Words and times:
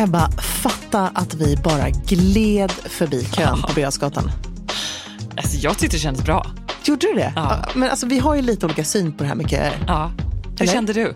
Ebba, 0.00 0.30
fatta 0.62 1.08
att 1.14 1.34
vi 1.34 1.56
bara 1.56 1.90
gled 1.90 2.70
förbi 2.70 3.24
kön 3.24 3.62
på 3.62 3.72
Birger 3.72 3.92
Alltså, 5.36 5.56
jag 5.56 5.78
tyckte 5.78 5.96
det 5.96 6.00
kändes 6.00 6.24
bra. 6.24 6.46
Gjorde 6.84 7.06
du 7.06 7.14
det? 7.14 7.32
Ja. 7.36 7.64
Men 7.74 7.90
alltså, 7.90 8.06
vi 8.06 8.18
har 8.18 8.34
ju 8.34 8.42
lite 8.42 8.66
olika 8.66 8.84
syn 8.84 9.12
på 9.12 9.22
det 9.22 9.28
här 9.28 9.36
med 9.36 9.50
köer. 9.50 9.84
Ja. 9.86 10.10
Hur 10.50 10.62
Eller? 10.62 10.72
kände 10.72 10.92
du? 10.92 11.14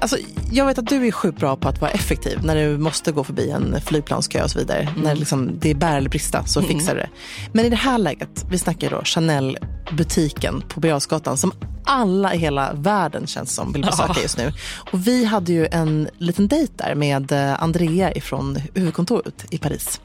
Alltså, 0.00 0.16
jag 0.56 0.66
vet 0.66 0.78
att 0.78 0.86
du 0.86 1.06
är 1.06 1.12
sjukt 1.12 1.38
bra 1.38 1.56
på 1.56 1.68
att 1.68 1.80
vara 1.80 1.90
effektiv 1.90 2.44
när 2.44 2.56
du 2.56 2.78
måste 2.78 3.12
gå 3.12 3.24
förbi 3.24 3.50
en 3.50 3.80
flygplanskö 3.80 4.42
och 4.42 4.50
så 4.50 4.58
vidare. 4.58 4.88
När 4.96 5.14
liksom, 5.14 5.58
det 5.58 5.70
är 5.70 5.74
bära 5.74 5.96
eller 5.96 6.10
brista 6.10 6.44
så 6.46 6.62
fixar 6.62 6.94
du 6.94 7.00
det. 7.00 7.08
Men 7.52 7.64
i 7.64 7.68
det 7.68 7.76
här 7.76 7.98
läget, 7.98 8.44
vi 8.50 8.58
snackar 8.58 8.90
då 8.90 9.02
Chanel-butiken 9.04 10.62
på 10.68 10.80
Birger 10.80 11.36
som 11.36 11.52
alla 11.86 12.34
i 12.34 12.38
hela 12.38 12.72
världen 12.72 13.26
känns 13.26 13.54
som 13.54 13.72
vill 13.72 13.82
besöka 13.82 14.20
just 14.22 14.38
nu. 14.38 14.52
Och 14.92 15.06
vi 15.06 15.24
hade 15.24 15.52
ju 15.52 15.66
en 15.66 16.08
liten 16.18 16.48
dejt 16.48 16.72
där 16.76 16.94
med 16.94 17.32
eh, 17.32 17.62
Andrea 17.62 18.12
ifrån 18.14 18.58
huvudkontoret 18.74 19.44
i 19.50 19.58
Paris. 19.58 20.00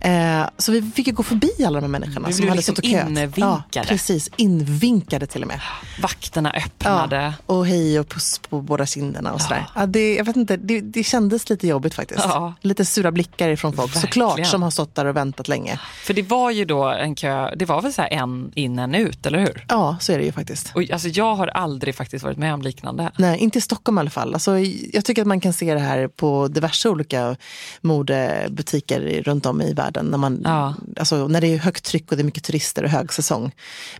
Eh, 0.00 0.42
så 0.58 0.72
vi 0.72 0.82
fick 0.82 1.06
ju 1.06 1.12
gå 1.12 1.22
förbi 1.22 1.50
alla 1.66 1.80
de 1.80 1.84
här 1.84 1.88
människorna 2.00 2.28
Vi 2.28 2.32
som 2.34 2.48
hade 2.48 2.56
liksom 2.56 2.76
suttit 2.76 2.92
och 2.94 2.98
köat. 2.98 3.08
invinkade. 3.08 3.62
Ja, 3.72 3.82
precis, 3.88 4.30
invinkade 4.36 5.26
till 5.26 5.42
och 5.42 5.48
med. 5.48 5.60
Vakterna 6.02 6.50
öppnade. 6.50 7.34
och 7.46 7.66
hej 7.66 8.00
och 8.00 8.08
puss 8.08 8.40
på 8.50 8.60
båda 8.60 8.86
kinderna 8.86 9.32
och 9.32 9.40
sådär. 9.40 9.66
Ja, 9.74 9.86
det, 9.92 10.14
jag 10.14 10.24
vet 10.24 10.36
inte, 10.36 10.56
det, 10.56 10.80
det 10.80 11.04
kändes 11.04 11.50
lite 11.50 11.66
jobbigt 11.66 11.94
faktiskt. 11.94 12.20
Ja. 12.24 12.54
Lite 12.60 12.84
sura 12.84 13.12
blickar 13.12 13.48
ifrån 13.48 13.72
folk 13.72 13.88
Verkligen. 13.96 14.02
såklart 14.28 14.46
som 14.46 14.62
har 14.62 14.70
stått 14.70 14.94
där 14.94 15.04
och 15.04 15.16
väntat 15.16 15.48
länge. 15.48 15.80
För 16.04 16.14
det 16.14 16.22
var 16.22 16.50
ju 16.50 16.64
då 16.64 16.84
en 16.84 17.14
kö, 17.14 17.54
det 17.56 17.64
var 17.64 17.82
väl 17.82 17.92
så 17.92 18.02
här 18.02 18.08
en 18.12 18.52
in 18.54 18.78
en 18.78 18.94
ut, 18.94 19.26
eller 19.26 19.38
hur? 19.38 19.66
Ja, 19.68 19.96
så 20.00 20.12
är 20.12 20.18
det 20.18 20.24
ju 20.24 20.32
faktiskt. 20.32 20.72
Och 20.74 20.90
alltså, 20.90 21.08
jag 21.08 21.34
har 21.34 21.46
aldrig 21.46 21.94
faktiskt 21.94 22.24
varit 22.24 22.38
med 22.38 22.54
om 22.54 22.62
liknande. 22.62 23.10
Nej, 23.18 23.38
inte 23.38 23.58
i 23.58 23.60
Stockholm 23.62 23.98
i 23.98 24.00
alla 24.00 24.10
fall. 24.10 24.34
Alltså, 24.34 24.58
jag 24.92 25.04
tycker 25.04 25.22
att 25.22 25.28
man 25.28 25.40
kan 25.40 25.52
se 25.52 25.74
det 25.74 25.80
här 25.80 26.08
på 26.08 26.48
diverse 26.48 26.88
olika 26.88 27.36
modebutiker 27.80 29.22
runt 29.22 29.46
om 29.46 29.62
i 29.62 29.72
världen. 29.72 30.06
När, 30.06 30.18
man, 30.18 30.40
Ja. 30.44 30.74
alltså, 30.96 31.28
när 31.28 31.40
det 31.40 31.46
är 31.54 31.58
högt 31.58 31.84
tryck 31.84 32.10
och 32.10 32.16
det 32.16 32.22
är 32.22 32.24
mycket 32.24 32.44
turister 32.44 32.84
och 32.84 32.90
högsäsong. 32.90 33.52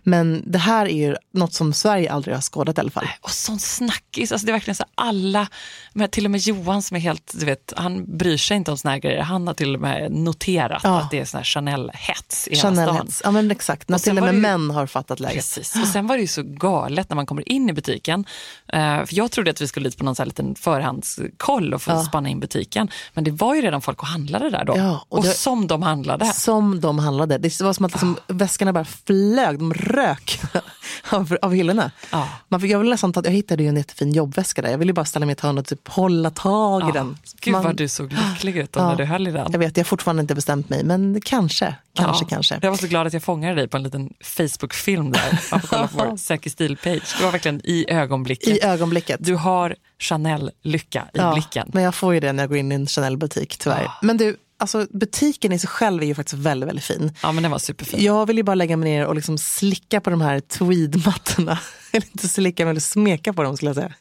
Men 0.03 0.43
det 0.47 0.57
här 0.59 0.85
är 0.85 0.95
ju 1.07 1.15
något 1.33 1.53
som 1.53 1.73
Sverige 1.73 2.11
aldrig 2.11 2.35
har 2.35 2.41
skådat 2.41 2.77
i 2.77 2.81
alla 2.81 2.91
fall. 2.91 3.07
Och 3.21 3.31
sån 3.31 3.59
snackis, 3.59 4.31
alltså 4.31 4.45
det 4.45 4.51
är 4.51 4.53
verkligen 4.53 4.75
så 4.75 4.85
alla, 4.95 5.47
men 5.93 6.09
till 6.09 6.25
och 6.25 6.31
med 6.31 6.39
Johan 6.41 6.81
som 6.81 6.97
är 6.97 7.01
helt, 7.01 7.31
du 7.39 7.45
vet, 7.45 7.73
han 7.75 8.17
bryr 8.17 8.37
sig 8.37 8.57
inte 8.57 8.71
om 8.71 8.77
såna 8.77 8.91
här 8.91 8.99
grejer. 8.99 9.21
Han 9.21 9.47
har 9.47 9.53
till 9.53 9.75
och 9.75 9.81
med 9.81 10.11
noterat 10.11 10.81
Ja. 10.83 10.99
att 10.99 11.11
det 11.11 11.19
är 11.19 11.25
sån 11.25 11.37
här 11.37 11.45
Chanel-hets 11.45 12.47
i 12.47 12.55
hela 12.55 12.73
stan. 12.85 13.07
Ja 13.23 13.31
men 13.31 13.51
exakt, 13.51 13.89
när 13.89 13.97
till 13.97 14.17
och 14.17 14.23
med 14.23 14.33
ju- 14.35 14.39
män 14.41 14.69
har 14.69 14.87
fattat 14.87 15.19
läget. 15.19 15.35
Precis. 15.35 15.75
Och 15.81 15.87
sen 15.87 16.07
var 16.07 16.15
det 16.15 16.21
ju 16.21 16.27
så 16.27 16.43
galet 16.43 17.09
när 17.09 17.15
man 17.15 17.25
kommer 17.25 17.49
in 17.51 17.69
i 17.69 17.73
butiken. 17.73 18.25
Eh, 18.67 18.79
för 19.05 19.13
jag 19.15 19.31
trodde 19.31 19.51
att 19.51 19.61
vi 19.61 19.67
skulle 19.67 19.89
dit 19.89 19.97
på 19.97 20.03
någon 20.03 20.15
så 20.15 20.21
här 20.21 20.27
liten 20.27 20.55
förhandskoll 20.55 21.73
och 21.73 21.81
få 21.81 21.91
Ja. 21.91 22.03
spanna 22.03 22.29
in 22.29 22.39
butiken. 22.39 22.89
Men 23.13 23.23
det 23.23 23.31
var 23.31 23.55
ju 23.55 23.61
redan 23.61 23.81
folk 23.81 24.01
och 24.01 24.07
handlade 24.07 24.49
där 24.49 24.65
då. 24.65 24.77
Ja, 24.77 25.05
och 25.09 25.17
och 25.17 25.23
det- 25.23 25.33
som 25.33 25.67
de 25.67 25.81
handlade. 25.81 26.25
Som 26.25 26.81
de 26.81 26.99
handlade. 26.99 27.37
Det 27.37 27.61
var 27.61 27.73
som 27.73 27.85
att 27.85 27.91
liksom, 27.91 28.17
Ah. 28.27 28.33
väskorna 28.33 28.73
bara 28.73 28.85
flög, 28.85 29.59
de 29.59 29.73
rök 29.73 30.39
av, 31.09 31.37
av 31.41 31.53
hyllorna. 31.53 31.91
Ja. 32.11 32.29
Man 32.47 32.67
jag, 32.67 32.79
vill 32.79 32.89
nästan 32.89 33.13
ta, 33.13 33.21
jag 33.23 33.31
hittade 33.31 33.63
ju 33.63 33.69
en 33.69 33.75
jättefin 33.77 34.11
jobbväska 34.13 34.61
där. 34.61 34.69
Jag 34.69 34.77
ville 34.77 34.93
bara 34.93 35.05
ställa 35.05 35.25
mig 35.25 35.31
i 35.31 35.33
ett 35.33 35.41
hörn 35.41 35.57
och 35.63 35.77
typ 35.77 35.87
hålla 35.87 36.29
tag 36.29 36.89
i 36.89 36.91
den. 36.91 37.17
Gud 37.41 37.51
Man- 37.51 37.63
vad 37.63 37.75
du 37.75 37.87
såg 37.87 38.11
lycklig 38.11 38.57
ut 38.57 38.69
Ja. 38.75 38.87
när 38.89 38.95
du 38.95 39.05
höll 39.05 39.27
i 39.27 39.31
den. 39.31 39.51
Jag 39.51 39.59
vet, 39.59 39.77
jag 39.77 39.83
har 39.83 39.87
fortfarande 39.87 40.21
inte 40.21 40.35
bestämt 40.35 40.69
mig, 40.69 40.83
men 40.83 41.21
kanske, 41.25 41.75
kanske, 41.95 42.23
Ja. 42.25 42.27
kanske. 42.29 42.59
Jag 42.61 42.69
var 42.69 42.77
så 42.77 42.87
glad 42.87 43.07
att 43.07 43.13
jag 43.13 43.23
fångade 43.23 43.55
dig 43.55 43.67
på 43.67 43.77
en 43.77 43.83
liten 43.83 44.13
Facebook-film 44.23 45.11
där. 45.11 45.39
Man 45.51 45.61
får 45.61 45.67
kolla 45.67 45.87
på 45.87 45.97
vår 46.09 46.17
Säker 46.23 46.49
stil-page. 46.49 47.21
Var 47.23 47.31
verkligen 47.31 47.61
i 47.63 47.85
ögonblicket. 47.89 48.47
I 48.47 48.63
ögonblicket. 48.63 49.17
Du 49.23 49.35
har 49.35 49.75
Chanel-lycka 49.99 51.03
i 51.13 51.17
ja, 51.17 51.33
blicken. 51.33 51.69
Men 51.73 51.83
jag 51.83 51.95
får 51.95 52.13
ju 52.13 52.19
det 52.19 52.33
när 52.33 52.43
jag 52.43 52.49
går 52.49 52.57
in 52.57 52.71
i 52.71 52.75
en 52.75 52.87
Chanel-butik, 52.87 53.57
tyvärr. 53.57 53.83
Ja. 53.83 53.93
Men 54.01 54.17
du, 54.17 54.37
alltså, 54.59 54.87
butiken 54.91 55.51
i 55.51 55.59
sig 55.59 55.69
själv 55.69 56.03
är 56.03 56.07
ju 56.07 56.15
faktiskt 56.15 56.37
väldigt, 56.37 56.69
väldigt 56.69 56.85
fin. 56.85 57.11
Ja, 57.23 57.31
men 57.31 57.43
den 57.43 57.51
var 57.51 57.59
superfin. 57.59 58.03
Jag 58.03 58.25
vill 58.25 58.37
ju 58.37 58.43
bara 58.43 58.55
lägga 58.55 58.77
mig 58.77 58.89
ner 58.89 59.05
och 59.05 59.15
liksom 59.15 59.37
slicka 59.37 60.01
på 60.01 60.09
de 60.09 60.21
här 60.21 60.39
tweedmattorna. 60.39 61.59
Eller 61.91 62.07
inte 62.11 62.27
slicka, 62.27 62.65
men 62.65 62.81
smeka 62.81 63.33
på 63.33 63.43
dem 63.43 63.57
skulle 63.57 63.69
jag 63.69 63.75
säga. 63.75 63.93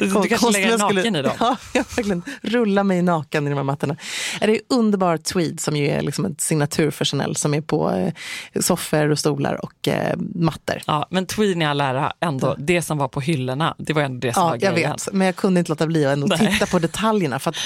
Du 0.00 0.28
kanske 0.28 0.50
lägger 0.50 0.70
jag 0.70 0.78
naken 0.80 1.16
i 1.16 1.22
dem? 1.22 1.32
Ja, 1.40 1.56
jag 1.72 1.84
verkligen 1.96 2.22
rulla 2.42 2.84
mig 2.84 3.02
naken 3.02 3.46
i 3.46 3.50
de 3.50 3.56
här 3.56 3.62
mattorna. 3.62 3.96
Det 4.40 4.56
är 4.56 4.60
underbar 4.68 5.16
tweed 5.16 5.60
som 5.60 5.76
ju 5.76 5.88
är 5.88 6.02
liksom 6.02 6.24
en 6.24 6.34
signatur 6.38 6.90
för 6.90 7.04
Chanel 7.04 7.36
som 7.36 7.54
är 7.54 7.60
på 7.60 7.90
eh, 7.90 8.12
soffor 8.60 9.10
och 9.10 9.18
stolar 9.18 9.64
och 9.64 9.88
eh, 9.88 10.16
mattor. 10.34 10.82
Ja, 10.86 11.06
men 11.10 11.26
tweeden 11.26 11.62
i 11.62 11.66
all 11.66 11.80
ära, 11.80 12.12
ändå, 12.20 12.54
det 12.58 12.82
som 12.82 12.98
var 12.98 13.08
på 13.08 13.20
hyllorna, 13.20 13.74
det 13.78 13.92
var 13.92 14.02
ändå 14.02 14.18
det 14.28 14.34
som 14.34 14.42
var 14.42 14.50
Ja, 14.50 14.58
jag 14.60 14.74
grejen. 14.74 14.90
vet. 14.92 15.08
Men 15.12 15.26
jag 15.26 15.36
kunde 15.36 15.58
inte 15.60 15.70
låta 15.72 15.86
bli 15.86 16.06
att 16.06 16.12
ändå 16.12 16.26
Nej. 16.26 16.38
titta 16.52 16.66
på 16.66 16.78
detaljerna. 16.78 17.38
För 17.38 17.50
att 17.50 17.56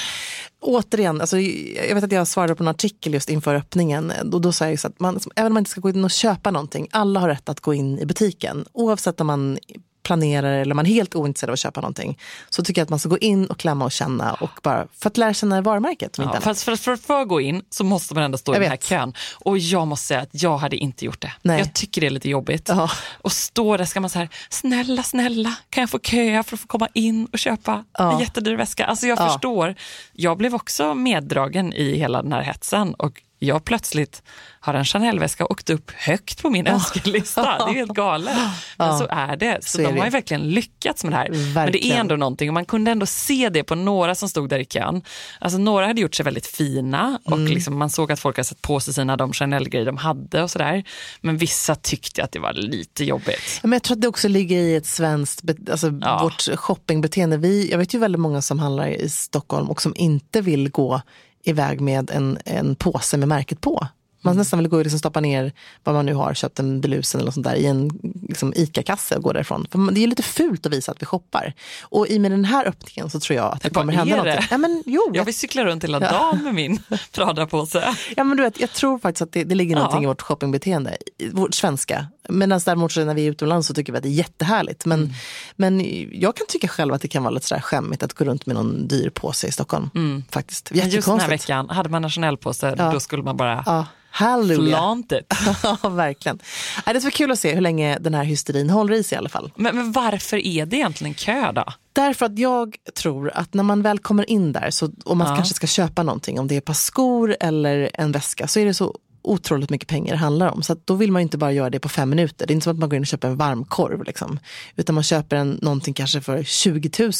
återigen, 0.61 1.21
alltså, 1.21 1.39
jag 1.39 1.95
vet 1.95 2.03
att 2.03 2.11
jag 2.11 2.27
svarade 2.27 2.55
på 2.55 2.63
en 2.63 2.67
artikel 2.67 3.13
just 3.13 3.29
inför 3.29 3.55
öppningen. 3.55 4.13
Och 4.33 4.41
då 4.41 4.51
sa 4.51 4.65
jag 4.69 4.73
att 4.83 4.99
man, 4.99 5.19
även 5.35 5.47
om 5.47 5.53
man 5.53 5.61
inte 5.61 5.71
ska 5.71 5.81
gå 5.81 5.89
in 5.89 6.03
och 6.03 6.11
köpa 6.11 6.51
någonting, 6.51 6.87
alla 6.91 7.19
har 7.19 7.29
rätt 7.29 7.49
att 7.49 7.59
gå 7.59 7.73
in 7.73 7.99
i 7.99 8.05
butiken. 8.05 8.65
Oavsett 8.73 9.21
om 9.21 9.27
man 9.27 9.57
planerar 10.03 10.53
eller 10.53 10.75
man 10.75 10.85
är 10.85 10.89
helt 10.89 11.15
ointresserad 11.15 11.49
av 11.49 11.53
att 11.53 11.59
köpa 11.59 11.81
någonting 11.81 12.19
så 12.49 12.63
tycker 12.63 12.81
jag 12.81 12.83
att 12.83 12.89
man 12.89 12.99
ska 12.99 13.09
gå 13.09 13.17
in 13.17 13.45
och 13.45 13.59
klämma 13.59 13.85
och 13.85 13.91
känna 13.91 14.33
och 14.33 14.49
bara 14.63 14.87
för 14.99 15.07
att 15.07 15.17
lära 15.17 15.33
känna 15.33 15.61
varumärket. 15.61 16.17
Ja, 16.17 16.41
fast 16.41 16.63
för, 16.63 16.75
för, 16.75 16.91
att 16.91 17.01
få 17.01 17.25
gå 17.25 17.41
in 17.41 17.61
så 17.69 17.83
måste 17.83 18.13
man 18.13 18.23
ändå 18.23 18.37
stå 18.37 18.53
jag 18.53 18.57
i 18.57 18.63
den 18.63 18.69
här 18.69 18.77
kön. 18.77 19.13
Och 19.33 19.57
jag 19.57 19.87
måste 19.87 20.07
säga 20.07 20.21
att 20.21 20.41
jag 20.43 20.57
hade 20.57 20.75
inte 20.75 21.05
gjort 21.05 21.21
det. 21.21 21.31
Nej. 21.41 21.59
Jag 21.59 21.73
tycker 21.73 22.01
det 22.01 22.07
är 22.07 22.11
lite 22.11 22.29
jobbigt. 22.29 22.69
Ja. 22.69 22.89
Och 23.21 23.31
stå 23.31 23.77
där 23.77 23.85
ska 23.85 23.99
man 23.99 24.09
säga 24.09 24.27
snälla, 24.49 25.03
snälla, 25.03 25.55
kan 25.69 25.81
jag 25.81 25.89
få 25.89 25.99
köa 25.99 26.43
för 26.43 26.55
att 26.55 26.61
få 26.61 26.67
komma 26.67 26.87
in 26.93 27.25
och 27.25 27.39
köpa 27.39 27.85
ja. 27.97 28.13
en 28.13 28.19
jättedyr 28.19 28.55
väska? 28.55 28.85
Alltså 28.85 29.07
jag 29.07 29.19
ja. 29.19 29.29
förstår. 29.29 29.75
Jag 30.13 30.37
blev 30.37 30.55
också 30.55 30.93
meddragen 30.93 31.73
i 31.73 31.97
hela 31.97 32.21
den 32.21 32.33
här 32.33 32.41
hetsen 32.41 32.93
och 32.93 33.21
jag 33.43 33.65
plötsligt 33.65 34.23
har 34.59 34.73
en 34.73 34.85
Chanel-väska 34.85 35.45
åkt 35.45 35.69
upp 35.69 35.91
högt 35.91 36.41
på 36.41 36.49
min 36.49 36.67
önskelista. 36.67 37.41
Det 37.65 37.71
är 37.71 37.73
helt 37.73 37.93
galet. 37.93 38.35
Men 38.77 38.87
ja. 38.87 38.97
så 38.97 39.07
är 39.09 39.35
det. 39.35 39.57
Så, 39.63 39.77
så 39.77 39.77
de 39.77 39.97
har 39.97 40.05
ju 40.05 40.11
verkligen 40.11 40.49
lyckats 40.49 41.03
med 41.03 41.13
det 41.13 41.17
här. 41.17 41.29
Verkligen. 41.29 41.53
Men 41.53 41.71
det 41.71 41.85
är 41.85 41.99
ändå 41.99 42.15
någonting 42.15 42.49
och 42.49 42.53
man 42.53 42.65
kunde 42.65 42.91
ändå 42.91 43.05
se 43.05 43.49
det 43.49 43.63
på 43.63 43.75
några 43.75 44.15
som 44.15 44.29
stod 44.29 44.49
där 44.49 44.59
i 44.59 44.65
kön. 44.65 45.01
Alltså 45.39 45.57
några 45.57 45.87
hade 45.87 46.01
gjort 46.01 46.15
sig 46.15 46.23
väldigt 46.23 46.47
fina 46.47 47.19
och 47.25 47.37
mm. 47.37 47.53
liksom 47.53 47.77
man 47.77 47.89
såg 47.89 48.11
att 48.11 48.19
folk 48.19 48.37
hade 48.37 48.45
satt 48.45 48.61
på 48.61 48.79
sig 48.79 48.93
sina 48.93 49.17
de 49.17 49.33
Chanel-grejer 49.33 49.85
de 49.85 49.97
hade 49.97 50.43
och 50.43 50.51
sådär. 50.51 50.83
Men 51.21 51.37
vissa 51.37 51.75
tyckte 51.75 52.23
att 52.23 52.31
det 52.31 52.39
var 52.39 52.53
lite 52.53 53.05
jobbigt. 53.05 53.59
Men 53.63 53.71
jag 53.71 53.83
tror 53.83 53.97
att 53.97 54.01
det 54.01 54.07
också 54.07 54.27
ligger 54.27 54.57
i 54.57 54.75
ett 54.75 54.85
svenskt, 54.85 55.41
alltså 55.71 55.93
ja. 56.01 56.23
vårt 56.23 56.59
shoppingbeteende. 56.59 57.37
Vi, 57.37 57.71
jag 57.71 57.77
vet 57.77 57.93
ju 57.93 57.99
väldigt 57.99 58.21
många 58.21 58.41
som 58.41 58.59
handlar 58.59 58.87
i 58.87 59.09
Stockholm 59.09 59.69
och 59.69 59.81
som 59.81 59.93
inte 59.95 60.41
vill 60.41 60.69
gå 60.69 61.01
iväg 61.43 61.81
med 61.81 62.11
en, 62.11 62.37
en 62.45 62.75
påse 62.75 63.17
med 63.17 63.27
märket 63.27 63.61
på. 63.61 63.87
Man 64.23 64.31
mm. 64.31 64.37
nästan 64.37 64.59
vill 64.59 64.67
gå 64.67 64.77
och 64.77 64.83
liksom 64.83 64.99
stoppa 64.99 65.19
ner 65.19 65.51
vad 65.83 65.95
man 65.95 66.05
nu 66.05 66.13
har, 66.13 66.33
köpt 66.33 66.59
en 66.59 66.81
belusen 66.81 67.21
eller 67.21 67.31
sånt 67.31 67.45
där 67.45 67.55
i 67.55 67.65
en 67.65 67.91
liksom, 68.27 68.53
ICA-kasse 68.55 69.15
och 69.15 69.23
gå 69.23 69.33
därifrån. 69.33 69.67
För 69.71 69.91
det 69.91 70.03
är 70.03 70.07
lite 70.07 70.23
fult 70.23 70.65
att 70.65 70.73
visa 70.73 70.91
att 70.91 71.01
vi 71.01 71.05
shoppar. 71.05 71.53
Och 71.81 72.07
i 72.07 72.19
med 72.19 72.31
den 72.31 72.45
här 72.45 72.67
öppningen 72.67 73.09
så 73.09 73.19
tror 73.19 73.37
jag 73.37 73.53
att 73.53 73.61
det 73.61 73.67
jag 73.67 73.73
kommer 73.73 73.93
hända 73.93 74.23
något. 74.23 74.43
Ja, 74.51 74.57
men, 74.57 74.83
jo, 74.85 75.11
jag 75.13 75.25
vill 75.25 75.37
cykla 75.37 75.65
runt 75.65 75.83
hela 75.83 75.99
dagen 75.99 76.43
med 76.43 76.53
min 76.53 76.79
Prada-påse. 77.11 77.95
Ja, 78.15 78.23
men 78.23 78.37
du 78.37 78.43
vet, 78.43 78.59
jag 78.59 78.71
tror 78.71 78.99
faktiskt 78.99 79.21
att 79.21 79.31
det, 79.31 79.43
det 79.43 79.55
ligger 79.55 79.75
någonting 79.75 80.01
ja. 80.01 80.03
i 80.03 80.07
vårt 80.07 80.21
shoppingbeteende, 80.21 80.97
vårt 81.31 81.53
svenska. 81.53 82.07
Medan 82.29 82.61
däremot 82.65 82.95
när 82.95 83.13
vi 83.13 83.27
är 83.27 83.31
utomlands 83.31 83.67
så 83.67 83.73
tycker 83.73 83.93
vi 83.93 83.97
att 83.97 84.03
det 84.03 84.09
är 84.09 84.11
jättehärligt. 84.11 84.85
Men, 84.85 84.99
mm. 84.99 85.13
men 85.55 85.81
jag 86.21 86.35
kan 86.35 86.47
tycka 86.47 86.67
själv 86.67 86.93
att 86.93 87.01
det 87.01 87.07
kan 87.07 87.23
vara 87.23 87.33
lite 87.33 87.47
sådär 87.47 87.61
skämmigt 87.61 88.03
att 88.03 88.13
gå 88.13 88.25
runt 88.25 88.45
med 88.45 88.55
någon 88.55 88.87
dyr 88.87 89.09
påse 89.09 89.47
i 89.47 89.51
Stockholm. 89.51 89.89
Mm. 89.95 90.23
Faktiskt. 90.29 90.71
Just 90.73 91.07
den 91.07 91.19
här 91.19 91.29
veckan, 91.29 91.69
hade 91.69 91.89
man 91.89 92.03
en 92.03 92.09
Chanel-påse 92.09 92.75
ja. 92.77 92.91
då 92.91 92.99
skulle 92.99 93.23
man 93.23 93.37
bara 93.37 93.63
ja. 93.65 93.85
Halleluja. 94.15 94.77
Flantet. 94.77 95.33
ja, 95.63 95.89
verkligen. 95.89 96.39
Det 96.85 97.01
ska 97.01 97.07
bli 97.07 97.11
kul 97.11 97.31
att 97.31 97.39
se 97.39 97.53
hur 97.53 97.61
länge 97.61 97.97
den 97.99 98.13
här 98.13 98.23
hysterin 98.23 98.69
håller 98.69 98.93
i 98.93 99.03
sig 99.03 99.15
i 99.15 99.17
alla 99.17 99.29
fall. 99.29 99.51
Men, 99.55 99.75
men 99.75 99.91
varför 99.91 100.37
är 100.37 100.65
det 100.65 100.75
egentligen 100.75 101.13
kö 101.13 101.51
då? 101.51 101.65
Därför 101.93 102.25
att 102.25 102.39
jag 102.39 102.75
tror 102.95 103.31
att 103.33 103.53
när 103.53 103.63
man 103.63 103.81
väl 103.81 103.99
kommer 103.99 104.29
in 104.29 104.51
där 104.51 104.69
så, 104.69 104.91
och 105.05 105.17
man 105.17 105.27
ja. 105.27 105.35
kanske 105.35 105.53
ska 105.53 105.67
köpa 105.67 106.03
någonting, 106.03 106.39
om 106.39 106.47
det 106.47 106.55
är 106.55 106.57
ett 106.57 106.65
par 106.65 106.73
skor 106.73 107.35
eller 107.39 107.89
en 107.93 108.11
väska, 108.11 108.47
så 108.47 108.59
är 108.59 108.65
det 108.65 108.73
så 108.73 108.95
otroligt 109.23 109.69
mycket 109.69 109.87
pengar 109.87 110.13
det 110.13 110.17
handlar 110.17 110.47
om. 110.47 110.63
Så 110.63 110.75
då 110.85 110.93
vill 110.93 111.11
man 111.11 111.21
inte 111.21 111.37
bara 111.37 111.51
göra 111.51 111.69
det 111.69 111.79
på 111.79 111.89
fem 111.89 112.09
minuter. 112.09 112.47
Det 112.47 112.51
är 112.51 112.55
inte 112.55 112.63
som 112.63 112.71
att 112.73 112.79
man 112.79 112.89
går 112.89 112.97
in 112.97 113.03
och 113.03 113.07
köper 113.07 113.27
en 113.27 113.37
varmkorv. 113.37 114.03
Liksom. 114.03 114.39
Utan 114.75 114.95
man 114.95 115.03
köper 115.03 115.35
en, 115.35 115.59
någonting 115.61 115.93
kanske 115.93 116.21
för 116.21 116.43
20 116.43 116.91
000, 116.99 117.11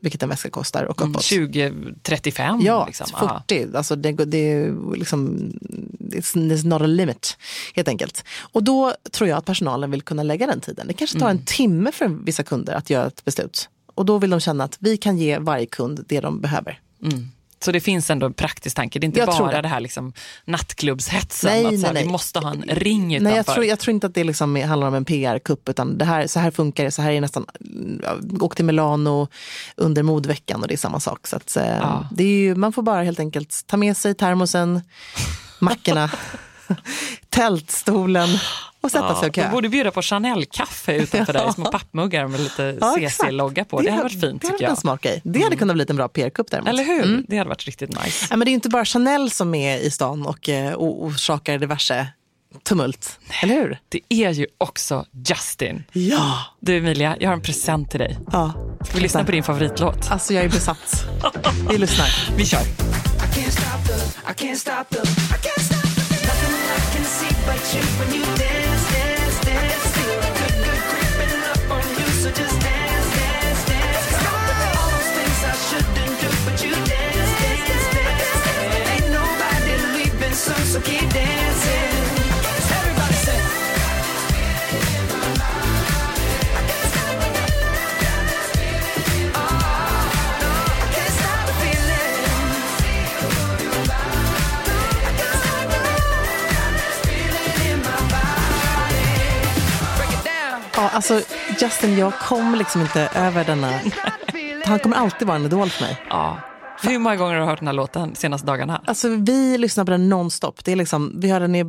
vilket 0.00 0.22
en 0.22 0.28
väska 0.28 0.50
kostar. 0.50 0.84
Och 0.84 1.08
uppåt. 1.08 1.22
20, 1.22 1.72
35? 2.02 2.60
Ja, 2.62 2.86
liksom. 2.86 3.06
40. 3.46 3.76
Alltså 3.76 3.96
det, 3.96 4.12
det, 4.12 4.52
är 4.52 4.96
liksom, 4.96 5.52
it's 5.98 6.66
not 6.66 6.82
a 6.82 6.86
limit, 6.86 7.36
helt 7.74 7.88
enkelt. 7.88 8.24
Och 8.40 8.62
då 8.62 8.94
tror 9.10 9.28
jag 9.28 9.38
att 9.38 9.44
personalen 9.44 9.90
vill 9.90 10.02
kunna 10.02 10.22
lägga 10.22 10.46
den 10.46 10.60
tiden. 10.60 10.86
Det 10.86 10.94
kanske 10.94 11.18
tar 11.18 11.26
mm. 11.26 11.38
en 11.38 11.44
timme 11.44 11.92
för 11.92 12.08
vissa 12.08 12.42
kunder 12.42 12.74
att 12.74 12.90
göra 12.90 13.06
ett 13.06 13.24
beslut. 13.24 13.68
Och 13.94 14.04
då 14.04 14.18
vill 14.18 14.30
de 14.30 14.40
känna 14.40 14.64
att 14.64 14.76
vi 14.80 14.96
kan 14.96 15.18
ge 15.18 15.38
varje 15.38 15.66
kund 15.66 16.04
det 16.08 16.20
de 16.20 16.40
behöver. 16.40 16.80
Mm. 17.02 17.28
Så 17.64 17.72
det 17.72 17.80
finns 17.80 18.10
ändå 18.10 18.26
en 18.26 18.32
praktisk 18.32 18.76
tanke. 18.76 18.98
Det 18.98 19.04
är 19.04 19.06
inte 19.06 19.20
jag 19.20 19.28
bara 19.28 19.50
det. 19.50 19.62
det. 19.62 19.68
här 19.68 19.80
liksom 19.80 20.12
nattklubbshetsen. 20.44 21.50
Nej, 21.50 21.74
att 21.74 21.80
så 21.80 21.86
här, 21.86 21.94
nej, 21.94 22.02
Vi 22.02 22.08
måste 22.08 22.38
ha 22.38 22.50
en 22.50 22.62
ring 22.62 23.14
utanför. 23.14 23.30
Nej, 23.30 23.36
jag 23.36 23.46
tror, 23.46 23.64
jag 23.64 23.78
tror 23.78 23.94
inte 23.94 24.06
att 24.06 24.14
det 24.14 24.24
liksom 24.24 24.56
handlar 24.56 24.88
om 24.88 24.94
en 24.94 25.04
PR-kupp. 25.04 25.68
Utan 25.68 25.98
det 25.98 26.04
här, 26.04 26.26
så 26.26 26.40
här 26.40 26.50
funkar 26.50 26.84
det. 26.84 26.90
Så 26.90 27.02
här 27.02 27.10
är 27.10 27.20
nästan, 27.20 27.46
åk 28.40 28.56
till 28.56 28.64
Milano 28.64 29.28
under 29.76 30.02
modveckan 30.02 30.62
och 30.62 30.68
det 30.68 30.74
är 30.74 30.78
samma 30.78 31.00
sak. 31.00 31.26
Så 31.26 31.36
att, 31.36 31.56
eh, 31.56 31.66
ja. 31.66 32.08
det 32.12 32.24
är 32.24 32.38
ju, 32.38 32.54
man 32.54 32.72
får 32.72 32.82
bara 32.82 33.02
helt 33.02 33.20
enkelt 33.20 33.66
ta 33.66 33.76
med 33.76 33.96
sig 33.96 34.14
termosen, 34.14 34.80
mackorna, 35.58 36.10
tältstolen 37.28 38.28
och 38.82 38.90
sätta 38.90 39.06
ja, 39.06 39.20
sig 39.20 39.28
och 39.28 39.34
köa. 39.34 39.44
De 39.44 39.50
borde 39.50 39.68
bjuda 39.68 39.90
på 39.90 40.02
Chanel-kaffe 40.02 40.96
utanför 40.96 41.34
ja. 41.38 41.44
där, 41.44 41.52
små 41.52 41.64
pappmuggar 41.64 42.28
med 42.28 42.40
lite 42.40 42.78
ja, 42.80 42.96
CC-logga 42.98 43.64
på. 43.64 43.80
Det, 43.80 43.84
det 43.84 43.90
hade 43.90 44.02
varit 44.02 44.20
fint 44.20 44.42
tycker 44.42 44.64
jag. 44.64 44.78
Smart 44.78 45.00
grej. 45.00 45.20
Det 45.24 45.38
hade 45.38 45.46
mm. 45.46 45.58
kunnat 45.58 45.76
bli 45.76 45.86
en 45.88 45.96
bra 45.96 46.08
PR-kupp 46.08 46.50
däremot. 46.50 46.68
Eller 46.68 46.84
hur? 46.84 47.02
Mm. 47.02 47.24
Det 47.28 47.38
hade 47.38 47.48
varit 47.48 47.66
riktigt 47.66 48.04
nice. 48.04 48.26
Ja, 48.30 48.36
men 48.36 48.44
det 48.44 48.50
är 48.50 48.52
inte 48.52 48.68
bara 48.68 48.84
Chanel 48.84 49.30
som 49.30 49.54
är 49.54 49.78
i 49.78 49.90
stan 49.90 50.26
och, 50.26 50.48
eh, 50.48 50.72
och 50.72 51.04
orsakar 51.04 51.58
diverse 51.58 52.06
tumult. 52.62 53.18
Nej, 53.28 53.38
eller 53.42 53.54
hur? 53.54 53.78
Det 53.88 54.00
är 54.08 54.30
ju 54.30 54.46
också 54.58 55.06
Justin. 55.28 55.84
Ja! 55.92 56.38
Du 56.60 56.76
Emilia, 56.76 57.16
jag 57.20 57.28
har 57.28 57.34
en 57.34 57.42
present 57.42 57.90
till 57.90 58.00
dig. 58.00 58.18
Ja. 58.32 58.52
Ska 58.84 58.94
vi 58.94 59.00
lyssna 59.00 59.24
på 59.24 59.32
din 59.32 59.42
favoritlåt? 59.42 60.10
Alltså 60.10 60.34
jag 60.34 60.44
är 60.44 60.48
besatt. 60.48 61.04
vi 61.70 61.78
lyssnar. 61.78 62.08
Vi 62.36 62.46
kör. 62.46 62.62
Ja, 100.82 100.88
alltså 100.88 101.20
Justin, 101.60 101.98
jag 101.98 102.18
kommer 102.18 102.58
liksom 102.58 102.80
inte 102.80 103.08
över 103.14 103.44
denna... 103.44 103.80
Han 104.66 104.78
kommer 104.78 104.96
alltid 104.96 105.28
vara 105.28 105.36
en 105.36 105.44
idol 105.44 105.70
för 105.70 105.84
mig. 105.84 106.02
Ja. 106.08 106.38
Hur 106.82 106.98
många 106.98 107.16
gånger 107.16 107.34
har 107.34 107.40
du 107.40 107.46
hört 107.46 107.58
den 107.58 107.68
här 107.68 107.74
låten 107.74 108.08
de 108.08 108.14
senaste 108.14 108.46
dagarna? 108.46 108.82
Alltså, 108.84 109.08
vi 109.08 109.58
lyssnar 109.58 109.84
på 109.84 109.90
den 109.90 110.08
nonstop. 110.08 110.64
Det 110.64 110.72
är 110.72 110.76
liksom, 110.76 111.20
vi 111.20 111.30
har 111.30 111.40
den 111.40 111.54
i 111.54 111.64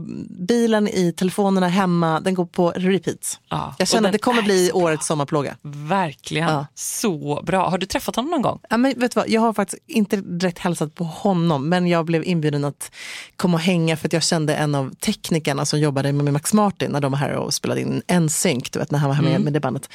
bilen, 0.48 0.88
i 0.88 1.14
telefonerna, 1.18 1.68
hemma. 1.68 2.20
Den 2.20 2.34
går 2.34 2.46
på 2.46 2.74
repeat. 2.76 3.40
Ja, 3.50 3.76
jag 3.78 3.88
känner 3.88 4.10
att 4.10 4.14
det 4.14 4.20
kommer 4.20 4.42
bli 4.42 4.72
årets 4.74 5.08
sommarplåga. 5.08 5.56
Verkligen. 5.62 6.50
Ja. 6.50 6.68
Så 6.76 7.42
bra. 7.46 7.70
Har 7.70 7.78
du 7.78 7.86
träffat 7.86 8.16
honom 8.16 8.32
någon 8.32 8.42
gång? 8.42 8.60
Ja, 8.70 8.78
men 8.78 9.00
vet 9.00 9.12
du 9.12 9.20
vad? 9.20 9.30
Jag 9.30 9.42
har 9.42 9.54
faktiskt 9.54 9.84
inte 9.88 10.16
direkt 10.16 10.60
hälsat 10.60 10.96
på 10.96 11.04
honom 11.04 11.70
men 11.70 11.88
jag 11.88 12.06
blev 12.06 12.24
inbjuden 12.24 12.66
att 12.66 12.92
komma 13.36 13.54
och 13.54 13.62
hänga 13.62 13.98
för 13.98 14.08
att 14.08 14.14
jag 14.14 14.24
kände 14.24 14.56
en 14.56 14.76
av 14.76 14.94
teknikerna 14.96 15.66
som 15.66 15.80
jobbade 15.80 16.12
med 16.12 16.34
Max 16.34 16.54
Martin 16.54 16.92
när 16.92 17.02
de 17.02 17.12
var 17.12 17.20
här 17.20 17.34
och 17.34 17.54
spelade 17.54 17.82
in 17.82 18.02
NSYNC, 18.20 18.70
du 18.70 18.80
vet 18.80 18.92
när 18.92 19.00
han 19.00 19.10
var 19.10 19.16
här 19.16 19.24
med, 19.24 19.32
mm. 19.32 19.44
med 19.44 19.54
det 19.54 19.60
bandet. 19.60 19.90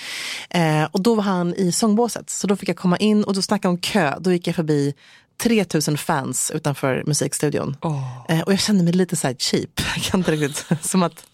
Eh, 0.51 0.85
och 0.85 1.03
då 1.03 1.15
var 1.15 1.23
han 1.23 1.55
i 1.55 1.73
sångbåset 1.73 2.31
så 2.31 2.47
då 2.47 2.57
fick 2.57 2.69
jag 2.69 2.77
komma 2.77 2.97
in 2.97 3.25
och 3.25 3.35
då 3.35 3.43
snackade 3.43 3.71
om 3.71 3.79
kö. 3.79 4.15
Då 4.21 4.33
gick 4.33 4.47
jag 4.47 4.57
förbi 4.57 4.95
3000 5.43 5.99
fans 5.99 6.51
utanför 6.55 7.03
musikstudion. 7.07 7.77
Oh. 7.83 8.41
Och 8.47 8.53
jag 8.53 8.61
kände 8.61 8.85
mig 8.85 8.93
lite 8.93 9.17
så 9.17 9.27
här 9.27 9.35
cheap. 9.35 9.71
Jag 9.97 10.05
kan 10.05 10.21
inte 10.21 10.33
riktigt, 10.33 10.67
som 10.85 11.03
att 11.03 11.25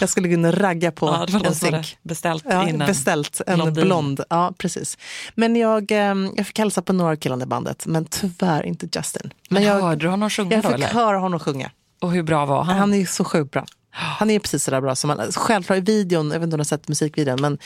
jag 0.00 0.08
skulle 0.08 0.28
kunna 0.28 0.52
ragga 0.52 0.92
på 0.92 1.06
ja, 1.06 1.26
det 1.26 1.32
var 1.32 1.46
en 1.46 1.54
synk. 1.54 1.98
Beställt 2.02 2.44
ja, 2.48 2.68
innan. 2.68 2.86
Beställt 2.86 3.40
en 3.46 3.54
blondin. 3.54 3.84
blond. 3.84 4.20
Ja, 4.28 4.52
precis. 4.58 4.98
Men 5.34 5.56
jag, 5.56 5.92
eh, 5.92 6.14
jag 6.36 6.46
fick 6.46 6.58
hälsa 6.58 6.82
på 6.82 6.92
några 6.92 7.16
killar 7.16 7.42
i 7.42 7.46
bandet, 7.46 7.86
men 7.86 8.04
tyvär 8.04 8.62
inte 8.62 8.88
Justin. 8.92 9.32
Men 9.48 9.62
jag, 9.62 9.80
hörde 9.80 10.04
du 10.04 10.08
honom 10.08 10.30
sjunga 10.30 10.54
jag 10.54 10.64
då? 10.64 10.76
Fick 10.76 10.84
höra 10.84 11.18
honom 11.18 11.40
sjunga. 11.40 11.70
Och 12.00 12.12
hur 12.12 12.22
bra 12.22 12.46
var 12.46 12.62
han? 12.62 12.76
Han 12.76 12.94
är 12.94 13.06
så 13.06 13.24
sjukt 13.24 13.50
bra. 13.50 13.66
Han 13.90 14.30
är 14.30 14.38
precis 14.38 14.64
sådär 14.64 14.80
bra 14.80 14.94
som 14.94 15.10
han 15.10 15.32
Självklar 15.32 15.76
i 15.76 15.80
videon, 15.80 16.30
jag 16.30 16.40
vet 16.40 16.46
inte 16.46 16.54
om 16.54 16.58
du 16.58 16.60
har 16.60 16.64
sett 16.64 16.88
musikvideon, 16.88 17.40
men 17.40 17.58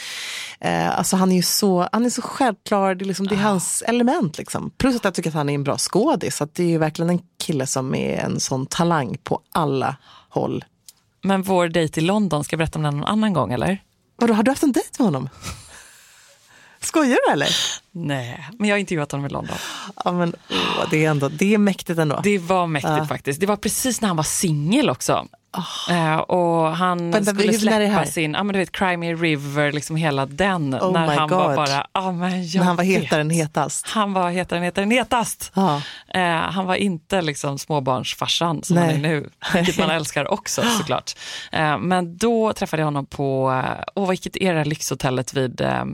eh, 0.61 0.99
alltså 0.99 1.17
han 1.17 1.33
är 1.33 1.37
ju 1.37 1.43
så, 1.43 1.89
han 1.93 2.07
är 2.07 2.11
så 2.11 2.23
självklar, 2.23 2.95
det 2.95 3.05
är, 3.05 3.07
liksom, 3.07 3.27
det 3.27 3.35
är 3.35 3.39
hans 3.39 3.83
element. 3.87 4.39
Liksom. 4.39 4.71
Plus 4.71 4.97
att 4.97 5.05
jag 5.05 5.15
tycker 5.15 5.31
att 5.31 5.35
han 5.35 5.49
är 5.49 5.55
en 5.55 5.65
bra 5.65 5.79
skådis, 5.79 6.37
så 6.37 6.49
det 6.53 6.63
är 6.63 6.69
ju 6.69 6.79
verkligen 6.79 7.11
en 7.11 7.21
kille 7.39 7.67
som 7.67 7.95
är 7.95 8.19
en 8.19 8.41
sån 8.41 8.67
talang 8.67 9.17
på 9.25 9.41
alla 9.53 9.97
håll. 10.29 10.65
Men 11.23 11.43
vår 11.43 11.69
dejt 11.69 12.01
i 12.01 12.05
London, 12.05 12.45
ska 12.45 12.55
jag 12.55 12.59
berätta 12.59 12.79
om 12.79 12.83
den 12.83 12.97
någon 12.97 13.09
annan 13.09 13.33
gång 13.33 13.53
eller? 13.53 13.83
Vadå, 14.17 14.35
har 14.35 14.43
du 14.43 14.51
haft 14.51 14.63
en 14.63 14.73
dejt 14.73 14.91
med 14.99 15.07
honom? 15.07 15.29
Skojar 16.81 17.19
du 17.27 17.33
eller? 17.33 17.49
Nej, 17.91 18.49
men 18.59 18.69
jag 18.69 18.75
har 18.75 18.81
intervjuat 18.81 19.13
honom 19.13 19.27
i 19.27 19.29
London. 19.29 19.57
Ja, 20.05 20.13
men, 20.13 20.35
åh, 20.51 20.85
det, 20.91 21.05
är 21.05 21.11
ändå, 21.11 21.29
det 21.29 21.55
är 21.55 21.59
mäktigt 21.59 21.99
ändå. 21.99 22.21
Det 22.23 22.39
var 22.39 22.67
mäktigt 22.67 23.09
faktiskt. 23.09 23.41
Det 23.41 23.47
var 23.47 23.57
precis 23.57 24.01
när 24.01 24.09
han 24.09 24.17
var 24.17 24.25
singel 24.25 24.91
också. 24.91 25.29
Eh, 25.91 26.17
och 26.17 26.77
han 26.77 27.11
Vänta, 27.11 27.35
skulle 27.35 27.53
släppa 27.53 28.05
sin, 28.07 28.33
ja 28.35 28.43
men 28.43 28.53
du 28.53 28.59
vet 28.59 28.73
Cry 28.73 28.97
Me 28.97 29.13
a 29.13 29.17
River, 29.17 29.73
liksom 29.73 29.97
hela 29.97 30.27
den. 30.27 30.75
Oh 30.75 30.93
när 30.93 31.17
han 31.17 31.29
var 31.31 31.47
God. 31.49 31.57
bara, 31.57 31.87
ja 31.93 32.13
men 32.13 32.47
jag 32.49 32.61
När 32.61 32.67
han 32.67 32.77
var 32.77 32.85
hetare 32.85 33.21
än 33.21 33.31
hetast. 33.31 33.87
Han 33.89 34.13
var 34.13 34.31
hetare 34.31 34.59
än 34.59 34.65
hetare 34.65 34.83
än 34.83 34.91
hetast. 34.91 35.53
Ja. 35.55 35.81
Eh, 36.15 36.23
han 36.31 36.67
var 36.67 36.75
inte 36.75 37.23
liksom 37.23 37.59
småbarnsfarsan 37.59 38.63
som 38.63 38.77
Nej. 38.77 38.85
han 38.87 38.95
är 39.05 39.09
nu, 39.09 39.31
vilket 39.55 39.79
man 39.79 39.91
älskar 39.97 40.33
också 40.33 40.63
såklart. 40.79 41.13
Eh, 41.53 41.79
men 41.79 42.17
då 42.17 42.53
träffade 42.53 42.81
jag 42.81 42.87
honom 42.87 43.07
på, 43.07 43.53
eh, 43.65 43.83
åh 43.95 44.09
vilket 44.11 44.37
är 44.37 44.53
det 44.53 44.59
här 44.59 44.65
lyxhotellet 44.65 45.35
vid 45.35 45.61
eh, 45.61 45.85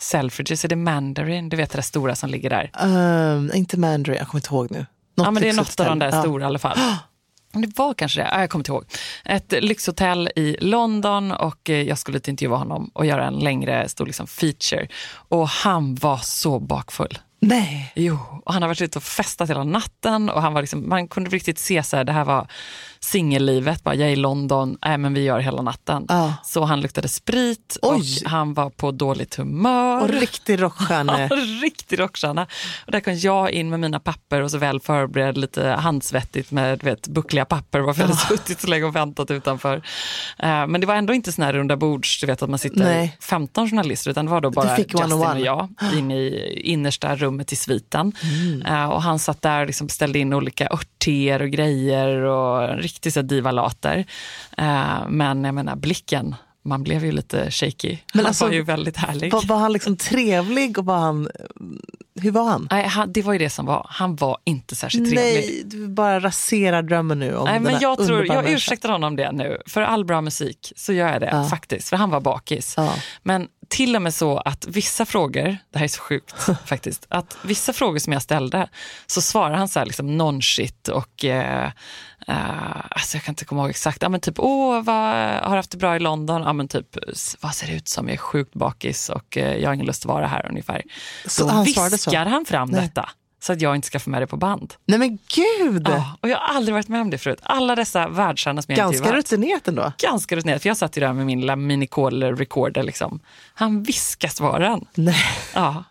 Selfridges, 0.00 0.64
är 0.64 0.68
det 0.68 0.76
Mandarin? 0.76 1.48
Du 1.48 1.56
vet 1.56 1.70
det 1.70 1.78
där 1.78 1.82
stora 1.82 2.14
som 2.16 2.30
ligger 2.30 2.50
där. 2.50 2.70
Ehm, 2.80 3.50
inte 3.54 3.78
Mandarin, 3.78 4.18
jag 4.18 4.28
kommer 4.28 4.40
inte 4.40 4.54
ihåg 4.54 4.70
nu. 4.70 4.78
Något 4.78 5.26
ja 5.26 5.30
men 5.30 5.42
det 5.42 5.48
är 5.48 5.52
något 5.52 5.80
av 5.80 5.86
de 5.86 5.98
där 5.98 6.10
Ja. 6.12 6.22
stora 6.22 6.42
i 6.42 6.46
alla 6.46 6.58
fall. 6.58 6.78
Det 7.52 7.78
var 7.78 7.94
kanske 7.94 8.20
det, 8.20 8.28
Ja, 8.32 8.40
jag 8.40 8.50
kommer 8.50 8.60
inte 8.60 8.72
ihåg. 8.72 8.84
Ett 9.24 9.54
lyxhotell 9.62 10.30
i 10.36 10.56
London 10.60 11.32
och 11.32 11.70
eh, 11.70 11.82
jag 11.82 11.98
skulle 11.98 12.20
intervjua 12.26 12.56
honom 12.56 12.90
och 12.94 13.06
göra 13.06 13.26
en 13.26 13.38
längre 13.38 13.88
stor 13.88 14.06
liksom, 14.06 14.26
feature. 14.26 14.88
Och 15.10 15.48
han 15.48 15.94
var 15.94 16.18
så 16.18 16.60
bakfull. 16.60 17.18
Nej. 17.40 17.92
Jo, 17.94 18.18
och 18.44 18.52
han 18.52 18.62
har 18.62 18.68
varit 18.68 18.80
ute 18.80 18.98
och 18.98 19.02
festat 19.02 19.50
hela 19.50 19.64
natten 19.64 20.30
och 20.30 20.42
han 20.42 20.52
var 20.52 20.60
liksom, 20.60 20.88
man 20.88 21.08
kunde 21.08 21.30
riktigt 21.30 21.58
se 21.58 21.82
så 21.82 21.96
här, 21.96 22.04
det 22.04 22.12
här 22.12 22.24
var 22.24 22.46
singellivet, 23.00 23.84
bara 23.84 23.94
jag 23.94 24.08
är 24.08 24.12
i 24.12 24.16
London, 24.16 24.78
nej 24.84 24.98
men 24.98 25.14
vi 25.14 25.20
gör 25.22 25.38
hela 25.38 25.62
natten. 25.62 26.06
Ja. 26.08 26.34
Så 26.44 26.64
han 26.64 26.80
luktade 26.80 27.08
sprit 27.08 27.76
Oj. 27.82 27.98
och 28.24 28.30
han 28.30 28.54
var 28.54 28.70
på 28.70 28.90
dåligt 28.90 29.34
humör. 29.34 30.02
Och 30.02 30.08
riktig 30.08 30.62
rockstjärne. 30.62 31.08
Ja, 31.30 31.36
riktig 31.62 32.00
rockstjärna. 32.00 32.46
Och 32.86 32.92
där 32.92 33.00
kom 33.00 33.14
jag 33.16 33.50
in 33.50 33.70
med 33.70 33.80
mina 33.80 34.00
papper 34.00 34.42
och 34.42 34.50
så 34.50 34.58
väl 34.58 34.80
förberedd, 34.80 35.38
lite 35.38 35.68
handsvettigt 35.68 36.50
med 36.50 36.82
vet, 36.82 37.08
buckliga 37.08 37.44
papper 37.44 37.80
varför 37.80 38.02
jag 38.02 38.08
hade 38.08 38.20
suttit 38.20 38.60
så 38.60 38.66
länge 38.66 38.84
och 38.84 38.96
väntat 38.96 39.30
utanför. 39.30 39.76
Eh, 40.38 40.66
men 40.66 40.80
det 40.80 40.86
var 40.86 40.94
ändå 40.94 41.14
inte 41.14 41.32
sån 41.32 41.44
här 41.44 41.52
runda 41.52 41.76
bords, 41.76 42.20
du 42.20 42.26
vet 42.26 42.42
att 42.42 42.50
man 42.50 42.58
sitter 42.58 42.78
Nej. 42.78 43.16
15 43.20 43.70
journalister, 43.70 44.10
utan 44.10 44.24
det 44.24 44.30
var 44.30 44.40
då 44.40 44.50
bara 44.50 44.78
Justin 44.78 45.00
one-on-one. 45.02 45.32
och 45.32 45.40
jag 45.40 45.68
in 45.94 46.10
i 46.10 46.60
innersta 46.64 47.16
rummet 47.16 47.52
i 47.52 47.56
sviten. 47.56 48.12
Mm. 48.22 48.62
Eh, 48.62 48.90
och 48.90 49.02
han 49.02 49.18
satt 49.18 49.42
där 49.42 49.60
och 49.60 49.66
liksom 49.66 49.86
beställde 49.86 50.18
in 50.18 50.32
olika 50.32 50.68
örtteer 50.70 51.42
och 51.42 51.50
grejer 51.50 52.16
och 52.16 52.82
riktig 52.88 53.12
så 53.12 53.22
divalater. 53.22 54.06
Eh, 54.58 55.08
men 55.08 55.44
jag 55.44 55.54
menar 55.54 55.76
blicken, 55.76 56.34
man 56.64 56.82
blev 56.82 57.04
ju 57.04 57.12
lite 57.12 57.50
shaky. 57.50 57.88
Men 57.88 58.20
han 58.24 58.26
alltså, 58.26 58.44
var 58.44 58.52
ju 58.52 58.62
väldigt 58.62 58.96
härlig. 58.96 59.32
Var, 59.32 59.42
var 59.46 59.56
han 59.56 59.72
liksom 59.72 59.96
trevlig 59.96 60.78
och 60.78 60.84
var 60.84 60.98
han... 60.98 61.28
Hur 62.20 62.30
var 62.30 62.44
han? 62.44 62.68
Nej, 62.70 62.86
han, 62.86 63.12
det 63.12 63.22
var 63.22 63.32
ju 63.32 63.38
det 63.38 63.50
som 63.50 63.66
var. 63.66 63.86
Han 63.90 64.16
var 64.16 64.38
inte 64.44 64.76
särskilt 64.76 65.10
trevlig. 65.10 65.34
Nej, 65.34 65.62
du 65.64 65.88
bara 65.88 66.20
raserar 66.20 66.82
drömmen 66.82 67.18
nu 67.18 67.36
om 67.36 67.44
Nej, 67.44 67.60
men 67.60 67.80
jag, 67.80 68.06
tror, 68.06 68.26
jag 68.26 68.50
ursäktar 68.50 68.88
honom 68.88 69.16
det 69.16 69.32
nu. 69.32 69.58
För 69.66 69.82
all 69.82 70.04
bra 70.04 70.20
musik 70.20 70.72
så 70.76 70.92
gör 70.92 71.12
jag 71.12 71.20
det 71.20 71.30
Ja. 71.32 71.44
faktiskt. 71.44 71.88
För 71.88 71.96
han 71.96 72.10
var 72.10 72.20
bakis. 72.20 72.74
Ja. 72.76 72.94
Men 73.22 73.48
till 73.68 73.96
och 73.96 74.02
med 74.02 74.14
så 74.14 74.38
att 74.38 74.66
vissa 74.68 75.06
frågor, 75.06 75.56
det 75.72 75.78
här 75.78 75.84
är 75.84 75.88
så 75.88 76.00
sjukt 76.00 76.34
faktiskt, 76.66 77.06
att 77.08 77.36
vissa 77.42 77.72
frågor 77.72 77.98
som 77.98 78.12
jag 78.12 78.22
ställde 78.22 78.68
så 79.06 79.20
svarar 79.20 79.56
han 79.56 79.68
så 79.68 79.78
här 79.78 79.86
liksom 79.86 80.20
non-shit 80.20 80.88
och 80.88 81.24
eh, 81.24 81.70
eh, 82.28 82.80
alltså 82.90 83.16
jag 83.16 83.24
kan 83.24 83.32
inte 83.32 83.44
komma 83.44 83.60
ihåg 83.60 83.70
exakt, 83.70 84.02
ja 84.02 84.08
men 84.08 84.20
typ 84.20 84.38
åh, 84.38 84.82
vad, 84.82 85.14
har 85.42 85.56
haft 85.56 85.70
det 85.70 85.76
bra 85.76 85.96
i 85.96 85.98
London, 85.98 86.42
ja 86.42 86.52
men 86.52 86.68
typ 86.68 86.96
vad 87.40 87.54
ser 87.54 87.66
det 87.66 87.72
ut 87.72 87.88
som, 87.88 88.08
jag 88.08 88.14
är 88.14 88.18
sjukt 88.18 88.54
bakis 88.54 89.08
och 89.08 89.36
eh, 89.36 89.56
jag 89.56 89.68
har 89.68 89.74
ingen 89.74 89.86
lust 89.86 90.02
att 90.02 90.08
vara 90.08 90.26
här 90.26 90.46
ungefär. 90.48 90.82
Så 91.26 91.42
Då 91.42 91.50
han 91.50 91.64
viskar 91.64 92.26
han 92.26 92.44
fram 92.44 92.70
Nej. 92.70 92.80
detta 92.80 93.08
så 93.40 93.52
att 93.52 93.60
jag 93.60 93.76
inte 93.76 93.86
ska 93.86 93.98
få 93.98 94.10
med 94.10 94.22
det 94.22 94.26
på 94.26 94.36
band. 94.36 94.74
Nej 94.84 94.98
men 94.98 95.18
gud! 95.34 95.88
Ja, 95.88 96.16
och 96.20 96.28
jag 96.28 96.38
har 96.38 96.54
aldrig 96.56 96.74
varit 96.74 96.88
med 96.88 97.00
om 97.00 97.10
det 97.10 97.18
förut. 97.18 97.38
Alla 97.42 97.74
dessa 97.74 98.08
världsstjärnor 98.08 98.62
som 98.62 98.74
jag 98.74 98.92
Ganska 98.92 99.16
rutinerat 99.16 99.68
ändå. 99.68 99.92
Ganska 99.98 100.36
rutinerat, 100.36 100.62
för 100.62 100.68
jag 100.68 100.76
satt 100.76 100.96
ju 100.96 101.00
där 101.00 101.12
med 101.12 101.26
min 101.26 101.40
lilla 101.40 101.56
minicall 101.56 102.22
recorder. 102.22 102.82
Liksom. 102.82 103.20
Han 103.54 103.82
viskar 103.82 104.28
svaren. 104.28 104.84
Nej. 104.94 105.24
Ja. 105.54 105.84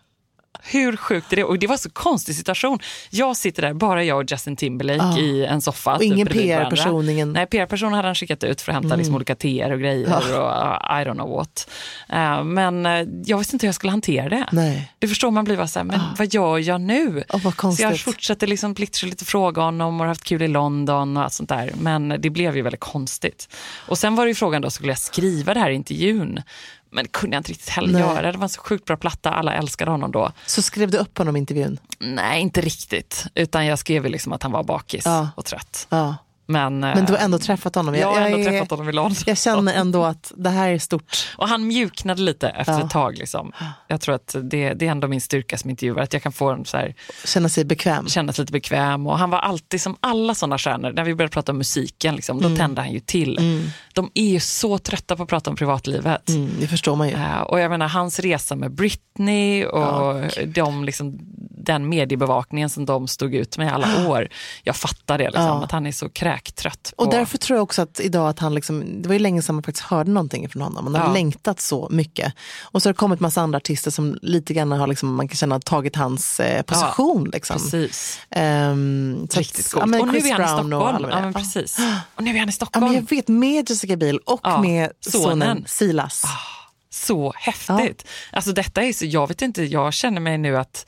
Hur 0.62 0.96
sjukt 0.96 1.32
är 1.32 1.36
det? 1.36 1.44
Och 1.44 1.58
det 1.58 1.66
var 1.66 1.76
så 1.76 1.90
konstig 1.90 2.34
situation. 2.34 2.78
Jag 3.10 3.36
sitter 3.36 3.62
där, 3.62 3.74
bara 3.74 4.04
jag 4.04 4.18
och 4.18 4.24
Justin 4.30 4.56
Timberlake 4.56 5.04
Ja. 5.04 5.18
i 5.18 5.44
en 5.46 5.60
soffa. 5.60 5.96
Och 5.96 6.02
ingen 6.02 6.24
bredvid 6.24 6.54
varandra. 6.56 6.70
PR-person, 6.76 7.08
ingen- 7.08 7.32
Nej, 7.32 7.46
PR-person 7.46 7.92
hade 7.92 8.08
han 8.08 8.14
skickat 8.14 8.44
ut 8.44 8.60
för 8.60 8.72
att 8.72 8.76
hämta 8.82 8.96
liksom, 8.96 9.14
olika 9.14 9.34
teer 9.34 9.72
och 9.72 9.78
grejer 9.80 10.06
och 10.16 10.22
uh, 10.22 11.00
I 11.00 11.04
don't 11.04 11.14
know 11.14 11.30
what. 11.30 11.70
Uh, 12.12 12.44
men 12.44 12.86
uh, 12.86 13.08
jag 13.24 13.38
visste 13.38 13.54
inte 13.54 13.66
hur 13.66 13.68
jag 13.68 13.74
skulle 13.74 13.90
hantera 13.90 14.28
det. 14.28 14.46
Nej. 14.52 14.92
Du 14.98 15.08
förstår, 15.08 15.30
man 15.30 15.44
blir 15.44 15.56
bara 15.56 15.68
så 15.68 15.78
här, 15.78 15.84
men 15.84 16.00
vad 16.18 16.34
gör 16.34 16.58
jag 16.58 16.80
nu? 16.80 17.24
Åh, 17.28 17.32
vad 17.32 17.40
så 17.42 17.46
jag 17.46 17.56
konstigt. 17.56 18.00
fortsatte 18.00 18.46
liksom 18.46 18.74
lite 19.02 19.24
fråga 19.24 19.62
honom 19.62 20.00
och 20.00 20.06
haft 20.06 20.24
kul 20.24 20.42
i 20.42 20.48
London 20.48 21.16
och 21.16 21.22
allt 21.22 21.32
sånt 21.32 21.48
där. 21.48 21.72
Men 21.80 22.08
det 22.18 22.30
blev 22.30 22.56
ju 22.56 22.62
väldigt 22.62 22.80
konstigt. 22.80 23.48
Och 23.88 23.98
sen 23.98 24.16
var 24.16 24.24
det 24.24 24.30
ju 24.30 24.34
frågan 24.34 24.62
då, 24.62 24.70
skulle 24.70 24.90
jag 24.90 24.98
skriva 24.98 25.54
det 25.54 25.60
här 25.60 25.70
i 25.70 25.74
intervjun? 25.74 26.42
Men 26.90 27.04
det 27.04 27.08
kunde 27.12 27.36
jag 27.36 27.40
inte 27.40 27.50
riktigt 27.50 27.68
heller 27.68 27.92
Nej. 27.92 28.00
göra. 28.02 28.32
Det 28.32 28.38
var 28.38 28.42
en 28.44 28.48
så 28.48 28.60
sjukt 28.60 28.84
bra 28.84 28.96
platta, 28.96 29.30
alla 29.30 29.52
älskade 29.54 29.90
honom 29.90 30.12
då. 30.12 30.32
Så 30.46 30.62
skrev 30.62 30.90
du 30.90 30.98
upp 30.98 31.18
honom 31.18 31.36
i 31.36 31.38
intervjun? 31.38 31.78
Nej, 31.98 32.40
inte 32.40 32.60
riktigt. 32.60 33.24
Utan 33.34 33.66
jag 33.66 33.78
skrev 33.78 34.04
liksom 34.04 34.32
att 34.32 34.42
han 34.42 34.52
var 34.52 34.62
bakis 34.64 35.02
Ja. 35.04 35.28
och 35.36 35.44
trött. 35.44 35.86
Ja. 35.90 36.16
Men, 36.50 36.80
Men 36.80 37.04
du 37.04 37.12
har 37.12 37.18
ändå 37.20 37.38
träffat 37.38 37.74
honom? 37.74 37.94
jag, 37.94 38.08
har 38.14 38.20
ändå 38.20 38.38
är- 38.38 38.44
träffat 38.44 38.70
honom 38.70 38.88
i 38.88 38.92
London. 38.92 39.16
Jag 39.26 39.38
känner 39.38 39.74
ändå 39.74 40.04
att 40.04 40.32
det 40.36 40.50
här 40.50 40.68
är 40.70 40.78
stort. 40.78 41.16
Och 41.36 41.48
han 41.48 41.66
mjuknade 41.66 42.22
lite 42.22 42.48
efter 42.48 42.72
Ja. 42.72 42.84
ett 42.84 42.90
tag. 42.90 43.18
Liksom. 43.18 43.52
Jag 43.88 44.00
tror 44.00 44.14
att 44.14 44.36
det, 44.42 44.74
det 44.74 44.86
är 44.86 44.90
ändå 44.90 45.08
min 45.08 45.20
styrka 45.20 45.58
som 45.58 45.70
intervjuare, 45.70 46.02
att 46.02 46.12
jag 46.12 46.22
kan 46.22 46.32
få 46.32 46.50
en 46.50 46.64
så 46.64 46.76
här, 46.76 46.94
Känna 47.24 47.48
sig 47.48 47.64
bekväm. 47.64 48.08
kännas 48.08 48.38
lite 48.38 48.52
bekväm. 48.52 49.06
Och 49.06 49.18
han 49.18 49.30
var 49.30 49.38
alltid 49.38 49.80
som 49.80 49.96
alla 50.00 50.34
sådana 50.34 50.58
stjärnor, 50.58 50.92
när 50.92 51.04
vi 51.04 51.14
började 51.14 51.32
prata 51.32 51.52
om 51.52 51.58
musiken, 51.58 52.16
liksom, 52.16 52.38
Mm. 52.38 52.50
då 52.50 52.56
tände 52.58 52.80
han 52.80 52.92
ju 52.92 53.00
till. 53.00 53.62
De 53.92 54.10
är 54.14 54.28
ju 54.30 54.40
så 54.40 54.78
trötta 54.78 55.16
på 55.16 55.22
att 55.22 55.28
prata 55.28 55.50
om 55.50 55.56
privatlivet. 55.56 56.28
Mm, 56.28 56.50
det 56.60 56.66
förstår 56.68 56.96
man 56.96 57.08
ju. 57.08 57.14
Eh, 57.14 57.40
och 57.40 57.60
jag 57.60 57.70
menar 57.70 57.88
hans 57.88 58.18
resa 58.20 58.56
med 58.56 58.70
Britney 58.72 59.64
och 59.64 60.22
de, 60.46 60.84
liksom, 60.84 61.18
den 61.50 61.88
mediebevakningen 61.88 62.70
som 62.70 62.86
de 62.86 63.08
stod 63.08 63.34
ut 63.34 63.58
med 63.58 63.66
i 63.66 63.70
alla 63.70 64.08
år. 64.08 64.28
Jag 64.62 64.76
fattar 64.76 65.18
det, 65.18 65.24
liksom, 65.24 65.42
Ja. 65.44 65.64
att 65.64 65.72
han 65.72 65.86
är 65.86 65.92
så 65.92 66.08
kräktrött. 66.38 66.92
Och 66.96 67.04
på- 67.04 67.10
därför 67.10 67.38
tror 67.38 67.56
jag 67.56 67.62
också 67.62 67.82
att 67.82 68.00
idag 68.00 68.28
att 68.28 68.38
han 68.38 68.54
liksom, 68.54 69.02
det 69.02 69.08
var 69.08 69.12
ju 69.12 69.18
länge 69.18 69.42
sedan 69.42 69.54
man 69.54 69.62
faktiskt 69.62 69.86
hörde 69.86 70.10
någonting 70.10 70.48
från 70.48 70.62
honom. 70.62 70.84
Man 70.84 70.94
har 70.94 71.06
Ja. 71.08 71.12
längtat 71.12 71.60
så 71.60 71.88
mycket. 71.90 72.32
Och 72.62 72.82
så 72.82 72.88
har 72.88 72.92
det 72.92 72.96
kommit 72.96 73.20
massa 73.20 73.40
andra 73.40 73.56
artister 73.56 73.90
som 73.90 74.18
lite 74.22 74.54
grann 74.54 74.72
har 74.72 74.86
liksom, 74.86 75.14
man 75.14 75.28
kan 75.28 75.36
känna 75.36 75.60
tagit 75.60 75.96
hans 75.96 76.40
eh, 76.40 76.62
position. 76.62 77.30
liksom. 77.32 77.56
Precis. 77.56 78.20
Så 79.30 79.38
Riktigt 79.38 79.66
att- 79.66 79.72
coolt. 79.72 79.80
ja, 79.82 79.86
men 79.86 80.00
och 80.00 80.06
nu 80.06 80.12
Chris 80.20 80.30
är 80.30 80.34
han 80.34 80.66
i 80.66 80.68
Brown 80.68 80.72
och 80.72 80.80
Stockholm. 80.80 80.96
alla 81.04 81.10
Ja, 81.10 81.20
men 81.20 81.32
Ja. 81.32 81.38
precis. 81.38 81.78
Och 82.14 82.22
nu 82.24 82.30
är 82.30 82.38
han 82.38 82.48
i 82.48 82.50
Ja, 82.50 82.52
Stockholm. 82.52 82.86
men 82.86 82.94
jag 82.94 83.10
vet, 83.10 83.28
med 83.28 83.70
Jessica 83.70 83.96
Biel 83.96 84.18
och 84.18 84.40
Ja, 84.42 84.60
med 84.60 84.90
sonen. 85.00 85.22
sonen, 85.40 85.64
Silas. 85.66 86.22
Så 86.90 87.32
häftigt. 87.36 88.04
Alltså 88.32 88.52
detta 88.52 88.82
är 88.82 88.92
så, 88.92 89.04
jag 89.04 89.26
vet 89.28 89.42
inte, 89.42 89.62
jag 89.62 89.92
känner 89.92 90.20
mig 90.20 90.38
nu 90.38 90.56
att 90.56 90.86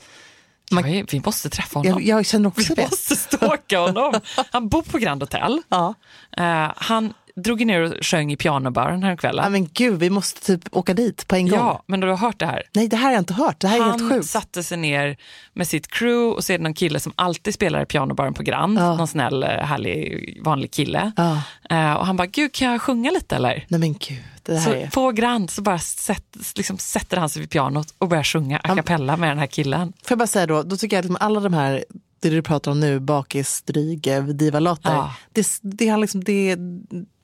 Man- 0.71 1.05
vi 1.11 1.21
måste 1.25 1.49
träffa 1.49 1.79
honom. 1.79 1.91
Jag, 1.91 2.17
jag 2.17 2.25
känner 2.25 2.47
också 2.49 2.65
vi 2.69 2.75
det. 2.75 2.81
måste 2.91 3.15
stalka 3.15 3.79
honom. 3.79 4.13
Han 4.51 4.67
bor 4.69 4.81
på 4.81 4.97
Grand 4.97 5.23
Hotel. 5.23 5.61
Ja. 5.69 5.93
Eh, 6.37 6.71
han 6.75 7.13
drog 7.35 7.65
ner 7.65 7.81
och 7.81 7.93
sjöng 8.05 8.31
i 8.31 8.37
pianobaren 8.37 8.99
ja, 8.99 9.05
häromkvällen. 9.05 9.51
men 9.51 9.67
gud, 9.73 9.99
vi 9.99 10.09
måste 10.09 10.41
typ 10.45 10.61
åka 10.71 10.93
dit 10.93 11.27
på 11.27 11.35
en 11.35 11.47
gång. 11.49 11.59
Ja, 11.59 11.83
men 11.87 11.99
du 11.99 12.07
har 12.07 12.17
hört 12.17 12.39
det 12.39 12.45
här? 12.45 12.63
Nej, 12.73 12.87
det 12.87 12.95
här 12.97 13.05
har 13.05 13.11
jag 13.11 13.21
inte 13.21 13.33
hört. 13.33 13.59
Det 13.59 13.67
här 13.67 13.77
är 13.77 13.81
han 13.83 13.99
helt 13.99 14.13
sjukt. 14.13 14.25
satte 14.29 14.63
sig 14.63 14.77
ner 14.77 15.17
med 15.53 15.67
sitt 15.67 15.87
crew 15.87 16.35
och 16.35 16.43
så 16.43 16.53
är 16.53 16.57
det 16.57 16.63
någon 16.63 16.73
kille 16.73 16.99
som 16.99 17.13
alltid 17.15 17.53
spelar 17.53 17.81
i 17.81 17.85
pianobaren 17.85 18.33
på 18.33 18.43
Grand. 18.43 18.77
Ja. 18.79 18.95
Någon 18.95 19.07
snäll, 19.07 19.43
eh, 19.43 19.49
härlig, 19.49 20.37
vanlig 20.43 20.71
kille. 20.71 21.11
Ja. 21.15 21.41
Eh, 21.69 21.93
och 21.93 22.05
han 22.05 22.17
bara, 22.17 22.27
gud 22.27 22.51
kan 22.53 22.71
jag 22.71 22.81
sjunga 22.81 23.11
lite 23.11 23.35
eller? 23.35 23.65
Nej 23.67 23.79
men 23.79 23.93
gud, 23.93 24.17
det 24.43 24.57
här 24.57 24.71
Så 24.71 24.77
är... 24.77 24.87
på 24.89 25.11
Grand 25.11 25.49
så 25.49 25.61
bara 25.61 25.79
sätt, 25.79 26.37
liksom 26.55 26.77
sätter 26.77 27.17
han 27.17 27.29
sig 27.29 27.39
vid 27.39 27.49
pianot 27.49 27.87
och 27.97 28.07
börjar 28.07 28.23
sjunga 28.23 28.57
a 28.63 28.75
cappella 28.75 29.17
med 29.17 29.29
den 29.29 29.39
här 29.39 29.47
killen. 29.47 29.87
Får 29.87 30.11
jag 30.11 30.17
bara 30.19 30.27
säga 30.27 30.45
då, 30.47 30.63
då 30.63 30.77
tycker 30.77 30.95
jag 30.95 30.99
att 30.99 31.05
liksom 31.05 31.25
alla 31.27 31.39
de 31.39 31.53
här, 31.53 31.85
det 32.19 32.29
du 32.29 32.41
pratar 32.41 32.71
om 32.71 32.79
nu, 32.79 32.99
bakis, 32.99 33.61
dryge, 33.61 34.21
divalotter, 34.21 34.91
Ja. 34.91 35.15
det, 35.31 35.47
det, 35.61 35.97
liksom, 35.97 36.23
det, 36.23 36.57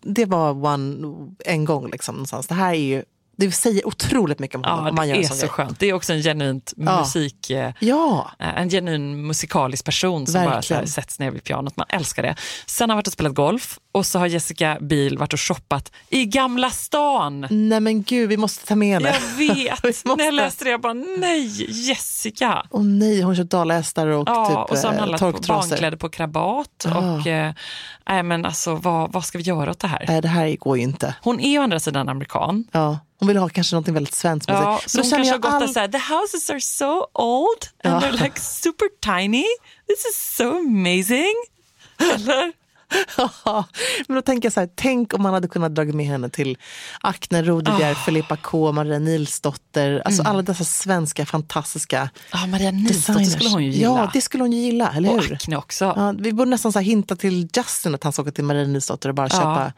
det 0.08 0.26
var 0.26 0.66
one, 0.66 1.08
en 1.46 1.66
gång 1.66 1.90
liksom 1.90 2.16
någonstans. 2.16 2.48
Det 2.48 2.56
här 2.56 2.74
är 2.74 2.78
ju, 2.80 3.04
det 3.40 3.52
säger 3.52 3.88
otroligt 3.88 4.40
mycket 4.40 4.56
om 4.56 4.64
honom. 4.64 4.84
Ja, 4.86 4.90
om 4.90 4.96
man 4.96 5.06
det 5.08 5.10
gör 5.10 5.16
en 5.18 5.24
är 5.24 5.28
så 5.28 5.36
grej. 5.40 5.50
skönt. 5.50 5.80
Det 5.80 5.90
är 5.90 5.94
också 5.94 6.14
en 6.14 6.22
genuint 6.24 6.74
Ja. 6.78 7.00
musik... 7.00 7.50
eh, 7.50 7.72
Ja, 7.80 8.32
En 8.40 8.70
genuin 8.70 9.28
musikalisk 9.28 9.86
person 9.86 10.28
som 10.28 10.44
bara 10.44 10.54
Verkligen. 10.56 10.88
sätts 10.88 11.20
ner 11.20 11.32
vid 11.32 11.44
pianot. 11.44 11.78
Man 11.78 11.86
älskar 11.90 12.24
det. 12.24 12.36
Sen 12.66 12.90
har 12.90 12.94
han 12.94 12.98
varit 12.98 13.08
och 13.08 13.14
spelat 13.14 13.34
golf 13.34 13.80
och 13.92 14.06
så 14.06 14.20
har 14.20 14.28
Jessica 14.28 14.78
Biel 14.82 15.18
varit 15.18 15.34
och 15.34 15.40
shoppat 15.42 15.92
i 16.10 16.26
Gamla 16.26 16.70
stan. 16.70 17.48
nej 17.50 17.80
men 17.80 18.04
gud, 18.04 18.30
vi 18.30 18.38
måste 18.38 18.66
ta 18.66 18.76
med 18.76 19.02
det. 19.02 19.16
Jag 19.40 19.56
vet. 19.56 20.06
När 20.18 20.26
jag 20.26 20.34
läste 20.34 20.64
det 20.64 20.70
jag 20.72 20.82
bara, 20.82 20.94
nej 20.94 21.48
Jessica. 21.90 22.66
Åh 22.72 22.84
nej, 22.84 23.22
hon 23.22 23.36
köpt 23.36 23.52
dalahästar 23.52 24.08
och 24.08 24.28
Ja, 24.30 24.46
typ 24.48 24.72
och 24.72 24.78
så 24.78 24.88
har 24.88 24.94
han 24.94 24.96
eh, 24.96 25.00
handlat 25.20 25.48
på 25.48 25.54
barnkläder 25.54 25.98
på 25.98 26.10
Krabat. 26.10 26.86
Ja. 26.86 26.98
Och, 26.98 27.28
eh, 27.28 27.54
nej, 28.10 28.24
men 28.24 28.46
alltså, 28.46 28.76
vad, 28.76 29.12
vad 29.14 29.26
ska 29.26 29.38
vi 29.38 29.44
göra 29.44 29.72
åt 29.72 29.80
det 29.80 29.88
här? 29.88 30.06
Nej, 30.08 30.22
det 30.22 30.28
här 30.28 30.56
går 30.56 30.78
ju 30.78 30.84
inte. 30.84 31.16
Hon 31.22 31.40
är 31.40 31.60
å 31.60 31.64
andra 31.64 31.80
sidan 31.80 32.10
amerikan. 32.10 32.66
Ja. 32.72 33.00
Hon 33.20 33.28
vill 33.28 33.38
ha 33.38 33.50
kanske 33.50 33.76
något 33.76 33.88
väldigt 33.88 34.14
svenskt 34.14 34.48
med 34.50 34.58
Ja, 34.58 34.80
sig. 34.82 34.90
så 34.90 34.98
Men 34.98 35.06
hon 35.06 35.12
kanske 35.12 35.34
har 35.50 35.60
gått 35.60 35.70
och 35.70 35.74
sagt, 35.74 35.92
the 35.92 35.98
houses 36.14 36.50
are 36.50 36.62
so 36.62 37.08
old 37.14 37.68
and 37.84 37.94
Ja. 38.04 38.08
they're 38.10 38.24
like 38.24 38.40
super 38.42 38.88
tiny. 39.02 39.46
This 39.88 40.06
is 40.06 40.36
so 40.38 40.58
amazing. 40.58 41.34
Eller? 42.16 42.52
Ja, 43.46 43.66
men 44.08 44.16
då 44.16 44.22
tänker 44.22 44.46
jag 44.46 44.54
så 44.54 44.60
här, 44.60 44.70
tänk 44.76 45.14
om 45.14 45.22
man 45.22 45.34
hade 45.34 45.48
kunnat 45.48 45.76
dra 45.76 45.84
med 45.84 46.06
henne 46.06 46.30
till 46.30 46.58
Acne 47.02 47.42
Rodebjer, 47.44 47.92
Ah. 47.92 47.96
Filippa 47.96 48.38
K, 48.38 48.72
Maria 48.72 49.00
Nilsdotter, 49.00 50.02
alltså 50.06 50.22
Mm. 50.22 50.32
alla 50.32 50.42
dessa 50.42 50.64
svenska 50.64 51.26
fantastiska 51.26 52.10
Ja, 52.32 52.46
Maria 52.48 52.72
Nilsdotter 52.72 53.24
skulle 53.24 53.50
hon 53.50 53.64
ju 53.64 53.72
gilla. 53.72 53.88
Ja, 53.88 54.10
det 54.14 54.22
skulle 54.22 54.44
hon 54.44 54.52
ju 54.54 54.60
gilla, 54.60 54.94
eller 54.96 55.10
och 55.16 55.24
hur? 55.24 55.34
Acne 55.34 55.58
också. 55.58 55.86
Ja, 55.86 56.14
vi 56.20 56.34
borde 56.34 56.50
nästan 56.50 56.72
så 56.74 56.80
hinta 56.80 57.16
till 57.16 57.48
Justin 57.56 57.96
att 57.96 58.04
han 58.04 58.14
ska 58.14 58.22
åka 58.22 58.32
till 58.32 58.44
Maria 58.44 58.68
Nilsdotter 58.68 59.10
och 59.10 59.16
bara 59.16 59.30
köpa 59.30 59.74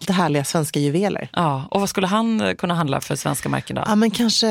lite 0.00 0.12
härliga 0.12 0.44
svenska 0.44 0.80
juveler. 0.80 1.28
Ja, 1.32 1.64
och 1.70 1.80
vad 1.80 1.88
skulle 1.88 2.06
han 2.06 2.40
eh, 2.40 2.54
kunna 2.54 2.74
handla 2.74 3.00
för 3.00 3.16
svenska 3.16 3.48
märken 3.48 3.76
då? 3.76 3.82
Ja, 3.86 3.94
men 3.94 4.10
kanske 4.10 4.46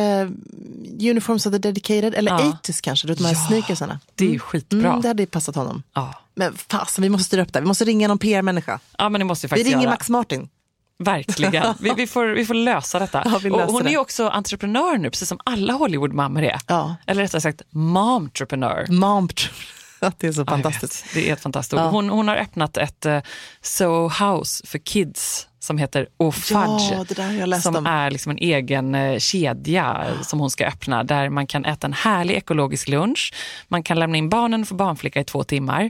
Uniforms 1.01 1.45
of 1.45 1.51
the 1.51 1.57
Dedicated, 1.57 2.15
eller 2.15 2.31
Ja. 2.31 2.57
80s 2.63 2.81
kanske, 2.83 3.07
du 3.07 3.11
vet 3.13 3.17
de 3.17 3.25
här 3.25 3.33
Ja, 3.33 3.47
sneakersarna. 3.47 3.99
det 4.15 4.25
är 4.25 4.29
ju 4.29 4.39
skitbra. 4.39 4.89
Mm, 4.89 5.01
det 5.01 5.07
hade 5.07 5.23
ju 5.23 5.27
passat 5.27 5.55
honom. 5.55 5.83
Ja. 5.93 6.13
Men 6.35 6.53
fasen, 6.69 7.01
vi 7.01 7.09
måste 7.09 7.23
styra 7.23 7.41
upp 7.41 7.53
det. 7.53 7.59
Vi 7.59 7.65
måste 7.67 7.85
ringa 7.85 8.07
någon 8.07 8.17
PR-människa. 8.17 8.79
ja, 8.97 9.09
men 9.09 9.19
det 9.19 9.25
måste 9.25 9.47
vi 9.47 9.47
Vi 9.47 9.49
faktiskt 9.49 9.67
ringer 9.69 9.83
göra. 9.83 9.91
Max 9.93 10.09
Martin. 10.09 10.49
Verkligen. 10.99 11.73
Vi, 11.79 11.93
vi, 11.97 12.07
får, 12.07 12.25
vi 12.25 12.45
får 12.45 12.53
lösa 12.53 12.99
detta. 12.99 13.21
Ja, 13.25 13.39
vi 13.43 13.49
löser 13.49 13.65
och 13.65 13.71
hon 13.73 13.83
det. 13.83 13.93
är 13.93 13.97
också 13.97 14.27
entreprenör 14.29 14.97
nu, 14.97 15.09
precis 15.09 15.29
som 15.29 15.39
alla 15.43 15.73
Hollywoodmammor 15.73 16.43
är. 16.43 16.59
Ja. 16.67 16.95
Eller 17.07 17.21
rättare 17.21 17.41
sagt, 17.41 17.61
momtreprenör. 17.69 18.85
Mom. 18.89 19.29
Att 20.03 20.19
det 20.19 20.27
är 20.27 20.31
så 20.31 20.41
Ja, 20.41 20.45
fantastiskt. 20.45 21.05
Det 21.13 21.29
är 21.29 21.33
ett 21.33 21.41
fantastiskt. 21.41 21.79
Ja. 21.79 21.89
Hon, 21.89 22.09
hon 22.09 22.27
har 22.27 22.35
öppnat 22.35 22.77
ett 22.77 23.05
uh, 23.05 23.19
Soho 23.61 24.09
House 24.25 24.67
för 24.67 24.77
kids 24.77 25.47
som 25.59 25.77
heter 25.77 26.07
Au 26.17 26.31
Fudge. 26.31 27.17
Ja, 27.47 27.59
som 27.59 27.75
om. 27.75 27.85
är 27.85 28.11
liksom 28.11 28.31
en 28.31 28.37
egen 28.37 28.95
eh, 28.95 29.19
kedja 29.19 30.05
som 30.21 30.39
hon 30.39 30.49
ska 30.49 30.65
öppna 30.65 31.03
där 31.03 31.29
man 31.29 31.47
kan 31.47 31.65
äta 31.65 31.87
en 31.87 31.93
härlig 31.93 32.35
ekologisk 32.35 32.87
lunch. 32.87 33.33
Man 33.67 33.83
kan 33.83 33.99
lämna 33.99 34.17
in 34.17 34.29
barnen 34.29 34.65
få 34.65 34.75
barnflicka 34.75 35.19
i 35.19 35.23
två 35.23 35.43
timmar. 35.43 35.89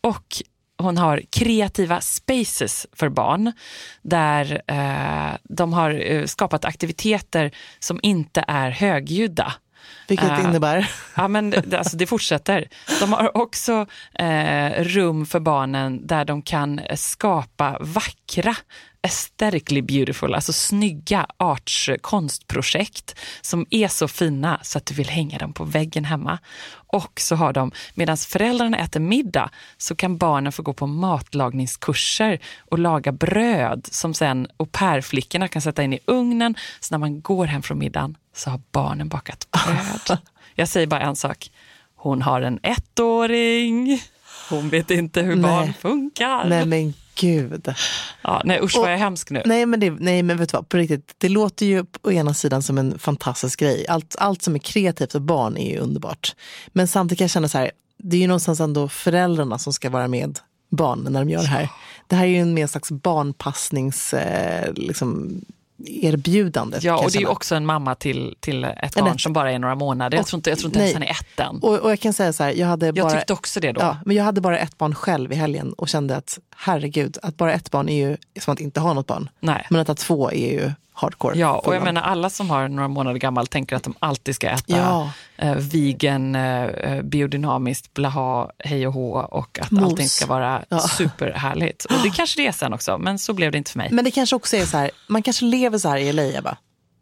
Och 0.00 0.42
hon 0.78 0.98
har 0.98 1.22
kreativa 1.30 2.00
spaces 2.00 2.86
för 2.92 3.08
barn 3.08 3.52
där 4.02 4.62
eh, 4.66 5.36
de 5.42 5.72
har 5.72 6.10
eh, 6.10 6.24
skapat 6.24 6.64
aktiviteter 6.64 7.50
som 7.78 8.00
inte 8.02 8.44
är 8.48 8.70
högljudda. 8.70 9.52
Vilket 10.08 10.30
Eh, 10.30 10.44
innebär? 10.44 10.90
Ja, 11.14 11.28
men 11.28 11.50
det, 11.50 11.74
alltså 11.74 11.96
det 11.96 12.06
fortsätter. 12.06 12.68
De 13.00 13.12
har 13.12 13.36
också 13.36 13.86
eh, 14.14 14.84
rum 14.84 15.26
för 15.26 15.40
barnen 15.40 16.06
där 16.06 16.24
de 16.24 16.42
kan 16.42 16.80
skapa 16.94 17.78
vackra, 17.80 18.56
aesthetically 19.02 19.82
beautiful, 19.82 20.34
alltså 20.34 20.52
snygga 20.52 21.26
arts 21.36 21.90
konstprojekt 22.00 23.14
som 23.40 23.66
är 23.70 23.88
så 23.88 24.08
fina 24.08 24.60
så 24.62 24.78
att 24.78 24.86
du 24.86 24.94
vill 24.94 25.08
hänga 25.08 25.38
dem 25.38 25.52
på 25.52 25.64
väggen 25.64 26.04
hemma. 26.04 26.38
Och 26.88 27.20
så 27.20 27.36
har 27.36 27.52
de, 27.52 27.72
medan 27.94 28.16
föräldrarna 28.16 28.78
äter 28.78 29.00
middag, 29.00 29.50
så 29.76 29.96
kan 29.96 30.16
barnen 30.16 30.52
få 30.52 30.62
gå 30.62 30.72
på 30.72 30.86
matlagningskurser 30.86 32.38
och 32.70 32.78
laga 32.78 33.12
bröd 33.12 33.88
som 33.90 34.14
sen 34.14 34.48
au 34.56 34.66
pair-flickorna 34.66 35.48
kan 35.48 35.62
sätta 35.62 35.82
in 35.82 35.92
i 35.92 35.98
ugnen. 36.06 36.54
Så 36.80 36.94
när 36.94 36.98
man 36.98 37.20
går 37.20 37.46
hem 37.46 37.62
från 37.62 37.78
middagen 37.78 38.16
så 38.34 38.50
har 38.50 38.60
barnen 38.72 39.08
bakat 39.08 39.48
bröd. 39.50 39.95
Jag 40.54 40.68
säger 40.68 40.86
bara 40.86 41.00
en 41.00 41.16
sak. 41.16 41.50
Hon 41.96 42.22
har 42.22 42.40
en 42.42 42.58
ettåring. 42.62 44.02
Hon 44.50 44.68
vet 44.68 44.90
inte 44.90 45.22
hur 45.22 45.36
Nej. 45.36 45.42
barn 45.50 45.72
funkar. 45.80 46.44
Nej 46.48 46.66
men 46.66 46.94
gud. 47.20 47.74
Ja, 48.22 48.42
nej 48.44 48.60
usch 48.62 48.76
Och- 48.76 48.82
vad 48.82 48.90
jag 48.90 48.94
är 48.94 48.98
hemsk 49.04 49.30
nu. 49.30 49.42
Nej 49.46 49.66
men, 49.66 49.80
det, 49.80 49.90
nej 49.90 50.22
men 50.22 50.36
vet 50.36 50.48
du 50.48 50.56
vad, 50.56 50.68
på 50.68 50.76
riktigt, 50.76 51.14
det 51.18 51.28
låter 51.28 51.66
ju 51.66 51.84
å 52.02 52.12
ena 52.12 52.34
sidan 52.34 52.62
som 52.62 52.78
en 52.78 52.98
fantastisk 52.98 53.60
grej. 53.60 53.86
Allt, 53.88 54.16
allt 54.18 54.42
som 54.42 54.54
är 54.54 54.58
kreativt 54.58 55.12
för 55.12 55.20
barn 55.20 55.56
är 55.56 55.70
ju 55.70 55.78
underbart. 55.78 56.34
Men 56.68 56.88
samtidigt 56.88 57.18
kan 57.18 57.24
jag 57.24 57.30
känna 57.30 57.48
så 57.48 57.58
här, 57.58 57.70
det 57.98 58.16
är 58.16 58.20
ju 58.20 58.26
någonstans 58.26 58.60
ändå 58.60 58.88
föräldrarna 58.88 59.58
som 59.58 59.72
ska 59.72 59.90
vara 59.90 60.08
med 60.08 60.38
barnen 60.70 61.12
när 61.12 61.20
de 61.20 61.30
gör 61.30 61.40
det 61.40 61.46
här. 61.46 61.68
Det 62.06 62.16
här 62.16 62.24
är 62.24 62.28
ju 62.28 62.38
en 62.40 62.54
mer 62.54 62.66
slags 62.66 62.90
barnpassnings 62.90 64.14
eh, 64.14 64.72
liksom, 64.74 65.40
erbjudande. 65.84 66.78
Ja, 66.80 66.86
jag 66.92 67.04
och 67.04 67.10
det 67.10 67.18
är 67.18 67.20
ju 67.20 67.26
också 67.26 67.54
en 67.54 67.66
mamma 67.66 67.94
till, 67.94 68.34
till 68.40 68.64
ett 68.64 68.94
barn 68.94 69.08
ett- 69.14 69.20
som 69.20 69.32
bara 69.32 69.52
är 69.52 69.58
några 69.58 69.74
månader. 69.74 70.16
Jag 70.16 70.22
Och- 70.22 70.26
tror 70.28 70.38
inte, 70.38 70.50
jag 70.50 70.58
tror 70.58 70.68
inte 70.68 70.78
nej. 70.78 70.88
ens 70.90 70.94
han 70.94 71.02
är 71.02 71.10
ett 71.10 71.40
än. 71.54 71.58
och, 71.62 71.78
och 71.78 71.90
jag 71.90 72.00
kan 72.00 72.12
säga 72.12 72.32
så 72.32 72.44
här, 72.44 72.52
jag 72.52 72.66
hade 72.66 72.86
Jag 72.86 72.94
bara... 72.94 73.10
tyckte 73.10 73.32
också 73.32 73.60
det 73.60 73.72
då. 73.72 73.80
Ja, 73.80 73.96
men 74.04 74.16
jag 74.16 74.24
hade 74.24 74.40
bara 74.40 74.58
ett 74.58 74.78
barn 74.78 74.94
själv 74.94 75.32
i 75.32 75.34
helgen 75.36 75.72
och 75.72 75.88
kände 75.88 76.16
att 76.16 76.38
herregud, 76.56 77.18
att 77.22 77.36
bara 77.36 77.52
ett 77.52 77.70
barn 77.70 77.88
är 77.88 78.08
ju 78.08 78.16
som 78.40 78.52
att 78.52 78.60
inte 78.60 78.80
ha 78.80 78.92
något 78.94 79.06
barn. 79.06 79.28
Nej. 79.40 79.66
Men 79.70 79.80
att 79.80 79.88
ha 79.88 79.94
två 79.94 80.30
är 80.32 80.52
ju 80.52 80.72
hardcore. 80.98 81.38
Ja, 81.38 81.58
och 81.58 81.74
jag 81.74 81.82
menar 81.82 82.02
alla 82.02 82.30
som 82.30 82.50
har 82.50 82.68
några 82.68 82.88
månader 82.88 83.18
gammal 83.18 83.46
tänker 83.46 83.76
att 83.76 83.82
de 83.82 83.94
alltid 83.98 84.34
ska 84.34 84.48
äta 84.48 84.64
Ja. 84.66 85.10
eh, 85.36 85.54
vegan, 85.54 86.34
eh, 86.34 87.02
biodynamiskt, 87.02 87.94
blaha, 87.94 88.50
hej 88.58 88.86
och 88.86 88.92
hå 88.92 89.12
och 89.18 89.58
att 89.62 89.70
Mos. 89.70 89.82
allting 89.84 90.08
ska 90.08 90.26
vara 90.26 90.62
Ja. 90.68 90.78
superhärligt. 90.80 91.84
Och 91.84 91.94
det 92.02 92.10
kanske 92.16 92.40
det 92.40 92.46
är 92.46 92.52
sen 92.52 92.72
också, 92.72 92.98
men 92.98 93.18
så 93.18 93.32
blev 93.32 93.52
det 93.52 93.58
inte 93.58 93.70
för 93.70 93.78
mig. 93.78 93.88
Men 93.92 94.04
det 94.04 94.10
kanske 94.10 94.36
också 94.36 94.56
är 94.56 94.64
så 94.66 94.76
här, 94.78 94.90
man 95.08 95.22
kanske 95.22 95.44
lever 95.44 95.78
så 95.78 95.88
här 95.88 95.96
i 95.98 96.12
LA, 96.12 96.22
Ebba. 96.38 96.56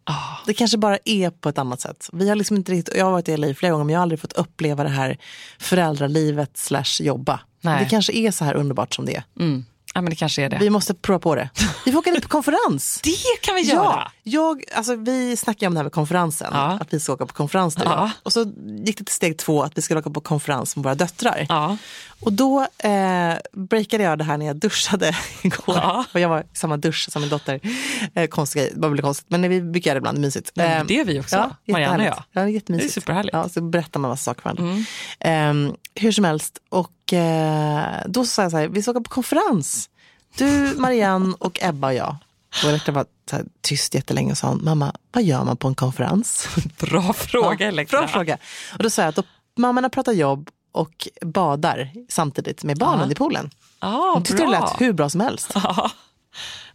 Ah. 0.07 0.13
Det 0.47 0.55
kanske 0.55 0.79
bara 0.79 0.99
är 1.05 1.31
på 1.31 1.49
ett 1.49 1.59
annat 1.59 1.81
sätt. 1.81 2.09
Vi 2.13 2.29
har 2.29 2.37
liksom 2.37 2.57
inte 2.57 2.73
riktigt, 2.73 2.95
jag 2.97 3.05
har 3.05 3.13
varit 3.13 3.29
i 3.29 3.37
LA 3.37 3.55
flera 3.55 3.73
gånger 3.73 3.85
men 3.85 3.93
jag 3.93 3.99
har 4.01 4.03
aldrig 4.03 4.21
fått 4.21 4.33
uppleva 4.33 4.83
det 4.85 4.91
här 4.91 5.19
föräldralivet 5.59 6.57
slash 6.57 7.01
jobba. 7.03 7.41
Nej. 7.61 7.85
Det 7.85 7.91
kanske 7.91 8.13
är 8.13 8.31
så 8.31 8.45
här 8.45 8.55
underbart 8.55 8.95
som 8.95 9.05
det 9.07 9.17
är. 9.17 9.25
Mm. 9.41 9.65
Ja, 9.95 10.01
men 10.01 10.11
det 10.11 10.17
kanske 10.17 10.43
är 10.43 10.49
det. 10.49 10.59
Vi 10.61 10.71
måste 10.71 10.95
prova 10.95 11.19
på 11.19 11.35
det. 11.35 11.49
Vi 11.85 11.93
får 11.93 11.99
åka 11.99 12.11
dit 12.11 12.23
på 12.23 12.29
konferens. 12.29 13.01
Det 13.05 13.17
kan 13.43 13.55
vi 13.55 13.61
göra! 13.61 13.83
Ja, 13.83 14.11
jag, 14.23 14.65
alltså 14.75 14.95
vi 14.97 15.37
snackade 15.37 15.67
om 15.67 15.75
det 15.75 15.79
här 15.79 15.85
med 15.85 15.93
konferensen, 15.93 16.51
Ja. 16.53 16.79
att 16.81 16.93
vi 16.95 17.01
ska 17.01 17.13
åka 17.13 17.27
på 17.27 17.35
konferens. 17.35 17.77
Ja. 17.85 18.11
Och 18.23 18.33
så 18.33 18.53
gick 18.87 18.99
det 18.99 19.05
till 19.05 19.15
steg 19.15 19.39
två 19.39 19.63
att 19.63 19.79
vi 19.79 19.83
ska 19.83 19.99
åka 19.99 20.11
på 20.11 20.21
konferens 20.21 20.77
med 20.77 20.83
våra 20.85 20.95
döttrar. 20.95 21.47
Ja. 21.49 21.77
Och 22.25 22.33
då 22.33 22.67
eh, 22.79 23.35
breakade 23.53 24.05
jag 24.05 24.19
det 24.19 24.25
här 24.25 24.39
när 24.39 24.47
jag 24.47 24.57
duschade 24.57 25.17
igår. 25.43 25.77
Ja. 25.77 26.05
Och 26.15 26.21
jag 26.21 26.29
var 26.29 26.41
i 26.41 26.45
samma 26.53 26.77
dusch 26.77 27.11
som 27.11 27.23
min 27.23 27.29
dotter. 27.31 27.61
Eh, 28.15 28.27
konstig 28.29 28.63
grej, 28.81 28.99
konstigt. 28.99 29.27
Men 29.31 29.49
vi 29.49 29.61
brukar 29.63 29.91
göra 29.91 29.95
det 29.95 29.99
ibland, 29.99 30.19
mysigt. 30.19 30.59
Eh, 30.59 30.85
det 30.85 31.01
är 31.01 31.05
vi 31.05 31.21
också, 31.21 31.57
Marianne 31.69 32.11
och 32.11 32.17
jag. 32.17 32.43
Ja, 32.43 32.49
jättemysigt. 32.49 32.95
Det 32.95 32.99
är 32.99 33.01
superhärligt. 33.01 33.35
Mm. 33.35 33.43
Ja, 33.45 33.49
så 33.49 33.61
berättar 33.61 34.01
man 34.01 34.09
massa 34.09 34.25
saker 34.25 34.43
för 34.43 34.51
varandra. 34.55 34.85
Eh, 35.21 35.75
hur 35.95 36.13
som 36.13 36.25
helst, 36.25 36.59
och 36.69 37.13
eh, 37.13 38.03
då 38.07 38.25
sa 38.25 38.43
jag 38.43 38.51
så 38.51 38.57
här, 38.57 38.69
vi 38.69 38.83
ska 38.83 38.91
åka 38.91 39.01
på 39.01 39.11
konferens. 39.11 39.91
Du, 40.37 40.75
Marianne 40.77 41.35
och 41.39 41.59
Ebba 41.63 41.87
och 41.87 41.95
jag. 41.95 42.17
Och 42.63 42.69
Elektra 42.69 42.93
var 42.95 43.07
så 43.31 43.37
här, 43.37 43.45
tyst 43.61 43.95
jättelänge 43.95 44.31
och 44.31 44.39
sa, 44.39 44.55
mamma, 44.55 44.93
vad 45.13 45.23
gör 45.23 45.45
man 45.45 45.57
på 45.57 45.69
en 45.69 45.75
konferens? 45.75 46.49
Bra 46.79 47.13
fråga, 47.13 47.57
Ja, 47.61 47.69
Elektra. 47.69 47.99
Bra 47.99 48.09
fråga. 48.09 48.39
Och 48.73 48.83
då 48.83 48.91
sa 48.91 49.03
jag 49.03 49.09
att 49.09 49.17
då, 49.17 49.23
mammorna 49.57 49.89
pratar 49.89 50.13
jobb 50.13 50.51
och 50.75 51.09
badar 51.21 51.91
samtidigt 52.09 52.65
med 52.65 52.79
barnen 52.79 53.07
Ja. 53.09 53.13
i 53.13 53.15
poolen. 53.15 53.51
Ja, 53.81 54.11
Hon 54.15 54.23
tyckte 54.23 54.43
bra. 54.43 54.51
det 54.53 54.61
lät 54.61 54.81
hur 54.81 54.93
bra 54.93 55.09
som 55.09 55.21
helst. 55.21 55.51
Ja. 55.55 55.91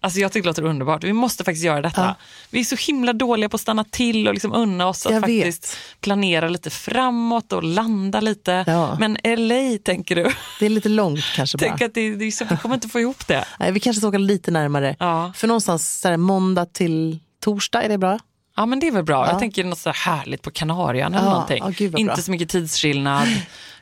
Alltså 0.02 0.20
jag 0.20 0.32
tycker 0.32 0.44
det 0.44 0.50
låter 0.50 0.64
underbart. 0.66 1.04
Vi 1.04 1.14
måste 1.14 1.44
faktiskt 1.44 1.66
göra 1.66 1.82
detta. 1.82 2.02
Ja. 2.02 2.16
Vi 2.50 2.60
är 2.60 2.64
så 2.64 2.76
himla 2.76 3.14
dåliga 3.14 3.50
på 3.50 3.56
att 3.56 3.62
stanna 3.62 3.84
till 3.84 4.28
och 4.28 4.34
liksom 4.34 4.54
unna 4.54 4.88
oss 4.88 5.06
att 5.06 5.12
Jag 5.12 5.22
faktiskt 5.22 5.78
planera 6.02 6.50
lite 6.50 6.70
framåt 6.70 7.54
och 7.54 7.64
landa 7.64 8.20
lite. 8.22 8.64
Ja. 8.68 8.98
Men 9.00 9.18
LA, 9.24 9.78
tänker 9.84 10.16
du? 10.16 10.32
Det 10.60 10.66
är 10.66 10.70
lite 10.70 10.90
långt 10.90 11.24
kanske 11.36 11.58
bara. 11.62 11.70
Tänk 11.70 11.82
att 11.82 11.94
det, 11.94 12.16
det 12.16 12.26
är 12.26 12.32
så, 12.32 12.46
vi 12.50 12.58
kommer 12.58 12.76
inte 12.76 12.88
få 12.90 13.00
ihop 13.00 13.28
det. 13.28 13.46
Nej, 13.60 13.72
vi 13.72 13.80
kanske 13.80 14.00
ska 14.00 14.08
åka 14.08 14.18
lite 14.18 14.52
närmare. 14.52 14.96
Ja. 15.00 15.34
För 15.36 15.48
någonstans 15.48 16.00
så 16.02 16.08
här, 16.08 16.18
måndag 16.18 16.66
till 16.66 17.20
torsdag, 17.44 17.84
är 17.84 17.90
det 17.90 17.98
bra? 17.98 18.20
Ja 18.60 18.66
men 18.66 18.80
det 18.80 18.88
är 18.88 18.92
väl 18.92 19.04
bra. 19.04 19.26
Ja. 19.26 19.32
Jag 19.32 19.40
tänker 19.40 19.64
något 19.64 19.78
så 19.78 19.90
här 19.90 20.16
härligt 20.16 20.42
på 20.42 20.52
Kanarien 20.52 21.14
eller 21.14 21.26
Ja, 21.26 21.32
någonting. 21.32 21.64
ja, 21.66 21.72
gud 21.78 22.00
inte 22.00 22.22
så 22.22 22.32
mycket 22.32 22.50
tidsskillnad. 22.50 23.28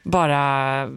Bara, 0.04 0.88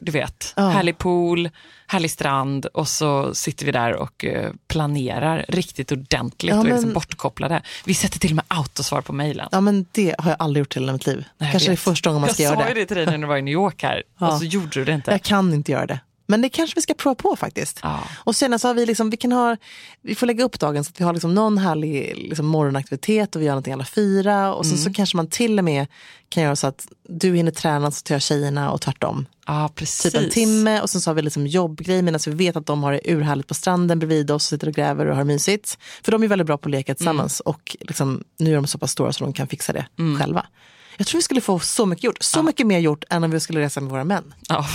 du 0.00 0.12
vet, 0.12 0.52
Ja. 0.56 0.68
härlig 0.68 0.98
pool, 0.98 1.50
härlig 1.86 2.10
strand 2.10 2.66
och 2.66 2.88
så 2.88 3.34
sitter 3.34 3.66
vi 3.66 3.72
där 3.72 3.92
och 3.94 4.24
eh, 4.24 4.50
planerar 4.68 5.44
riktigt 5.48 5.92
ordentligt 5.92 6.50
Ja, 6.52 6.58
och 6.58 6.64
är 6.64 6.68
men- 6.68 6.76
liksom 6.76 6.92
bortkopplade. 6.92 7.62
Vi 7.84 7.94
sätter 7.94 8.18
till 8.18 8.30
och 8.32 8.36
med 8.36 8.44
autosvar 8.48 9.00
på 9.00 9.12
mejlen. 9.12 9.48
Ja, 9.52 9.60
men 9.60 9.86
det 9.92 10.14
har 10.18 10.30
jag 10.30 10.36
aldrig 10.42 10.60
gjort 10.60 10.76
i 10.76 10.80
hela 10.80 10.92
mitt 10.92 11.06
liv. 11.06 11.16
Nej, 11.16 11.26
jag 11.38 11.50
kanske 11.50 11.68
det 11.68 11.74
är 11.74 11.76
första 11.76 12.10
gången 12.10 12.20
man 12.20 12.30
ska 12.34 12.42
jag 12.42 12.50
göra 12.54 12.62
sa 12.62 12.68
ju 12.68 12.74
det. 12.74 12.80
det 12.80 12.86
till 12.86 12.96
dig 12.96 13.06
när 13.06 13.18
du 13.18 13.26
var 13.26 13.36
i 13.36 13.42
New 13.42 13.52
York 13.52 13.82
här 13.82 14.02
och 14.18 14.32
så 14.38 14.44
gjorde 14.44 14.68
du 14.70 14.84
det 14.84 14.92
inte. 14.92 15.10
Jag 15.10 15.22
kan 15.22 15.54
inte 15.54 15.72
göra 15.72 15.86
det. 15.86 16.00
Men 16.32 16.40
det 16.42 16.48
kanske 16.48 16.74
vi 16.74 16.82
ska 16.82 16.94
prova 16.94 17.14
på 17.14 17.36
faktiskt. 17.36 17.80
Ja. 17.82 18.00
Och 18.14 18.36
sen 18.36 18.58
så 18.58 18.68
har 18.68 18.74
vi 18.74 18.86
liksom, 18.86 19.10
vi 19.10 19.16
kan 19.16 19.32
ha, 19.32 19.56
vi 20.02 20.14
får 20.14 20.26
lägga 20.26 20.44
upp 20.44 20.60
dagen 20.60 20.84
så 20.84 20.90
att 20.90 21.00
vi 21.00 21.04
har 21.04 21.12
liksom 21.12 21.34
någon 21.34 21.58
härlig 21.58 22.16
liksom 22.28 22.46
morgonaktivitet 22.46 23.36
och 23.36 23.42
vi 23.42 23.46
gör 23.46 23.52
någonting 23.52 23.72
alla 23.72 23.84
fyra. 23.84 24.54
Och 24.54 24.66
sen 24.66 24.74
Mm. 24.74 24.84
så 24.84 24.92
kanske 24.92 25.16
man 25.16 25.26
till 25.26 25.58
och 25.58 25.64
med 25.64 25.86
kan 26.28 26.42
göra 26.42 26.56
så 26.56 26.66
att 26.66 26.86
du 27.08 27.34
hinner 27.34 27.50
träna 27.52 27.90
så 27.90 28.02
tar 28.02 28.14
jag 28.14 28.22
tjejerna 28.22 28.70
och 28.72 28.80
tvärtom. 28.80 29.26
Ja, 29.46 29.70
precis. 29.74 30.12
Typ 30.12 30.22
en 30.22 30.30
timme 30.30 30.80
och 30.80 30.90
sen 30.90 31.00
så 31.00 31.10
har 31.10 31.14
vi 31.14 31.22
liksom 31.22 31.46
jobbgrej 31.46 32.02
medan 32.02 32.20
vi 32.26 32.32
vet 32.32 32.56
att 32.56 32.66
de 32.66 32.82
har 32.82 32.92
det 32.92 33.00
urhärligt 33.04 33.48
på 33.48 33.54
stranden 33.54 33.98
bredvid 33.98 34.30
oss, 34.30 34.46
sitter 34.46 34.66
och 34.66 34.74
gräver 34.74 35.06
och 35.06 35.16
har 35.16 35.24
mysigt. 35.24 35.78
För 36.02 36.12
de 36.12 36.22
är 36.22 36.28
väldigt 36.28 36.46
bra 36.46 36.58
på 36.58 36.68
att 36.68 36.70
leka 36.70 36.94
tillsammans 36.94 37.42
Mm. 37.46 37.50
och 37.54 37.76
liksom, 37.80 38.24
nu 38.38 38.50
är 38.50 38.54
de 38.54 38.66
så 38.66 38.78
pass 38.78 38.90
stora 38.92 39.12
så 39.12 39.24
de 39.24 39.32
kan 39.32 39.48
fixa 39.48 39.72
det 39.72 39.86
själva. 40.18 40.46
Jag 40.96 41.06
tror 41.06 41.18
vi 41.18 41.22
skulle 41.22 41.40
få 41.40 41.58
så 41.58 41.86
mycket 41.86 42.04
gjort, 42.04 42.16
så 42.22 42.42
mycket 42.42 42.66
mer 42.66 42.78
gjort 42.78 43.04
än 43.10 43.24
om 43.24 43.30
vi 43.30 43.40
skulle 43.40 43.60
resa 43.60 43.80
med 43.80 43.90
våra 43.90 44.04
män. 44.04 44.34
Ja, 44.48 44.66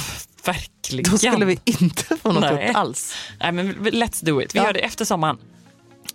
verkligen. 0.47 1.11
Då 1.11 1.17
skulle 1.17 1.45
vi 1.45 1.59
inte 1.65 2.03
få 2.17 2.31
något 2.31 2.41
Nej. 2.41 2.67
gjort 2.67 2.75
alls. 2.75 3.13
Nej, 3.39 3.51
men 3.51 3.75
let's 3.75 4.25
do 4.25 4.41
it. 4.41 4.55
Vi 4.55 4.59
Ja. 4.59 4.65
gör 4.65 4.73
det 4.73 4.79
efter 4.79 5.05
sommaren. 5.05 5.37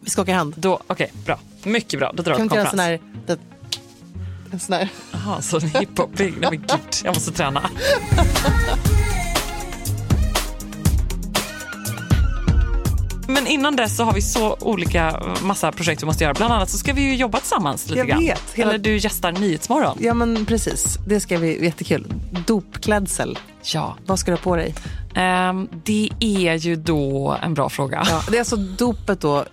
Vi 0.01 0.11
skakar 0.11 0.35
hand. 0.35 0.55
Då, 0.57 0.81
Okej, 0.87 1.13
bra. 1.27 1.39
Mycket 1.63 1.99
bra. 2.01 2.13
Då 2.15 2.23
drar 2.23 2.35
Kan 2.37 2.49
vi 2.49 2.55
vi 2.55 2.61
inte 2.61 2.77
göra 2.81 2.89
en 2.89 2.99
konferens. 2.99 4.67
sån 4.67 4.75
här... 4.75 4.89
Sån. 4.89 4.89
Jaha, 5.13 5.43
så 5.43 5.59
hiphopig. 5.59 6.35
Nej 6.41 6.51
men 6.51 6.61
gud, 6.61 6.81
jag 7.05 7.15
måste 7.15 7.33
träna. 7.33 7.71
Men 13.29 13.47
innan 13.47 13.77
dess 13.77 13.97
så 13.97 14.05
har 14.05 14.13
vi 14.13 14.23
så 14.23 14.57
olika 14.61 15.23
massa 15.43 15.73
projekt 15.73 16.03
vi 16.03 16.07
måste 16.07 16.25
göra. 16.25 16.35
Bland 16.35 16.53
annat 16.53 16.71
så 16.71 16.79
ska 16.79 16.93
vi 16.93 17.03
ju 17.03 17.15
jobba 17.17 17.39
tillsammans 17.39 17.91
lite 17.91 18.07
grann. 18.07 18.19
vet. 18.21 18.43
Hela- 18.55 18.71
Eller 18.71 18.79
du 18.79 18.97
gästar 18.97 19.33
Nyhetsmorgon. 19.33 19.99
Ja 20.01 20.15
men 20.15 20.47
precis, 20.47 20.99
det 21.07 21.21
ska 21.21 21.39
bli 21.39 21.65
jättekul. 21.65 22.07
Dopklädsel, 22.47 23.39
Ja. 23.63 23.97
vad 24.07 24.19
ska 24.19 24.31
du 24.31 24.37
ha 24.37 24.43
på 24.43 24.57
dig? 24.57 24.75
Ehm, 25.15 25.69
det 25.85 26.09
är 26.21 26.55
ju 26.55 26.77
då 26.77 27.37
en 27.43 27.55
bra 27.55 27.69
fråga. 27.69 28.03
Ja, 28.11 28.23
det 28.31 28.37
är 28.37 28.39
alltså 28.39 28.57
dopet 28.57 29.21
då, 29.21 29.39
eh, 29.39 29.45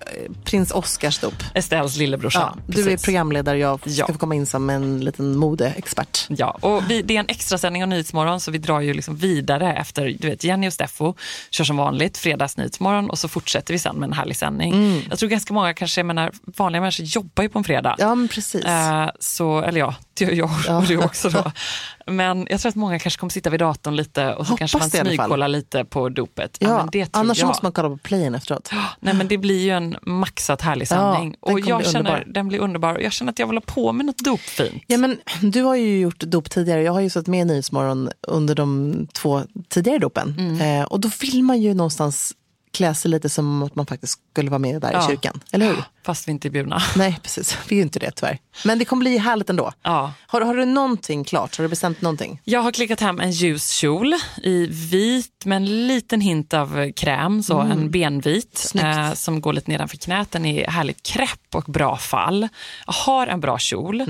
prins 0.43 0.71
Oscars 0.71 1.19
dop. 1.19 1.33
Estelles 1.53 1.97
lillebrorsa. 1.97 2.53
Ja, 2.57 2.61
du 2.67 2.91
är 2.91 2.97
programledare, 2.97 3.57
jag 3.57 3.79
ska 3.79 3.89
Ja. 3.91 4.07
få 4.07 4.13
komma 4.13 4.35
in 4.35 4.45
som 4.45 4.69
en 4.69 4.99
liten 5.05 5.37
modeexpert. 5.37 6.25
Ja, 6.29 6.57
och 6.61 6.83
vi, 6.89 7.01
det 7.01 7.15
är 7.15 7.19
en 7.19 7.29
extra 7.29 7.57
sändning 7.57 7.83
av 7.83 7.89
Nyhetsmorgon 7.89 8.39
så 8.39 8.51
vi 8.51 8.57
drar 8.57 8.79
ju 8.79 8.93
liksom 8.93 9.15
vidare 9.15 9.73
efter 9.75 10.15
du 10.19 10.29
vet, 10.29 10.43
Jenny 10.43 10.67
och 10.67 10.73
Steffo 10.73 11.13
kör 11.51 11.63
som 11.63 11.77
vanligt 11.77 12.17
fredags 12.17 12.57
Nyhetsmorgon 12.57 13.09
och 13.09 13.19
så 13.19 13.27
fortsätter 13.27 13.73
vi 13.73 13.79
sen 13.79 13.95
med 13.95 14.07
en 14.07 14.13
härlig 14.13 14.35
sändning. 14.37 15.01
Jag 15.09 15.19
tror 15.19 15.29
ganska 15.29 15.53
många 15.53 15.73
kanske, 15.73 15.99
jag 15.99 16.05
menar, 16.05 16.31
vanliga 16.57 16.81
människor 16.81 17.05
jobbar 17.05 17.43
ju 17.43 17.49
på 17.49 17.57
en 17.57 17.63
fredag. 17.63 17.95
Ja 17.99 18.17
precis. 18.31 18.65
Eh, 18.65 19.09
så, 19.19 19.61
eller 19.61 19.79
ja, 19.79 19.95
det 20.19 20.25
gör 20.25 20.31
jag 20.37 20.49
Ja. 20.67 20.77
och 20.77 20.83
du 20.83 20.97
också 20.97 21.29
då. 21.29 21.51
Men 22.11 22.47
jag 22.49 22.59
tror 22.59 22.69
att 22.69 22.75
många 22.75 22.99
kanske 22.99 23.19
kommer 23.19 23.31
sitta 23.31 23.49
vid 23.49 23.59
datorn 23.59 23.95
lite 23.95 24.33
och 24.33 24.45
så 24.47 24.51
Hoppas 24.51 24.59
kanske 24.71 24.77
man 24.99 25.05
smygkollar 25.05 25.47
lite 25.47 25.85
på 25.85 26.09
dopet. 26.09 26.57
ja, 26.59 26.87
tror 26.91 27.07
annars 27.11 27.39
jag. 27.39 27.47
måste 27.47 27.65
man 27.65 27.71
kolla 27.71 27.89
på 27.89 27.97
playen 27.97 28.35
efteråt. 28.35 28.69
Nej 28.99 29.13
men 29.13 29.27
det 29.27 29.37
blir 29.37 29.59
ju 29.63 29.69
en 29.69 29.97
maxat 30.01 30.61
härlig 30.61 30.83
Ja, 30.83 30.87
sändning. 30.87 31.35
den 31.45 31.53
och 31.53 31.59
jag 31.59 31.85
känner, 31.85 31.99
underbar. 31.99 32.23
den 32.33 32.47
blir 32.47 32.59
underbar. 32.59 32.95
Och 32.95 33.01
jag 33.01 33.11
känner 33.11 33.31
att 33.31 33.39
jag 33.39 33.47
vill 33.47 33.57
ha 33.57 33.61
på 33.65 33.91
mig 33.93 34.05
något 34.05 34.17
dopfint. 34.17 34.83
Ja, 34.87 34.97
men, 34.97 35.17
du 35.41 35.61
har 35.63 35.75
ju 35.75 35.99
gjort 35.99 36.19
dop 36.19 36.49
tidigare. 36.49 36.83
Jag 36.83 36.91
har 36.93 36.99
ju 37.01 37.09
suttit 37.09 37.27
med 37.27 37.41
i 37.41 37.45
Nyhetsmorgon 37.45 38.09
under 38.27 38.55
de 38.55 38.93
två 39.13 39.41
tidigare 39.69 39.97
dopen. 39.99 40.35
Mm. 40.39 40.81
Eh, 40.81 40.85
och 40.87 40.99
då 40.99 41.09
vill 41.21 41.43
man 41.43 41.61
ju 41.61 41.73
någonstans 41.73 42.33
klä 42.73 42.93
sig 42.95 43.11
lite 43.11 43.29
som 43.29 43.63
att 43.63 43.75
man 43.75 43.85
faktiskt 43.85 44.19
skulle 44.31 44.49
vara 44.49 44.59
med 44.59 44.81
där 44.81 44.91
Ja. 44.93 45.03
i 45.03 45.07
kyrkan. 45.07 45.39
Eller 45.51 45.65
hur? 45.67 45.83
Fast 46.05 46.27
vi 46.27 46.31
inte 46.31 46.47
är 46.47 46.49
bjudna. 46.49 46.81
Nej, 46.95 47.19
precis. 47.23 47.57
Vi 47.67 47.75
är 47.75 47.77
ju 47.77 47.81
inte 47.81 47.99
det 47.99 48.11
tyvärr. 48.11 48.37
Men 48.65 48.79
det 48.79 48.85
kommer 48.85 48.99
bli 48.99 49.17
härligt 49.17 49.49
ändå. 49.49 49.71
Ja. 49.83 50.13
Har, 50.27 50.41
har 50.41 50.55
du 50.55 50.65
någonting 50.65 51.23
klart? 51.23 51.57
Har 51.57 51.63
du 51.63 51.69
bestämt 51.69 52.01
någonting? 52.01 52.41
Jag 52.43 52.59
har 52.61 52.71
klickat 52.71 52.99
hem 52.99 53.19
en 53.19 53.31
ljus 53.31 53.69
kjol 53.71 54.13
i 54.43 54.65
vit 54.65 55.45
med 55.45 55.55
en 55.55 55.87
liten 55.87 56.21
hint 56.21 56.53
av 56.53 56.91
kräm, 56.91 57.43
så 57.43 57.59
en 57.59 57.91
benvit 57.91 58.71
eh, 58.75 59.13
som 59.13 59.41
går 59.41 59.53
lite 59.53 59.71
nedanför 59.71 59.97
knät. 59.97 60.31
Den 60.31 60.45
är 60.45 60.67
härligt 60.67 61.03
krepp 61.03 61.55
och 61.55 61.63
bra 61.63 61.97
fall. 61.97 62.47
Jag 62.85 62.93
har 62.93 63.27
en 63.27 63.39
bra 63.39 63.57
kjol. 63.57 64.05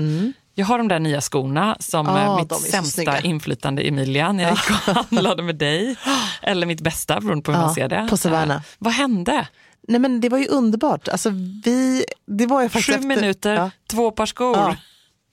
Jag 0.60 0.66
har 0.66 0.78
de 0.78 0.88
där 0.88 0.98
nya 0.98 1.20
skorna 1.20 1.76
som 1.80 2.08
Ah, 2.08 2.20
eh, 2.24 2.36
mitt 2.36 2.52
är 2.52 2.56
så 2.56 2.60
sämsta 2.62 3.20
inflytande 3.20 3.82
Emilia 3.82 4.32
när 4.32 4.42
jag 4.44 4.52
gick 4.52 4.70
och 4.70 4.94
handlade 4.94 5.42
med 5.42 5.56
dig. 5.56 5.96
Eller 6.42 6.66
mitt 6.66 6.80
bästa 6.80 7.20
beroende 7.20 7.42
på 7.42 7.52
hur 7.52 7.58
Ja, 7.58 7.64
man 7.66 7.74
ser 7.74 7.88
det. 7.88 8.06
på 8.10 8.16
Savannah. 8.16 8.56
Eh, 8.56 8.62
vad 8.78 8.92
hände? 8.92 9.48
Nej 9.88 10.00
men 10.00 10.20
det 10.20 10.28
var 10.28 10.38
ju 10.38 10.46
underbart. 10.46 11.08
Alltså 11.08 11.30
vi, 11.64 12.04
det 12.26 12.46
var 12.46 12.62
ju 12.62 12.68
faktiskt 12.68 12.86
Sju 12.86 12.92
efter, 12.94 13.08
minuter, 13.08 13.54
Ja, 13.54 13.70
två 13.90 14.10
par 14.10 14.26
skor. 14.26 14.56
ja. 14.56 14.68
Ja. 14.68 14.76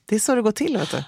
Det 0.08 0.14
är 0.14 0.18
så 0.20 0.34
det 0.34 0.42
går 0.42 0.52
till 0.52 0.76
vet 0.76 0.90
du. 0.90 1.04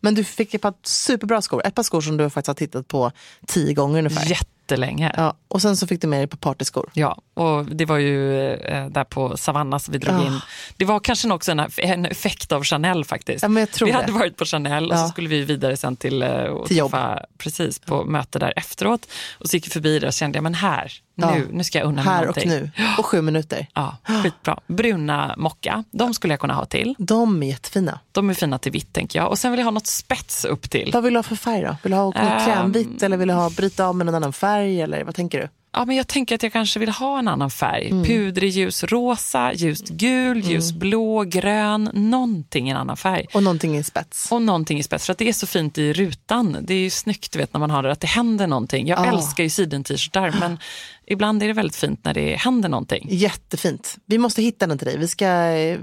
Men 0.00 0.14
du 0.14 0.24
fick 0.24 0.54
ett 0.54 0.62
par 0.62 0.74
superbra 0.82 1.42
skor. 1.42 1.66
Ett 1.66 1.74
par 1.74 1.82
skor 1.82 2.00
som 2.00 2.16
du 2.16 2.30
faktiskt 2.30 2.46
har 2.46 2.54
tittat 2.54 2.88
på 2.88 3.12
tio 3.46 3.74
gånger 3.74 3.98
ungefär. 3.98 4.26
Jättelänge. 4.30 5.12
Ja. 5.16 5.22
Ja, 5.22 5.34
och 5.48 5.62
sen 5.62 5.76
så 5.76 5.86
fick 5.86 6.00
du 6.00 6.06
med 6.06 6.20
dig 6.20 6.26
på 6.26 6.36
partyskor. 6.36 6.90
Och 7.34 7.64
det 7.66 7.84
var 7.84 7.98
ju 7.98 8.50
eh, 8.54 8.86
där 8.86 9.04
på 9.04 9.36
Savanna 9.36 9.78
som 9.78 9.92
vi 9.92 9.98
drog 9.98 10.14
Ja. 10.16 10.26
in. 10.26 10.40
Det 10.76 10.84
var 10.84 11.00
kanske 11.00 11.30
också 11.32 11.52
en, 11.52 11.60
en 11.76 12.06
effekt 12.06 12.52
av 12.52 12.64
Chanel 12.64 13.04
faktiskt. 13.04 13.42
Ja, 13.42 13.48
vi 13.48 13.66
det. 13.80 13.92
hade 13.92 14.12
varit 14.12 14.36
på 14.36 14.44
Chanel 14.44 14.90
och 14.90 14.96
Ja. 14.96 15.02
så 15.06 15.08
skulle 15.08 15.28
vi 15.28 15.42
vidare 15.44 15.76
sen 15.76 15.96
till, 15.96 16.22
eh, 16.22 16.30
och 16.30 16.66
Till 16.68 16.76
jobb. 16.76 16.90
träffa, 16.90 17.20
precis, 17.38 17.78
på 17.78 18.04
möte 18.04 18.38
där 18.38 18.52
efteråt. 18.56 19.06
Och 19.38 19.46
så 19.48 19.56
gick 19.56 19.66
vi 19.66 19.70
förbi 19.70 19.98
där 19.98 20.06
och 20.06 20.12
kände 20.12 20.36
jag, 20.36 20.42
men 20.42 20.54
här, 20.54 20.92
Ja. 21.16 21.34
nu, 21.34 21.48
nu 21.52 21.64
ska 21.64 21.78
jag 21.78 21.86
unna 21.86 22.02
mig 22.04 22.12
Här 22.12 22.20
och 22.20 22.26
någonting. 22.26 22.48
nu. 22.50 22.70
Och 22.98 23.06
sju 23.06 23.22
minuter. 23.22 23.66
Ja, 23.74 23.96
skitbra. 24.22 24.58
Bruna 24.66 25.34
mocka, 25.38 25.84
de 25.90 26.14
skulle 26.14 26.32
jag 26.32 26.40
kunna 26.40 26.54
ha 26.54 26.64
till. 26.64 26.94
De 26.98 27.42
är 27.42 27.46
jättefina. 27.46 27.98
De 28.12 28.30
är 28.30 28.34
fina 28.34 28.58
till 28.58 28.72
vitt 28.72 28.92
tänker 28.92 29.18
jag. 29.18 29.28
Och 29.28 29.38
sen 29.38 29.50
vill 29.50 29.58
jag 29.58 29.64
ha 29.64 29.70
något 29.70 29.86
spets 29.86 30.44
upp 30.44 30.70
till. 30.70 30.90
Vad 30.92 31.02
vill 31.04 31.12
du 31.12 31.18
ha 31.18 31.22
för 31.22 31.36
färg 31.36 31.62
då? 31.62 31.76
Vill 31.82 31.90
du 31.92 31.96
ha 31.98 32.12
Ehm. 32.14 32.44
krämvitt 32.46 33.02
eller 33.02 33.16
vill 33.16 33.28
du 33.28 33.34
ha 33.34 33.50
bryta 33.50 33.86
av 33.86 33.96
med 33.96 34.08
en 34.08 34.14
annan 34.14 34.32
färg? 34.32 34.80
Eller 34.80 35.04
vad 35.04 35.14
tänker 35.14 35.40
du? 35.40 35.48
Ja, 35.76 35.84
men 35.84 35.96
jag 35.96 36.08
tänker 36.08 36.34
att 36.34 36.42
jag 36.42 36.52
kanske 36.52 36.80
vill 36.80 36.88
ha 36.88 37.18
en 37.18 37.28
annan 37.28 37.50
färg. 37.50 37.90
Mm. 37.90 38.04
Pudrig 38.04 38.50
ljus 38.50 38.84
rosa, 38.84 39.52
ljust 39.52 39.88
gul, 39.88 40.40
ljus 40.40 40.72
blå, 40.72 41.22
grön, 41.24 41.90
någonting 41.92 42.68
i 42.68 42.70
en 42.70 42.76
annan 42.76 42.96
färg. 42.96 43.26
Och 43.34 43.42
någonting 43.42 43.76
i 43.76 43.82
spets. 43.84 44.32
Och 44.32 44.42
någonting 44.42 44.78
i 44.78 44.82
spets, 44.82 45.06
för 45.06 45.12
att 45.12 45.18
det 45.18 45.28
är 45.28 45.32
så 45.32 45.46
fint 45.46 45.78
i 45.78 45.92
rutan. 45.92 46.56
Det 46.62 46.74
är 46.74 46.78
ju 46.78 46.90
snyggt 46.90 47.36
vet, 47.36 47.52
när 47.52 47.60
man 47.60 47.70
har 47.70 47.82
det, 47.82 47.92
att 47.92 48.00
det 48.00 48.06
händer 48.06 48.46
någonting. 48.46 48.86
Jag 48.86 48.98
Ja. 49.06 49.12
älskar 49.12 49.44
ju 49.44 49.50
siden-t-shirtar, 49.50 50.34
men 50.40 50.58
ibland 51.06 51.42
är 51.42 51.46
det 51.46 51.52
väldigt 51.52 51.76
fint 51.76 52.04
när 52.04 52.14
det 52.14 52.36
händer 52.36 52.68
någonting. 52.68 53.06
Jättefint. 53.10 53.96
Vi 54.06 54.18
måste 54.18 54.42
hitta 54.42 54.66
den 54.66 54.78
till 54.78 54.86
dig. 54.86 54.98
Vi 54.98 55.08
ska, 55.08 55.26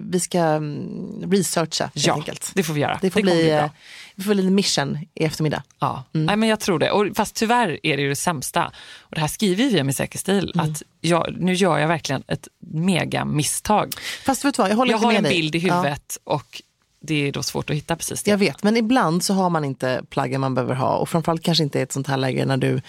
vi 0.10 0.19
ska 0.19 0.39
mm, 0.39 1.31
researcha 1.31 1.84
helt 1.84 2.05
Ja, 2.07 2.13
enkelt. 2.13 2.51
det 2.55 2.63
får 2.63 2.73
vi 2.73 2.81
göra. 2.81 2.99
Det 3.01 3.10
får 3.10 3.19
kommer 3.19 3.34
bli, 3.34 3.41
bli 3.43 3.51
eh, 3.51 3.57
bra. 3.57 3.69
vi 4.15 4.23
får 4.23 4.34
bli 4.34 4.47
en 4.47 4.55
mission 4.55 4.97
i 5.15 5.23
eftermiddag. 5.23 5.63
Ja, 5.79 6.03
Nej, 6.12 6.36
men 6.36 6.49
jag 6.49 6.60
tror 6.60 6.79
det. 6.79 6.91
Och, 6.91 7.07
fast 7.15 7.36
tyvärr 7.36 7.79
är 7.84 7.97
det 7.97 8.03
ju 8.03 8.10
det 8.10 8.15
sämsta. 8.15 8.65
Och 8.99 9.15
det 9.15 9.21
här 9.21 9.27
skriver 9.27 9.84
vi 9.84 9.89
i 9.89 9.93
Säker 9.93 10.19
stil, 10.19 10.51
Mm. 10.55 10.71
att 10.71 10.81
jag, 11.01 11.36
nu 11.39 11.53
gör 11.53 11.77
jag 11.77 11.88
verkligen 11.88 12.23
ett 12.27 12.47
mega 12.73 13.25
misstag. 13.25 13.93
Fast 14.25 14.45
vet 14.45 14.55
du 14.55 14.62
vad, 14.62 14.71
jag 14.71 14.75
håller 14.75 14.91
Jag 14.91 14.97
inte 14.97 15.05
har 15.07 15.12
med 15.13 15.17
en 15.17 15.23
dig. 15.23 15.34
bild 15.41 15.55
i 15.55 15.60
Ja. 15.60 15.75
huvudet 15.75 16.17
och 16.23 16.62
det 17.04 17.28
är 17.28 17.32
då 17.32 17.44
svårt 17.44 17.70
att 17.70 17.76
hitta 17.76 17.96
precis 17.96 18.24
det. 18.24 18.32
Jag 18.32 18.38
vet, 18.38 18.64
men 18.64 18.78
ibland 18.78 19.24
så 19.24 19.34
har 19.34 19.50
man 19.50 19.66
inte 19.66 20.02
plaggen 20.10 20.42
man 20.42 20.56
behöver 20.56 20.76
ha 20.76 20.98
och 20.98 21.10
framförallt 21.10 21.44
kanske 21.44 21.64
inte 21.64 21.80
i 21.80 21.82
ett 21.82 21.92
sånt 21.92 22.08
här 22.08 22.18
läge 22.18 22.46
när 22.46 22.58
du 22.58 22.82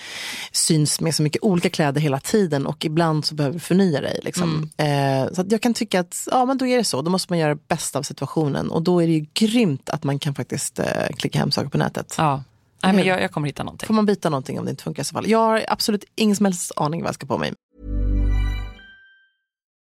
syns 0.52 1.00
med 1.00 1.14
så 1.14 1.22
mycket 1.22 1.42
olika 1.42 1.70
kläder 1.70 2.00
hela 2.00 2.20
tiden 2.20 2.66
och 2.66 2.84
ibland 2.84 3.24
så 3.24 3.34
behöver 3.34 3.54
du 3.54 3.60
förnya 3.60 4.00
dig. 4.00 4.20
Liksom. 4.22 4.70
Mm. 4.78 5.24
Eh, 5.26 5.32
så 5.32 5.40
att 5.40 5.52
jag 5.52 5.62
kan 5.62 5.74
tycka 5.74 6.00
att 6.00 6.28
ja, 6.30 6.44
men 6.44 6.58
då 6.58 6.66
är 6.66 6.76
det 6.76 6.84
så, 6.84 7.02
då 7.02 7.10
måste 7.10 7.32
man 7.32 7.38
göra 7.38 7.54
det 7.54 7.68
bästa 7.68 7.98
av 7.98 8.02
situationen 8.02 8.70
och 8.70 8.82
då 8.82 9.02
är 9.02 9.06
det 9.06 9.12
ju 9.12 9.26
grymt 9.34 9.90
att 9.90 10.04
man 10.04 10.18
kan 10.18 10.34
faktiskt 10.34 10.78
eh, 10.78 10.86
klicka 11.16 11.38
hem 11.38 11.50
saker 11.50 11.68
på 11.68 11.78
nätet. 11.78 12.14
Ja. 12.18 12.42
Nej, 12.82 12.92
men 12.92 13.04
jag, 13.04 13.22
jag 13.22 13.32
kommer 13.32 13.46
hitta 13.46 13.64
någonting. 13.64 13.86
Får 13.86 13.94
man 13.94 14.06
byta 14.06 14.30
någonting 14.30 14.58
om 14.58 14.64
det 14.64 14.70
inte 14.70 14.82
funkar 14.84 15.02
i 15.02 15.04
så 15.04 15.12
fall? 15.12 15.28
Jag 15.28 15.38
har 15.38 15.64
absolut 15.68 16.04
ingen 16.14 16.36
som 16.36 16.46
helst 16.46 16.72
aning 16.76 17.00
vad 17.00 17.08
jag 17.08 17.14
ska 17.14 17.26
på 17.26 17.38
mig. 17.38 17.52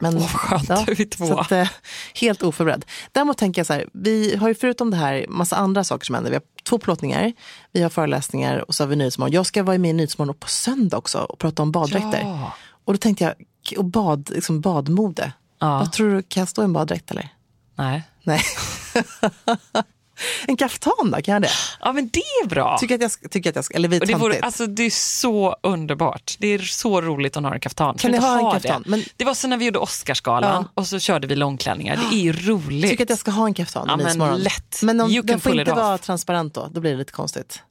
Men, 0.00 0.16
Åh, 0.16 0.26
skönt, 0.26 0.70
är 0.70 0.94
vi 0.94 1.06
två. 1.06 1.38
Att, 1.38 1.52
eh, 1.52 1.68
helt 2.14 2.42
oförberedd. 2.42 2.84
Däremot 3.12 3.38
tänker 3.38 3.60
jag 3.60 3.66
så 3.66 3.72
här, 3.72 3.88
vi 3.92 4.36
har 4.36 4.48
ju 4.48 4.54
förutom 4.54 4.90
det 4.90 4.96
här 4.96 5.26
massa 5.28 5.56
andra 5.56 5.84
saker 5.84 6.04
som 6.04 6.14
händer. 6.14 6.30
Vi 6.30 6.36
har 6.36 6.42
två 6.64 6.78
plåtningar, 6.78 7.32
vi 7.72 7.82
har 7.82 7.90
föreläsningar 7.90 8.64
och 8.68 8.74
så 8.74 8.82
har 8.82 8.88
vi 8.88 8.96
Nyhetsmorgon. 8.96 9.32
Jag 9.32 9.46
ska 9.46 9.62
vara 9.62 9.78
med 9.78 9.90
i 9.90 9.92
Nyhetsmorgon 9.92 10.34
på 10.34 10.48
söndag 10.48 10.96
också 10.96 11.18
och 11.18 11.38
prata 11.38 11.62
om 11.62 11.72
baddräkter. 11.72 12.20
Ja. 12.20 12.52
Och 12.84 12.92
då 12.92 12.96
tänkte 12.96 13.24
jag, 13.24 13.34
och 13.78 13.84
bad, 13.84 14.30
liksom 14.30 14.60
badmode. 14.60 15.32
Ja. 15.58 15.78
Vad 15.78 15.92
tror 15.92 16.14
du, 16.14 16.22
kan 16.22 16.40
jag 16.40 16.48
stå 16.48 16.62
i 16.62 16.64
en 16.64 16.72
baddräkt 16.72 17.10
eller? 17.10 17.28
Nej. 17.74 18.02
Nej. 18.22 18.40
en 20.46 20.56
kaftan 20.56 21.10
då, 21.10 21.22
kan 21.22 21.32
jag 21.32 21.42
det? 21.42 21.50
Ja 21.80 21.92
men 21.92 22.08
det 22.08 22.20
är 22.20 22.48
bra. 22.48 22.78
Tycker 22.80 22.94
att 22.94 23.00
jag, 23.00 23.30
tycker 23.30 23.50
att 23.50 23.56
jag 23.56 23.74
eller 23.74 24.00
Och 24.00 24.06
det, 24.06 24.14
vore, 24.14 24.40
alltså, 24.40 24.66
det 24.66 24.82
är 24.82 24.90
så 24.90 25.56
underbart. 25.62 26.36
Det 26.38 26.48
är 26.48 26.58
så 26.58 27.00
roligt 27.00 27.36
att 27.36 27.42
ha 27.42 27.54
en 27.54 27.60
kaftan. 27.60 27.96
Kan 27.96 28.10
ni 28.10 28.18
ha 28.18 28.38
en 28.38 28.60
kaftan? 28.60 28.82
Det? 28.82 28.90
Men- 28.90 29.02
det 29.16 29.24
var 29.24 29.34
så 29.34 29.48
när 29.48 29.56
vi 29.56 29.64
gjorde 29.64 29.78
Oscarsgalan 29.78 30.68
och 30.74 30.86
så 30.86 30.98
körde 30.98 31.26
vi 31.26 31.36
långklänningar. 31.36 31.96
Det 32.10 32.16
är 32.16 32.20
ju 32.20 32.32
roligt. 32.48 32.90
tycker 32.90 33.04
att 33.04 33.10
jag 33.10 33.18
ska 33.18 33.30
ha 33.30 33.46
en 33.46 33.54
kaftan 33.54 33.86
Ja, 33.88 33.96
men 33.96 34.38
lätt. 34.42 34.80
Men 34.82 35.00
om, 35.00 35.20
den 35.24 35.40
får 35.40 35.60
inte 35.60 35.72
vara 35.72 35.98
transparent 35.98 36.54
då, 36.54 36.68
då 36.72 36.80
blir 36.80 36.90
det 36.90 36.98
lite 36.98 37.12
konstigt. 37.12 37.62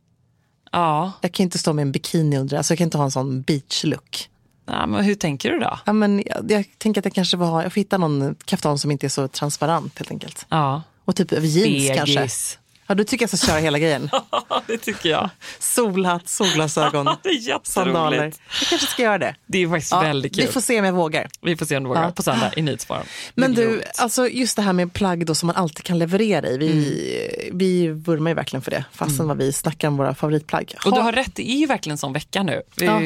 Ja. 0.71 1.12
Jag 1.21 1.32
kan 1.32 1.43
inte 1.43 1.58
stå 1.58 1.73
med 1.73 1.82
en 1.82 1.91
bikini 1.91 2.38
under, 2.38 2.58
alltså 2.58 2.73
jag 2.73 2.77
kan 2.77 2.86
inte 2.86 2.97
ha 2.97 3.06
en 3.06 3.12
sån 3.12 3.41
beach 3.41 3.84
look. 3.84 4.29
ja, 4.65 4.86
men 4.86 5.03
hur 5.03 5.15
tänker 5.15 5.51
du 5.51 5.60
då? 5.60 5.79
Ja, 5.86 5.93
men 5.93 6.23
jag, 6.25 6.51
jag 6.51 6.65
tänker 6.77 7.01
att 7.01 7.06
jag 7.06 7.13
kanske 7.13 7.38
får, 7.38 7.45
ha, 7.45 7.63
jag 7.63 7.73
får 7.73 7.82
hitta 7.82 7.97
någon 7.97 8.36
kaftan 8.45 8.79
som 8.79 8.91
inte 8.91 9.08
är 9.08 9.10
så 9.10 9.27
transparent 9.27 9.99
helt 9.99 10.12
enkelt. 10.12 10.45
Ja. 10.49 10.82
Och 11.05 11.15
typ 11.15 11.31
över 11.31 11.47
jeans 11.47 11.97
kanske. 11.97 12.59
Ja, 12.88 12.96
du 12.96 13.04
tycker 13.04 13.24
jag 13.24 13.38
ska 13.38 13.48
köra 13.48 13.60
hela 13.60 13.80
grejen. 13.80 14.10
det 14.67 14.78
tycker 14.78 15.10
jag. 15.10 15.30
Solhatt, 15.60 16.30
solglasögon, 16.30 17.06
Det 17.24 17.30
är 17.30 17.34
jätteroligt. 17.34 17.67
sandaler. 17.67 18.24
Jag 18.60 18.67
kanske 18.69 18.88
ska 18.88 19.02
göra 19.04 19.17
det. 19.17 19.36
Det 19.46 19.58
är 19.63 19.67
faktiskt 19.69 19.91
Ja, 19.91 20.02
väldigt 20.02 20.36
kul. 20.36 20.46
vi 20.46 20.52
får 20.52 20.62
se 20.62 20.80
om 20.80 20.86
jag 20.86 20.93
vågar. 20.93 21.28
Vi 21.41 21.56
får 21.58 21.65
se 21.65 21.78
om 21.78 21.84
du 21.84 21.88
vågar 21.89 22.04
Ja. 22.04 22.12
på 22.12 22.24
söndag 22.24 22.52
i 22.58 22.62
Nyhetsmorgon. 22.62 23.06
Men 23.36 23.54
du, 23.54 23.67
roligt. 23.67 24.00
alltså 24.00 24.28
just 24.28 24.56
det 24.56 24.62
här 24.62 24.74
med 24.74 24.93
plagg 24.93 25.26
då 25.26 25.36
som 25.36 25.48
man 25.48 25.56
alltid 25.56 25.84
kan 25.86 26.00
leverera 26.00 26.48
i. 26.48 26.58
Vi, 26.58 27.50
vi 27.54 27.88
vurmar 27.88 28.32
ju 28.32 28.36
verkligen 28.36 28.62
för 28.62 28.72
det, 28.72 28.86
fastän 28.91 29.28
vad 29.28 29.38
vi 29.38 29.54
snackar 29.54 29.88
om 29.88 29.98
våra 29.98 30.15
favoritplagg. 30.15 30.74
Och 30.86 30.91
du 30.91 30.98
Ha- 30.98 31.02
har 31.04 31.12
rätt, 31.12 31.36
det 31.36 31.52
är 31.52 31.58
ju 31.58 31.65
verkligen 31.65 31.98
sån 31.98 32.13
vecka 32.13 32.43
nu. 32.43 32.62
Vi, 32.76 32.86
Ja. 32.86 33.02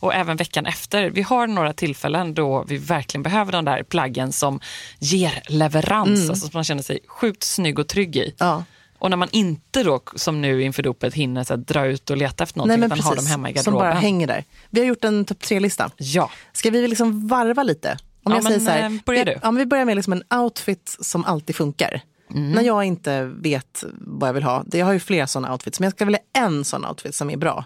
Och 0.00 0.14
även 0.14 0.36
veckan 0.36 0.66
efter. 0.66 1.10
Vi 1.10 1.22
har 1.22 1.46
några 1.46 1.72
tillfällen 1.72 2.34
då 2.34 2.64
vi 2.68 2.76
verkligen 2.78 3.22
behöver 3.22 3.52
de 3.52 3.64
där 3.64 3.82
plaggen 3.82 4.32
som 4.32 4.60
ger 4.98 5.42
leverans. 5.48 6.30
Alltså 6.30 6.46
som 6.46 6.50
man 6.54 6.64
känner 6.64 6.82
sig 6.82 6.98
sjukt 7.06 7.42
snygg 7.42 7.78
och 7.78 7.88
trygg 7.88 8.16
i. 8.16 8.20
Mm. 8.22 8.34
Ja. 8.38 8.64
Och 8.98 9.10
när 9.10 9.16
man 9.16 9.28
inte 9.32 9.82
då, 9.82 10.00
som 10.14 10.40
nu 10.40 10.62
inför 10.62 10.82
dopet, 10.82 11.14
hinner 11.14 11.44
så 11.44 11.56
dra 11.56 11.86
ut 11.86 12.10
och 12.10 12.16
leta 12.16 12.44
efter 12.44 12.58
någonting, 12.58 12.84
utan 12.84 13.00
har 13.00 13.16
dem 13.16 13.26
hemma 13.26 13.50
i 13.50 13.58
som 13.58 13.74
bara 13.74 13.84
garderoben. 13.84 14.02
hänger 14.02 14.26
där. 14.26 14.44
Vi 14.70 14.80
har 14.80 14.86
gjort 14.86 15.04
en 15.04 15.24
topp 15.24 15.40
tre-lista. 15.40 15.90
Ja, 15.96 16.30
Ska 16.52 16.70
vi 16.70 16.88
liksom 16.88 17.28
varva 17.28 17.62
lite? 17.62 17.98
Om 18.22 18.32
Ja, 18.32 18.36
jag 18.36 18.44
säger 18.44 18.56
men, 18.58 18.66
så 18.66 18.70
här, 18.72 18.82
eh, 18.82 18.90
börja 19.04 19.24
vi, 19.24 19.30
du. 19.30 19.38
Ja, 19.42 19.50
men 19.50 19.56
vi 19.56 19.66
börjar 19.66 19.84
med 19.84 19.96
liksom 19.96 20.12
en 20.12 20.38
outfit 20.40 20.96
som 21.00 21.24
alltid 21.24 21.56
funkar. 21.56 22.00
Mm. 22.30 22.50
När 22.50 22.62
jag 22.62 22.84
inte 22.84 23.24
vet 23.24 23.84
vad 24.00 24.28
jag 24.28 24.34
vill 24.34 24.42
ha. 24.42 24.64
Jag 24.72 24.86
har 24.86 24.92
ju 24.92 25.00
flera 25.00 25.26
sådana 25.26 25.52
outfits, 25.52 25.80
men 25.80 25.86
jag 25.86 25.92
ska 25.92 26.04
välja 26.04 26.20
en 26.32 26.64
sån 26.64 26.86
outfit 26.86 27.14
som 27.14 27.30
är 27.30 27.36
bra. 27.36 27.64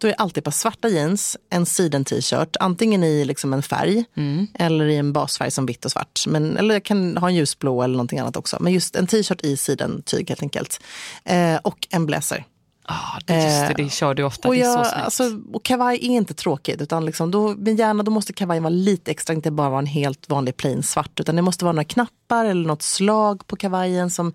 Då 0.00 0.06
är 0.08 0.12
det 0.12 0.16
alltid 0.16 0.44
på 0.44 0.50
svarta 0.50 0.88
jeans, 0.88 1.36
en 1.50 1.66
siden 1.66 2.04
t-shirt, 2.04 2.56
antingen 2.60 3.04
i 3.04 3.24
liksom 3.24 3.52
en 3.52 3.62
färg 3.62 4.04
Mm. 4.16 4.46
eller 4.54 4.84
i 4.86 4.96
en 4.96 5.12
basfärg 5.12 5.50
som 5.50 5.66
vitt 5.66 5.84
och 5.84 5.90
svart. 5.90 6.24
Men, 6.26 6.56
eller 6.56 6.74
jag 6.74 6.84
kan 6.84 7.16
ha 7.16 7.28
en 7.28 7.34
ljusblå 7.34 7.82
eller 7.82 7.92
någonting 7.92 8.18
annat 8.18 8.36
också. 8.36 8.56
Men 8.60 8.72
just 8.72 8.96
en 8.96 9.06
t-shirt 9.06 9.40
i 9.44 9.56
sidentyg 9.56 10.28
helt 10.28 10.42
enkelt. 10.42 10.80
Eh, 11.24 11.56
och 11.56 11.86
en 11.90 12.06
blazer 12.06 12.44
ah, 12.90 13.18
det, 13.26 13.34
just 13.34 13.76
det, 13.76 13.82
det 13.82 13.90
kör 13.90 14.14
du 14.14 14.22
ofta. 14.22 14.48
Och, 14.48 14.56
jag, 14.56 14.86
alltså, 14.86 15.40
och 15.52 15.64
kavaj 15.64 15.96
är 15.96 16.10
inte 16.10 16.34
tråkigt. 16.34 16.80
Utan 16.80 17.04
liksom 17.04 17.30
då, 17.30 17.54
men 17.58 17.76
gärna 17.76 18.02
då 18.02 18.10
måste 18.10 18.32
kavajen 18.32 18.62
vara 18.62 18.70
lite 18.70 19.10
extra, 19.10 19.34
inte 19.34 19.50
bara 19.50 19.68
vara 19.68 19.78
en 19.78 19.86
helt 19.86 20.28
vanlig 20.28 20.56
plain 20.56 20.82
svart. 20.82 21.20
Utan 21.20 21.36
det 21.36 21.42
måste 21.42 21.64
vara 21.64 21.72
några 21.72 21.84
knappar 21.84 22.44
eller 22.44 22.66
något 22.66 22.82
slag 22.82 23.46
på 23.46 23.56
kavajen 23.56 24.10
som 24.10 24.32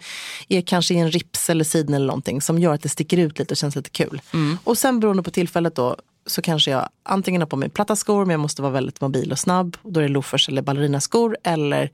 är 0.50 0.62
kanske 0.62 0.94
i 0.94 0.98
en 0.98 1.12
rips 1.12 1.50
eller 1.50 1.63
siden 1.63 1.94
eller 1.94 2.08
någonting. 2.08 2.41
Som 2.41 2.60
gör 2.60 2.74
att 2.74 2.82
det 2.82 2.89
sticker 2.89 3.18
ut 3.18 3.39
lite 3.39 3.54
och 3.54 3.58
känns 3.58 3.76
lite 3.76 3.89
kul. 3.89 4.22
Mm. 4.34 4.58
Och 4.63 4.78
sen 4.78 5.00
beroende 5.00 5.24
på 5.24 5.32
tillfället 5.32 5.76
då 5.76 5.96
så 6.28 6.41
kanske 6.41 6.72
jag 6.72 6.89
antingen 7.04 7.41
har 7.41 7.48
på 7.48 7.56
mig 7.56 7.70
platta 7.70 7.96
skor 7.96 8.26
men 8.26 8.32
jag 8.32 8.39
måste 8.39 8.62
vara 8.62 8.72
väldigt 8.72 9.02
mobil 9.02 9.32
och 9.32 9.39
snabb. 9.39 9.78
Då 9.84 10.00
är 10.00 10.04
det 10.04 10.10
loafers 10.10 10.50
eller 10.50 10.62
ballerinaskor 10.62 11.38
eller 11.44 11.91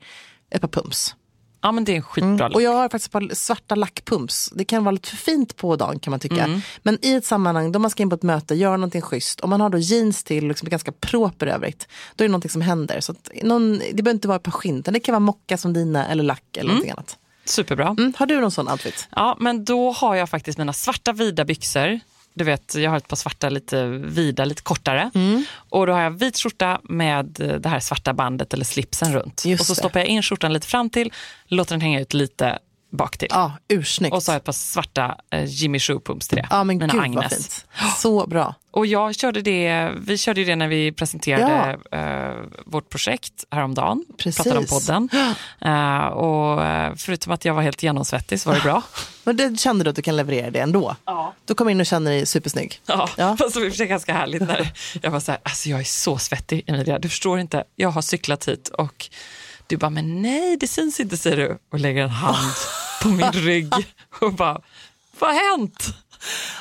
ett 0.50 0.60
par 0.60 0.68
pumps. 0.68 1.14
Ja, 1.62 1.72
men 1.72 1.84
det 1.84 1.92
är 1.92 1.96
en 1.96 2.02
skitbra 2.02 2.48
Och 2.48 2.62
jag 2.62 2.72
har 2.72 2.88
faktiskt 2.88 3.06
ett 3.06 3.12
par 3.12 3.34
svarta 3.34 3.74
lackpumps. 3.74 4.50
Det 4.54 4.64
kan 4.64 4.84
vara 4.84 4.92
lite 4.92 5.08
för 5.08 5.16
fint 5.16 5.56
på 5.56 5.76
dagen 5.76 5.98
kan 5.98 6.10
man 6.10 6.20
tycka. 6.20 6.44
Mm. 6.44 6.60
Men 6.82 6.98
i 7.02 7.14
ett 7.14 7.24
sammanhang, 7.24 7.72
då 7.72 7.78
man 7.78 7.90
ska 7.90 8.02
in 8.02 8.10
på 8.10 8.14
ett 8.14 8.22
möte, 8.22 8.54
göra 8.54 8.76
någonting 8.76 9.02
schysst. 9.02 9.40
Om 9.40 9.50
man 9.50 9.60
har 9.60 9.70
då 9.70 9.78
jeans 9.78 10.24
till, 10.24 10.48
liksom 10.48 10.68
ganska 10.68 10.92
proper 10.92 11.46
övrigt. 11.46 11.88
Då 12.14 12.24
är 12.24 12.28
det 12.28 12.32
någonting 12.32 12.50
som 12.50 12.62
händer. 12.62 13.00
Så 13.00 13.14
någon, 13.42 13.78
det 13.78 14.02
behöver 14.02 14.10
inte 14.10 14.28
vara 14.28 14.36
ett 14.36 14.42
par 14.42 14.52
skinn, 14.52 14.78
utan 14.78 14.94
det 14.94 15.00
kan 15.00 15.12
vara 15.12 15.20
mocka 15.20 15.56
som 15.56 15.72
dina 15.72 16.06
eller 16.06 16.24
lack 16.24 16.56
eller 16.56 16.68
någonting 16.68 16.90
annat. 16.90 17.18
Superbra. 17.44 17.88
Mm. 17.98 18.12
Har 18.16 18.26
du 18.26 18.40
någon 18.40 18.50
sån 18.50 18.68
outfit? 18.68 19.08
Ja, 19.10 19.36
men 19.40 19.64
då 19.64 19.92
har 19.92 20.14
jag 20.14 20.30
faktiskt 20.30 20.58
mina 20.58 20.72
svarta 20.72 21.12
vida 21.12 21.44
byxor. 21.44 22.00
Du 22.34 22.44
vet, 22.44 22.74
jag 22.74 22.90
har 22.90 22.96
ett 22.96 23.08
par 23.08 23.16
svarta 23.16 23.48
lite 23.48 23.86
vida, 23.88 24.44
lite 24.44 24.62
kortare. 24.62 25.10
Mm. 25.14 25.44
Och 25.54 25.86
då 25.86 25.92
har 25.92 26.00
jag 26.00 26.10
vit 26.10 26.38
skjorta 26.38 26.80
med 26.82 27.26
det 27.60 27.68
här 27.68 27.80
svarta 27.80 28.12
bandet 28.12 28.54
eller 28.54 28.64
slipsen 28.64 29.12
runt. 29.12 29.44
Just 29.44 29.60
och 29.60 29.66
så 29.66 29.72
det. 29.72 29.78
stoppar 29.78 30.00
jag 30.00 30.06
in 30.06 30.22
skjortan 30.22 30.52
lite 30.52 30.66
fram 30.66 30.90
till, 30.90 31.12
låter 31.46 31.74
den 31.74 31.80
hänga 31.80 32.00
ut 32.00 32.14
lite 32.14 32.58
bak 32.92 33.16
till. 33.18 33.28
Ja, 33.30 33.52
ursnyggt. 33.68 34.14
Och 34.14 34.22
så 34.22 34.30
har 34.30 34.34
jag 34.34 34.40
ett 34.40 34.44
par 34.44 34.52
svarta 34.52 35.16
eh, 35.30 35.44
Jimmy 35.44 35.78
Choo 35.78 36.00
pumps 36.00 36.28
till 36.28 36.36
det. 36.36 36.46
ja, 36.50 36.64
men 36.64 36.78
Mina 36.78 36.92
gud 36.92 37.02
Agnes. 37.02 37.64
Så 37.96 38.26
bra. 38.26 38.54
Och 38.70 38.86
jag 38.86 39.14
körde 39.14 39.42
det, 39.42 39.90
vi 39.96 40.18
körde 40.18 40.44
det 40.44 40.56
när 40.56 40.68
vi 40.68 40.92
presenterade 40.92 41.78
eh, 41.92 42.60
vårt 42.66 42.88
projekt 42.88 43.44
häromdagen. 43.50 44.04
Precis. 44.18 44.36
Pratade 44.36 44.58
om 44.58 44.66
podden. 44.66 45.08
Eh, 45.64 46.06
och 46.06 46.64
eh, 46.64 46.94
förutom 46.96 47.32
att 47.32 47.44
jag 47.44 47.54
var 47.54 47.62
helt 47.62 47.82
genomsvettig 47.82 48.40
så 48.40 48.48
var 48.48 48.56
det 48.56 48.62
bra. 48.62 48.82
Men 49.24 49.36
det 49.36 49.60
kände 49.60 49.84
du 49.84 49.90
att 49.90 49.96
du 49.96 50.02
kan 50.02 50.16
leverera 50.16 50.50
det 50.50 50.60
ändå? 50.60 50.96
Ja. 51.04 51.34
Du 51.44 51.54
kommer 51.54 51.70
in 51.70 51.80
och 51.80 51.86
känner 51.86 52.10
dig 52.10 52.26
supersnygg. 52.26 52.80
Ja, 52.86 53.08
Ja. 53.16 53.36
fast 53.40 53.54
det 53.54 53.60
var 53.60 53.84
ganska 53.86 54.12
härligt 54.14 54.42
när 54.42 54.72
jag 55.02 55.10
var 55.10 55.20
så 55.20 55.32
här, 55.32 55.40
alltså 55.42 55.68
jag 55.68 55.80
är 55.80 55.84
så 55.84 56.18
svettig 56.18 56.64
Emilia, 56.66 56.98
du 56.98 57.08
förstår 57.08 57.38
inte, 57.38 57.64
jag 57.76 57.88
har 57.88 58.02
cyklat 58.02 58.48
hit 58.48 58.68
och 58.68 59.10
du 59.66 59.76
bara, 59.76 59.90
men 59.90 60.22
nej 60.22 60.56
det 60.56 60.68
syns 60.68 61.00
inte 61.00 61.16
säger 61.16 61.36
du 61.36 61.58
och 61.72 61.80
lägger 61.80 62.02
en 62.02 62.10
hand 62.10 62.52
på 63.02 63.08
min 63.08 63.32
rygg 63.32 63.72
och 64.20 64.32
bara, 64.32 64.60
vad 65.18 65.34
har 65.34 65.58
hänt? 65.58 65.86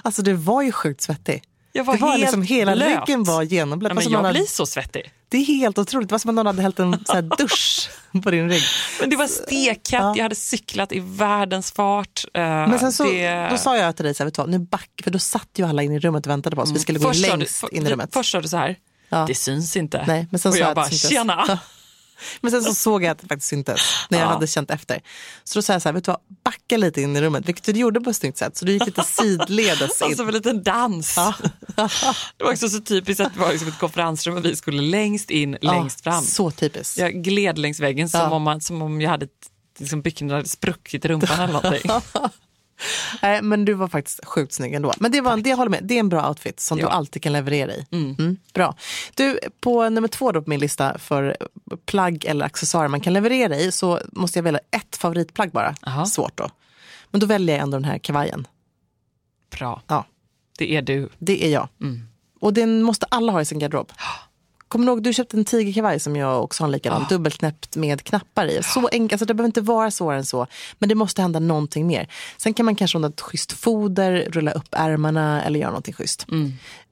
Alltså 0.02 0.21
du 0.21 0.34
var 0.34 0.62
ju 0.62 0.71
sjukt 0.71 1.02
svettig. 1.02 1.43
Jag 1.74 1.84
var 1.84 1.94
det 1.96 2.02
var 2.02 2.10
helt 2.10 2.22
liksom, 2.22 2.42
hela 2.44 2.76
blöt. 2.76 2.88
ryggen 3.08 3.24
var 3.24 3.44
genomblöt. 3.44 3.94
Men 3.94 4.04
som 4.04 4.14
jag 4.14 4.20
hade- 4.22 4.34
blir 4.34 4.46
så 4.48 4.66
svettig. 4.66 5.12
Det 5.30 5.38
är 5.38 5.46
helt 5.46 5.78
otroligt. 5.78 6.10
Det 6.10 6.14
var 6.14 6.20
som 6.20 6.30
att 6.30 6.36
någon 6.36 6.46
hade 6.46 6.62
hällt 6.62 6.80
en 6.80 7.06
så 7.06 7.22
dusch 7.38 7.90
på 8.24 8.32
din 8.32 8.50
rygg. 8.50 8.64
Men 9.00 9.10
det 9.10 9.16
var 9.16 9.28
stekhett, 9.28 9.90
Ja. 9.92 10.14
jag 10.16 10.24
hade 10.24 10.36
cyklat 10.36 10.92
i 10.92 11.00
världens 11.00 11.72
fart. 11.72 12.24
Eh, 12.34 12.42
Men 12.44 12.80
sen 12.80 12.92
så, 12.92 13.04
det... 13.04 13.48
då 13.52 13.58
sa 13.58 13.78
jag 13.78 13.96
till 13.96 14.06
dig, 14.06 14.14
så 14.14 14.24
här, 14.24 14.26
vet 14.26 14.34
du 14.36 14.42
vad, 14.42 14.50
nu 14.50 14.60
back, 14.60 14.90
för 15.04 15.12
då 15.12 15.20
satt 15.20 15.50
ju 15.56 15.68
alla 15.68 15.84
in 15.84 15.92
i 15.92 16.00
rummet 16.00 16.26
och 16.26 16.32
väntade 16.32 16.56
på 16.56 16.62
oss. 16.62 16.72
Vi 16.72 16.80
skulle 16.80 17.00
gå 17.00 17.08
Först 17.08 17.24
du- 17.24 17.30
längst 17.30 17.56
för- 17.60 17.74
in 17.74 17.88
i 17.88 17.90
rummet. 17.90 18.10
Först 18.14 18.32
sa 18.32 18.42
du 18.42 18.48
så 18.48 18.58
här, 18.58 18.76
Ja. 19.10 19.26
det 19.28 19.36
syns 19.36 19.78
inte. 19.78 20.04
Nej, 20.08 20.28
men 20.32 20.40
sen 20.40 20.52
och 20.52 20.58
jag 20.58 20.70
jag 20.70 20.76
bara, 20.76 20.90
tjena. 20.90 21.60
Men 22.42 22.52
sen 22.52 22.64
så 22.64 22.74
såg 22.74 23.04
jag 23.04 23.12
att 23.12 23.20
det 23.20 23.28
faktiskt 23.28 23.50
syntes 23.50 23.82
när 24.10 24.20
jag 24.20 24.26
Ja. 24.28 24.30
hade 24.34 24.48
känt 24.48 24.72
efter. 24.72 25.02
Så 25.44 25.60
då 25.60 25.64
sa 25.64 25.74
jag 25.74 25.82
så 25.82 25.90
här, 25.90 25.94
vet 25.94 26.06
du 26.06 26.12
vad, 26.12 26.20
backa 26.44 26.78
lite 26.78 27.02
in 27.02 27.16
i 27.16 27.22
rummet, 27.22 27.48
vilket 27.48 27.64
du 27.66 27.72
gjorde 27.72 28.02
på 28.02 28.10
ett 28.10 28.16
snyggt 28.16 28.38
sätt. 28.38 28.58
Så 28.58 28.66
du 28.66 28.72
gick 28.72 28.86
lite 28.86 29.04
sidledes 29.08 30.02
in. 30.02 30.08
Alltså 30.08 30.24
en 30.24 30.34
liten 30.34 30.64
dans. 30.64 31.16
det 32.38 32.44
var 32.44 32.52
också 32.52 32.70
så 32.70 32.80
typiskt 32.82 33.22
att 33.22 33.34
det 33.34 33.40
var 33.40 33.52
liksom 33.52 33.68
ett 33.68 33.80
konferensrum 33.80 34.38
och 34.38 34.46
vi 34.46 34.56
skulle 34.56 34.82
längst 34.82 35.30
in, 35.30 35.58
längst 35.62 36.02
Ja, 36.06 36.12
fram. 36.12 36.24
Så 36.24 36.52
typiskt. 36.52 36.98
Jag 36.98 37.14
gled 37.24 37.58
längs 37.58 37.80
väggen 37.80 38.10
som, 38.10 38.20
Ja. 38.20 38.30
om, 38.30 38.42
man, 38.44 38.62
som 38.62 38.82
om 38.82 39.02
jag 39.02 39.10
hade 39.10 39.28
liksom 39.80 40.04
hade 40.32 40.48
spruckit 40.48 41.06
i 41.06 41.08
rumpan 41.08 41.40
eller 41.40 41.54
någonting. 41.54 41.92
Nej, 43.22 43.41
men 43.41 43.65
du 43.65 43.74
var 43.74 43.88
faktiskt 43.88 44.26
sjukt 44.26 44.54
snygg 44.54 44.74
ändå. 44.74 44.94
Men 45.00 45.12
det, 45.12 45.22
var, 45.22 45.38
det, 45.38 45.50
jag 45.50 45.58
håller 45.58 45.70
med, 45.72 45.84
det 45.84 45.96
är 45.96 46.00
en 46.00 46.10
bra 46.10 46.30
outfit 46.30 46.60
som 46.60 46.80
Ja. 46.80 46.86
du 46.86 46.91
alltid 46.91 47.22
kan 47.24 47.34
leverera 47.34 47.72
i. 47.74 47.86
Mm, 47.91 48.38
bra. 48.54 48.76
Du, 49.15 49.39
på 49.62 49.89
nummer 49.89 50.08
två 50.08 50.32
då 50.32 50.41
på 50.41 50.50
min 50.50 50.60
lista 50.60 50.98
för 50.98 51.38
plagg 51.86 52.26
eller 52.26 52.46
accessoarer 52.46 52.88
man 52.88 53.02
kan 53.02 53.13
leverera 53.13 53.56
i 53.58 53.72
så 53.72 54.00
måste 54.12 54.39
jag 54.39 54.44
välja 54.44 54.60
ett 54.72 54.96
favoritplagg 54.96 55.52
bara. 55.52 55.76
Aha. 55.86 56.06
Svårt 56.06 56.38
då. 56.38 56.50
Men 57.12 57.20
då 57.22 57.26
väljer 57.28 57.56
jag 57.56 57.63
ändå 57.63 57.78
den 57.78 57.86
här 57.86 57.98
kavajen. 57.98 58.48
Bra. 59.58 59.82
Ja, 59.88 60.06
Det 60.58 60.76
är 60.76 60.82
du. 60.82 61.10
det 61.17 61.46
är 61.46 61.50
jag. 61.50 61.67
Och 62.39 62.54
den 62.54 62.84
måste 62.84 63.06
alla 63.06 63.32
ha 63.32 63.41
i 63.41 63.46
sin 63.46 63.60
garderob. 63.60 63.91
Kommer 64.72 64.86
du 64.86 64.92
ihåg, 64.92 65.04
du 65.04 65.14
köpte 65.14 65.38
en 65.38 65.46
tigerkavaj 65.46 66.00
som 66.00 66.16
jag 66.16 66.44
också 66.44 66.64
har 66.64 66.68
en 66.68 66.72
likadan, 66.72 67.06
dubbelknäppt 67.10 67.76
med 67.76 68.04
knappar 68.04 68.46
i. 68.46 68.64
Så 68.64 68.88
enkelt, 68.88 69.14
alltså 69.14 69.26
det 69.26 69.34
behöver 69.34 69.48
inte 69.48 69.62
vara 69.62 69.92
svårare 69.92 70.18
än 70.18 70.26
så, 70.26 70.48
men 70.80 70.90
det 70.90 70.96
måste 70.96 71.22
hända 71.22 71.40
någonting 71.40 71.88
mer. 71.88 72.08
Sen 72.38 72.54
kan 72.54 72.66
man 72.66 72.76
kanske 72.76 72.98
ha 72.98 73.08
ett 73.08 73.22
schysst 73.22 73.52
foder, 73.52 74.28
rulla 74.32 74.52
upp 74.52 74.68
ärmarna 74.72 75.44
eller 75.44 75.60
göra 75.60 75.70
någonting 75.70 75.94
schysst. 75.94 76.26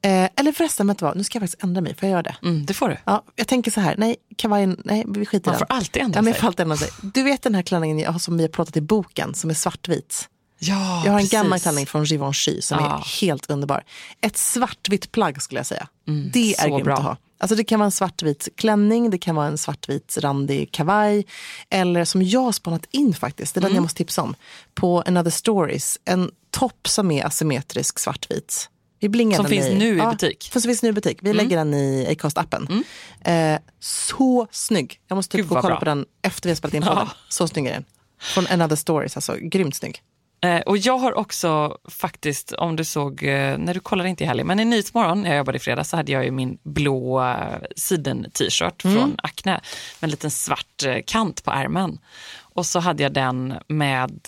Eh, 0.02 0.30
eller 0.36 0.52
förresten, 0.52 0.88
vet 0.88 0.98
du 0.98 1.06
vad, 1.06 1.18
nu 1.18 1.24
ska 1.24 1.36
jag 1.36 1.42
faktiskt 1.42 1.64
ändra 1.64 1.82
mig, 1.82 1.96
får 1.96 2.10
jag 2.10 2.12
göra 2.12 2.24
det? 2.24 2.36
Mm, 2.44 2.66
det 2.66 2.74
får 2.74 2.90
du. 2.90 2.98
Ja, 3.04 3.24
jag 3.36 3.48
tänker 3.48 3.72
så 3.72 3.82
här, 3.82 3.96
nej, 3.98 4.16
kavajen, 4.36 4.82
nej, 4.86 5.04
vi 5.08 5.26
skiter 5.26 5.52
i 5.52 5.52
Man 5.52 5.60
den. 5.60 5.68
får 5.68 5.76
alltid 5.76 6.02
ändra 6.02 6.20
ja, 6.26 6.34
sig. 6.34 6.48
alltid 6.48 6.64
ändra 6.64 6.78
sig. 6.78 6.90
Du 7.02 7.24
vet 7.24 7.42
den 7.42 7.56
här 7.56 7.62
klänningen 7.62 8.00
jag 8.00 8.12
har, 8.12 8.20
som 8.20 8.38
vi 8.38 8.44
har 8.44 8.50
pratat 8.50 8.78
i 8.78 8.82
boken, 8.82 9.34
som 9.34 9.50
är 9.50 9.54
svartvit? 9.54 10.30
Ja, 10.60 11.02
Jag 11.06 11.12
har 11.12 11.20
en 11.20 11.24
precis. 11.26 11.32
gammal 11.32 11.60
klänning 11.60 11.86
från 11.86 12.04
Givenchy 12.04 12.62
som 12.62 12.78
Ja. 12.80 12.98
är 12.98 13.22
helt 13.22 13.50
underbar. 13.50 13.84
Ett 14.22 14.38
svartvitt 14.38 15.12
plagg 15.12 15.42
skulle 15.42 15.60
jag 15.60 15.66
säga. 15.68 15.88
det 16.34 16.56
är 16.60 16.68
grymt 16.70 16.84
bra. 16.84 16.94
att 16.98 17.04
ha. 17.04 17.18
Alltså 17.42 17.56
det 17.56 17.64
kan 17.64 17.80
vara 17.80 17.86
en 17.86 17.92
svartvit 17.92 18.48
klänning, 18.56 19.10
det 19.10 19.18
kan 19.18 19.36
vara 19.36 19.48
en 19.48 19.58
svartvit 19.58 20.18
randig 20.22 20.72
kavaj. 20.72 21.26
Eller 21.70 22.06
som 22.06 22.22
jag 22.24 22.40
har 22.42 22.52
spanat 22.52 22.86
in 22.92 23.14
faktiskt, 23.14 23.54
det 23.56 23.60
är 23.60 23.62
den 23.62 23.74
jag 23.76 23.82
måste 23.82 23.98
tipsa 23.98 24.22
om. 24.22 24.36
På 24.74 25.02
Another 25.08 25.32
Stories, 25.32 26.00
en 26.06 26.32
topp 26.52 26.88
som 26.88 27.12
är 27.12 27.26
asymmetrisk 27.26 28.00
svartvit. 28.00 28.70
Vi 29.00 29.10
blingar 29.10 29.36
Som 29.36 29.44
den 29.44 29.50
finns 29.50 29.66
i, 29.66 29.76
nu 29.76 29.96
i 29.96 29.98
ja, 29.98 30.12
butik. 30.12 30.50
Som 30.54 30.62
finns 30.62 30.84
nu 30.84 30.90
i 30.90 30.94
butik. 30.94 31.18
Vi 31.22 31.34
lägger 31.34 31.58
den 31.58 31.74
i 31.74 32.08
Acast-appen. 32.10 32.84
Eh, 33.22 33.60
så 33.80 34.48
snygg. 34.52 35.00
Jag 35.08 35.16
måste 35.16 35.32
typ 35.38 35.42
Gud, 35.42 35.50
gå 35.50 35.56
och 35.56 35.62
kolla 35.62 35.74
bra. 35.74 35.80
på 35.80 35.86
den 35.86 36.06
efter 36.22 36.44
vi 36.44 36.52
har 36.52 36.56
spelat 36.56 36.74
in 36.74 36.82
podden. 36.84 37.08
Så 37.30 37.48
snygg 37.48 37.66
är 37.68 37.72
den. 37.74 37.86
Från 38.22 38.48
Another 38.48 38.76
Stories, 38.76 39.18
alltså 39.18 39.36
grymt 39.42 39.76
snygg. 39.76 40.02
Eh, 40.42 40.60
och 40.60 40.78
jag 40.78 40.98
har 40.98 41.18
också 41.18 41.78
faktiskt, 41.90 42.52
om 42.54 42.76
du 42.76 42.84
såg, 42.84 43.24
eh, 43.24 43.58
när 43.58 43.74
du 43.74 43.80
kollade 43.80 44.10
inte 44.10 44.24
i 44.24 44.28
helgen, 44.28 44.48
men 44.48 44.60
i 44.60 44.66
Nyhetsmorgon 44.66 45.22
när 45.22 45.30
jag 45.30 45.38
jobbade 45.38 45.56
i 45.56 45.60
fredags 45.60 45.90
så 45.90 45.98
hade 45.98 46.12
jag 46.12 46.26
ju 46.26 46.32
min 46.32 46.58
blå 46.64 47.22
eh, 47.24 47.38
siden-t-shirt 47.76 48.86
Mm. 48.86 48.98
från 48.98 49.16
Acne 49.24 49.52
med 49.52 49.62
en 50.00 50.10
liten 50.10 50.32
svart 50.32 50.84
eh, 50.86 50.98
kant 51.08 51.44
på 51.44 51.52
ärmen. 51.52 52.00
Och 52.42 52.66
så 52.66 52.80
hade 52.80 53.04
jag 53.04 53.14
den 53.14 53.54
med 53.68 54.20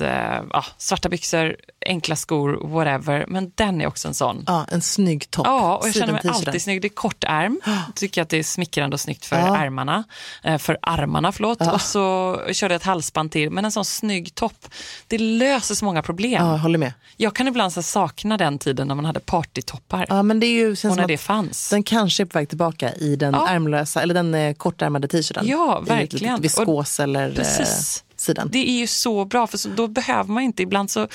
ja, 0.53 0.65
svarta 0.77 1.09
byxor, 1.09 1.55
enkla 1.85 2.15
skor, 2.15 2.59
whatever. 2.67 3.25
Men 3.27 3.51
den 3.55 3.81
är 3.81 3.87
också 3.87 4.07
en 4.07 4.13
sån. 4.13 4.43
Ja, 4.47 4.65
en 4.71 4.81
snygg 4.81 5.31
topp. 5.31 5.47
Ja, 5.47 5.77
och 5.77 5.87
jag 5.87 5.93
känner 5.93 6.13
mig 6.13 6.21
alltid 6.27 6.61
snygg. 6.61 6.81
Det 6.81 6.87
är 6.87 6.89
kort 6.89 7.23
ärm. 7.27 7.61
Tycker 7.95 8.21
att 8.21 8.29
det 8.29 8.37
är 8.37 8.43
smickrande 8.43 8.93
och 8.93 8.99
snyggt 8.99 9.25
för 9.25 9.35
Ja. 9.39 9.57
ärmarna. 9.57 10.03
Eh, 10.43 10.57
för 10.57 10.77
armarna, 10.81 11.31
förlåt. 11.31 11.61
Och 11.73 11.81
så 11.81 12.35
körde 12.51 12.73
jag 12.73 12.79
ett 12.79 12.85
halsband 12.85 13.31
till. 13.31 13.49
Men 13.49 13.65
en 13.65 13.71
sån 13.71 13.85
snygg 13.85 14.35
topp, 14.35 14.67
det 15.07 15.17
löser 15.17 15.75
så 15.75 15.85
många 15.85 16.01
problem. 16.01 16.45
Ja, 16.45 16.51
jag 16.51 16.57
håller 16.57 16.77
med. 16.79 16.93
Jag 17.17 17.35
kan 17.35 17.47
ibland 17.47 17.73
så 17.73 17.81
sakna 17.83 18.37
den 18.37 18.57
tiden 18.59 18.87
när 18.87 18.95
man 18.95 19.05
hade 19.05 19.19
partytoppar. 19.19 20.05
Ja, 20.09 20.23
men 20.23 20.39
det 20.39 20.45
är 20.45 20.51
ju, 20.53 20.75
känns 20.75 20.91
och 20.91 20.97
när 20.97 21.07
det 21.07 21.17
fanns. 21.17 21.69
den 21.69 21.83
kanske 21.83 22.23
är 22.23 22.25
på 22.25 22.37
väg 22.39 22.49
tillbaka 22.49 22.93
i 22.93 23.15
den 23.15 23.33
Ja. 23.33 23.47
ärmlösa, 23.49 24.01
eller 24.01 24.13
den 24.13 24.33
eh, 24.33 24.53
kortärmade 24.53 25.07
t-shirten. 25.07 25.47
Ja, 25.47 25.81
I 25.85 25.89
verkligen. 25.89 26.33
litet 26.41 26.45
viskos 26.59 26.99
eller 26.99 27.29
eh, 27.29 27.35
Precis. 27.35 28.03
sidan. 28.15 28.49
Det 28.51 28.69
är 28.69 28.79
ju 28.79 28.87
så 28.87 29.25
bra, 29.25 29.47
för 29.47 29.57
så, 29.57 29.69
då 29.69 29.87
behöver 29.87 30.33
man 30.33 30.43
inte, 30.43 30.63
ibland 30.63 30.91
så 30.91 31.07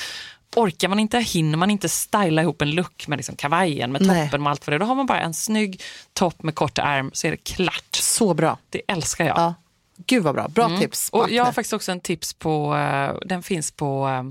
orkar 0.54 0.88
man 0.88 0.98
inte, 0.98 1.18
hinner 1.18 1.59
man 1.59 1.70
inte 1.70 1.88
styla 1.88 2.42
ihop 2.42 2.62
en 2.62 2.70
look 2.70 3.09
med 3.09 3.16
liksom 3.16 3.37
kavajen, 3.37 3.92
med 3.92 4.06
Nej. 4.06 4.26
toppen 4.26 4.42
och 4.42 4.50
allt 4.50 4.64
för 4.64 4.72
det. 4.72 4.78
Då 4.78 4.85
har 4.85 4.94
man 4.94 5.06
bara 5.06 5.20
en 5.20 5.35
snygg 5.35 5.82
topp 6.12 6.42
med 6.42 6.54
kort 6.54 6.78
ärm 6.78 7.11
så 7.14 7.26
är 7.26 7.30
det 7.30 7.37
klart. 7.37 7.85
Så 7.92 8.35
bra. 8.35 8.59
Det 8.70 8.82
älskar 8.88 9.24
jag. 9.26 9.38
Ja. 9.38 9.54
Gud 10.06 10.22
vad 10.22 10.35
bra. 10.35 10.48
Bra 10.48 10.78
tips. 10.78 11.11
Mm. 11.12 11.22
Och 11.24 11.30
jag 11.30 11.44
har 11.44 11.52
faktiskt 11.52 11.72
också 11.72 11.92
en 11.92 12.00
tips 12.00 12.35
på, 12.35 12.76
eh, 12.76 13.16
den 13.26 13.42
finns 13.42 13.70
på 13.70 14.09
eh, 14.09 14.22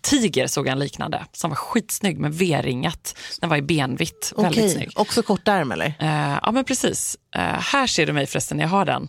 Tiger 0.00 0.46
såg 0.46 0.66
jag 0.66 0.72
en 0.72 0.78
liknande 0.78 1.24
som 1.32 1.50
var 1.50 1.56
skitsnygg 1.56 2.18
med 2.18 2.34
V-ringat. 2.34 3.18
Den 3.40 3.50
var 3.50 3.56
i 3.56 3.62
benvitt, 3.62 4.32
väldigt 4.36 4.58
Okej, 4.58 4.70
snygg. 4.70 4.90
också 4.94 5.22
kort 5.22 5.48
ärm 5.48 5.72
eller? 5.72 5.94
Eh, 5.98 6.38
ja 6.42 6.50
men 6.52 6.64
precis. 6.64 7.16
Eh, 7.34 7.40
här 7.42 7.86
ser 7.86 8.06
du 8.06 8.12
mig 8.12 8.26
förresten 8.26 8.56
när 8.56 8.64
jag 8.64 8.70
har 8.70 8.84
den 8.84 9.08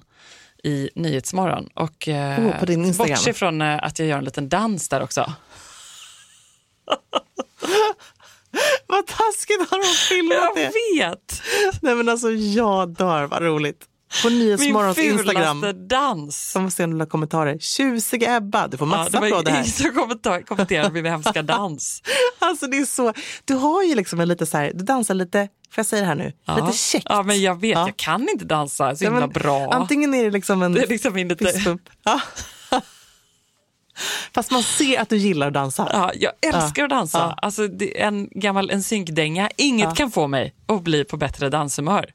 i 0.63 0.89
Nyhetsmorgon. 0.95 1.69
Och, 1.73 2.07
eh, 2.07 2.47
Oh, 2.47 2.59
på 2.59 2.65
din 2.65 2.85
Instagram. 2.85 3.15
Bortse 3.15 3.33
från 3.33 3.62
att 3.62 3.99
jag 3.99 4.07
gör 4.07 4.17
en 4.17 4.25
liten 4.25 4.49
dans 4.49 4.89
där 4.89 5.01
också. 5.01 5.33
Vad 8.88 9.08
taskigt 9.08 9.69
har 9.71 9.78
de 9.80 9.95
filmat 10.15 10.38
Jag 10.38 10.56
det? 10.56 10.71
vet! 10.99 11.41
Nej 11.82 11.95
men 11.95 12.10
alltså 12.10 12.32
jag 12.32 12.89
dör, 12.95 13.23
vad 13.25 13.41
roligt. 13.41 13.86
På 14.23 14.30
Min 14.30 14.39
Nyhetsmorgons 14.39 14.97
fulaste 14.97 15.32
Instagram. 15.32 15.88
dans. 15.88 16.52
Jag 16.56 16.62
måste 16.63 16.78
se 16.78 16.88
några 16.88 17.06
kommentarer. 17.06 17.58
Tjusiga 17.60 18.36
Ebba, 18.36 18.67
du 18.67 18.78
får 18.78 18.88
Ja, 18.88 18.97
massa 18.97 19.10
det 19.12 19.19
var 19.19 19.28
applåder 19.28 19.52
här. 19.52 19.60
ingen 19.63 19.71
som 19.71 19.91
kommentar- 19.91 20.41
kommenterade 20.41 20.91
min 20.91 21.06
hemska 21.06 21.43
dans. 21.43 22.02
Alltså 22.39 22.67
det 22.67 22.78
är 22.78 22.86
så, 22.86 23.13
du 23.45 23.54
har 23.54 23.84
ju 23.84 23.95
liksom 23.95 24.19
en 24.19 24.28
lite 24.28 24.45
så 24.45 24.58
här, 24.58 24.71
du 24.75 24.84
dansar 24.84 25.13
lite, 25.13 25.39
får 25.71 25.80
jag 25.80 25.86
säga 25.86 26.02
det 26.02 26.08
här 26.08 26.15
nu, 26.15 26.34
Ja. 26.45 26.65
lite 26.65 26.78
käckt. 26.78 27.06
Ja, 27.10 27.23
men 27.23 27.41
jag 27.41 27.62
vet, 27.62 27.71
Ja. 27.78 27.88
jag 27.88 27.97
kan 27.97 28.30
inte 28.30 28.45
dansa 28.45 28.95
så 28.95 29.04
Ja, 29.04 29.10
himla 29.10 29.19
men 29.28 29.30
bra. 29.34 29.71
Antingen 29.73 30.13
är 30.13 30.23
det 30.23 30.32
liksom 30.32 30.62
en 30.63 30.73
Det 30.73 30.82
är 30.84 30.88
liksom 30.88 31.13
min 31.13 31.28
lite... 31.28 31.78
Ja. 32.04 32.21
Fast 34.33 34.51
man 34.51 34.63
ser 34.63 34.99
att 35.01 35.09
du 35.09 35.17
gillar 35.17 35.47
att 35.47 35.53
dansa. 35.53 35.89
Ja, 35.93 36.12
jag 36.15 36.31
älskar 36.55 36.83
att 36.83 36.89
dansa. 36.89 37.17
Ja. 37.17 37.35
Alltså, 37.41 37.67
det 37.67 38.01
är 38.01 38.07
en 38.07 38.29
gammal 38.31 38.69
en 38.69 38.83
synkdänga. 38.83 39.49
Inget 39.55 39.95
kan 39.95 40.12
få 40.12 40.27
mig 40.27 40.53
att 40.67 40.81
bli 40.81 41.03
på 41.03 41.17
bättre 41.17 41.49
danshumör. 41.49 42.05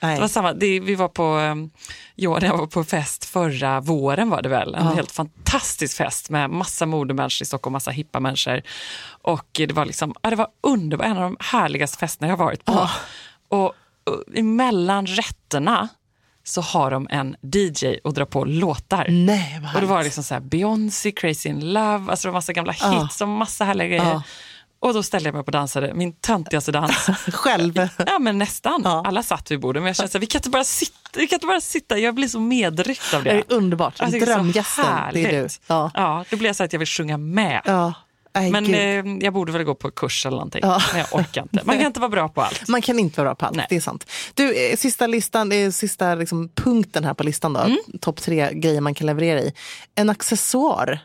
Nej. 0.00 0.14
Det 0.14 0.20
var 0.20 0.28
samma, 0.28 0.52
det, 0.52 0.80
vi 0.80 0.94
var 0.94 1.08
på, 1.08 1.36
um, 1.36 1.70
jag, 2.14 2.42
jag 2.42 2.56
var 2.58 2.66
på 2.66 2.84
fest 2.84 3.24
förra 3.24 3.80
våren 3.80 4.30
var 4.30 4.42
det 4.42 4.48
väl. 4.48 4.74
En 4.74 4.86
Ja. 4.86 4.92
helt 4.92 5.12
fantastisk 5.12 5.96
fest 5.96 6.30
med 6.30 6.50
massa 6.50 6.86
modemänniskor 6.86 7.42
i 7.42 7.46
Stockholm, 7.46 7.72
massa 7.72 7.90
hippa 7.90 8.20
människor. 8.20 8.62
Och 9.22 9.46
det 9.52 9.72
var 9.72 9.86
liksom, 9.86 10.14
ja, 10.22 10.30
det 10.30 10.36
var 10.36 10.48
underbart, 10.60 11.06
en 11.06 11.16
av 11.16 11.22
de 11.22 11.36
härligaste 11.40 11.98
festerna 11.98 12.28
jag 12.28 12.36
varit 12.36 12.64
på. 12.64 12.88
Och, 13.48 13.64
och 13.64 13.74
emellan 14.34 15.06
rätterna 15.06 15.88
så 16.48 16.60
har 16.60 16.90
de 16.90 17.06
en 17.10 17.36
DJ 17.54 17.98
och 18.04 18.14
drar 18.14 18.24
på 18.24 18.44
låtar. 18.44 19.06
Nej, 19.08 19.60
Och 19.74 19.80
det 19.80 19.86
var 19.86 20.02
liksom 20.04 20.24
så 20.24 20.34
här 20.34 20.40
Beyoncé, 20.40 21.12
Crazy 21.12 21.48
in 21.48 21.72
Love, 21.72 22.10
alltså 22.10 22.28
det 22.28 22.32
var 22.32 22.38
massa 22.38 22.52
gamla 22.52 22.74
Ja. 22.80 23.02
hits 23.02 23.20
och 23.20 23.28
massa 23.28 23.64
härliga 23.64 23.88
grejer. 23.88 24.04
Ja. 24.04 24.22
Och 24.80 24.94
då 24.94 25.02
ställde 25.02 25.28
jag 25.28 25.32
mig 25.34 25.40
upp 25.40 25.48
och 25.48 25.52
dansade, 25.52 25.94
min 25.94 26.12
töntigaste 26.12 26.72
dans. 26.72 27.06
Själv. 27.32 27.88
ja 28.06 28.18
men 28.18 28.38
nästan. 28.38 28.80
Ja. 28.84 29.02
Alla 29.06 29.22
satt 29.22 29.50
vid 29.50 29.60
bordet 29.60 29.82
men 29.82 29.86
jag 29.86 29.96
kände 29.96 30.10
här, 30.12 30.20
vi 30.20 30.26
kan 30.26 30.38
inte 30.38 30.50
bara 30.50 30.64
sitta, 30.64 31.10
vi 31.14 31.26
kan 31.26 31.36
inte 31.36 31.46
bara 31.46 31.60
sitta. 31.60 31.98
jag 31.98 32.14
blir 32.14 32.28
så 32.28 32.40
medryckt 32.40 33.14
av 33.14 33.24
det. 33.24 33.30
Det 33.32 33.38
är 33.38 33.44
underbart. 33.56 33.94
Jag 33.98 34.12
tycker 34.12 34.26
det 34.26 34.32
är 34.32 34.36
så 34.36 34.42
Drömgästen, 34.42 34.84
det 35.12 35.24
är 35.26 35.42
du. 35.42 35.48
Ja. 35.66 35.90
Ja, 35.94 36.24
då 36.30 36.36
blir 36.36 36.48
jag 36.48 36.56
så 36.56 36.64
att 36.64 36.72
jag 36.72 36.78
vill 36.78 36.88
sjunga 36.88 37.16
med. 37.16 37.62
Ja. 37.64 37.92
Nej, 38.40 38.50
Men 38.50 38.74
eh, 38.74 39.24
jag 39.24 39.32
borde 39.34 39.52
väl 39.52 39.64
gå 39.64 39.74
på 39.74 39.90
kurs 39.90 40.26
eller 40.26 40.36
någonting. 40.36 40.60
Ja. 40.64 40.82
Men 40.92 40.98
jag 41.00 41.08
orkar 41.20 41.42
inte. 41.42 41.60
Man 41.64 41.76
kan 41.76 41.86
inte 41.86 42.00
vara 42.00 42.10
bra 42.10 42.28
på 42.28 42.42
allt. 42.42 42.68
Man 42.68 42.82
kan 42.82 42.98
inte 42.98 43.20
vara 43.20 43.28
bra 43.30 43.34
på 43.34 43.46
allt, 43.46 43.56
Nej. 43.56 43.66
det 43.68 43.76
är 43.76 43.80
sant. 43.80 44.10
Du, 44.34 44.54
eh, 44.70 44.76
sista 44.76 45.06
listan, 45.06 45.72
sista 45.72 46.14
liksom, 46.14 46.48
punkten 46.48 47.04
här 47.04 47.14
på 47.14 47.22
listan 47.22 47.52
då. 47.52 47.60
Mm. 47.60 47.78
Topp 48.00 48.16
tre 48.22 48.50
grejer 48.52 48.80
man 48.80 48.94
kan 48.94 49.06
leverera 49.06 49.40
i. 49.40 49.52
En 49.94 50.10
accessoar, 50.10 50.98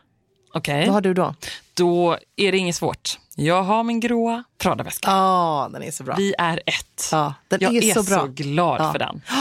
Okej, 0.54 0.86
vad 0.86 0.94
har 0.94 1.02
du 1.02 1.14
då? 1.14 1.36
då 1.74 2.18
är 2.36 2.52
det 2.52 2.58
inget 2.58 2.76
svårt. 2.76 3.20
Jag 3.36 3.64
har 3.64 3.84
min 3.84 4.00
gråa 4.00 4.44
Prada-väska. 4.58 5.12
Ja, 5.12 5.70
den 5.74 5.84
är 5.84 5.92
så 5.92 6.04
bra. 6.04 6.16
Vi 6.18 6.34
är 6.38 6.62
ett. 6.66 7.10
Ja, 7.12 7.34
den 7.48 7.60
jag 7.62 7.76
är 7.76 7.84
är 7.84 7.94
så 7.94 8.04
så 8.04 8.28
glad 8.28 8.82
Ja. 8.82 8.92
för 8.92 9.00
den. 9.00 9.22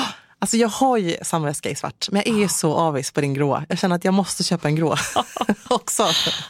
Alltså 0.43 0.57
jag 0.57 0.69
har 0.69 0.97
ju 0.99 1.17
samma 1.23 1.47
väska 1.47 1.71
i 1.71 1.75
svart, 1.75 2.09
men 2.11 2.23
jag 2.27 2.43
är 2.43 2.49
så 2.49 2.75
avis 2.75 3.11
på 3.11 3.21
din 3.21 3.35
gråa. 3.35 3.65
Jag 3.69 3.79
känner 3.79 3.97
att 3.97 4.05
jag 4.05 4.15
måste 4.15 4.45
köpa 4.45 4.69
en 4.69 4.77
grå 4.77 4.97
också. 5.71 6.07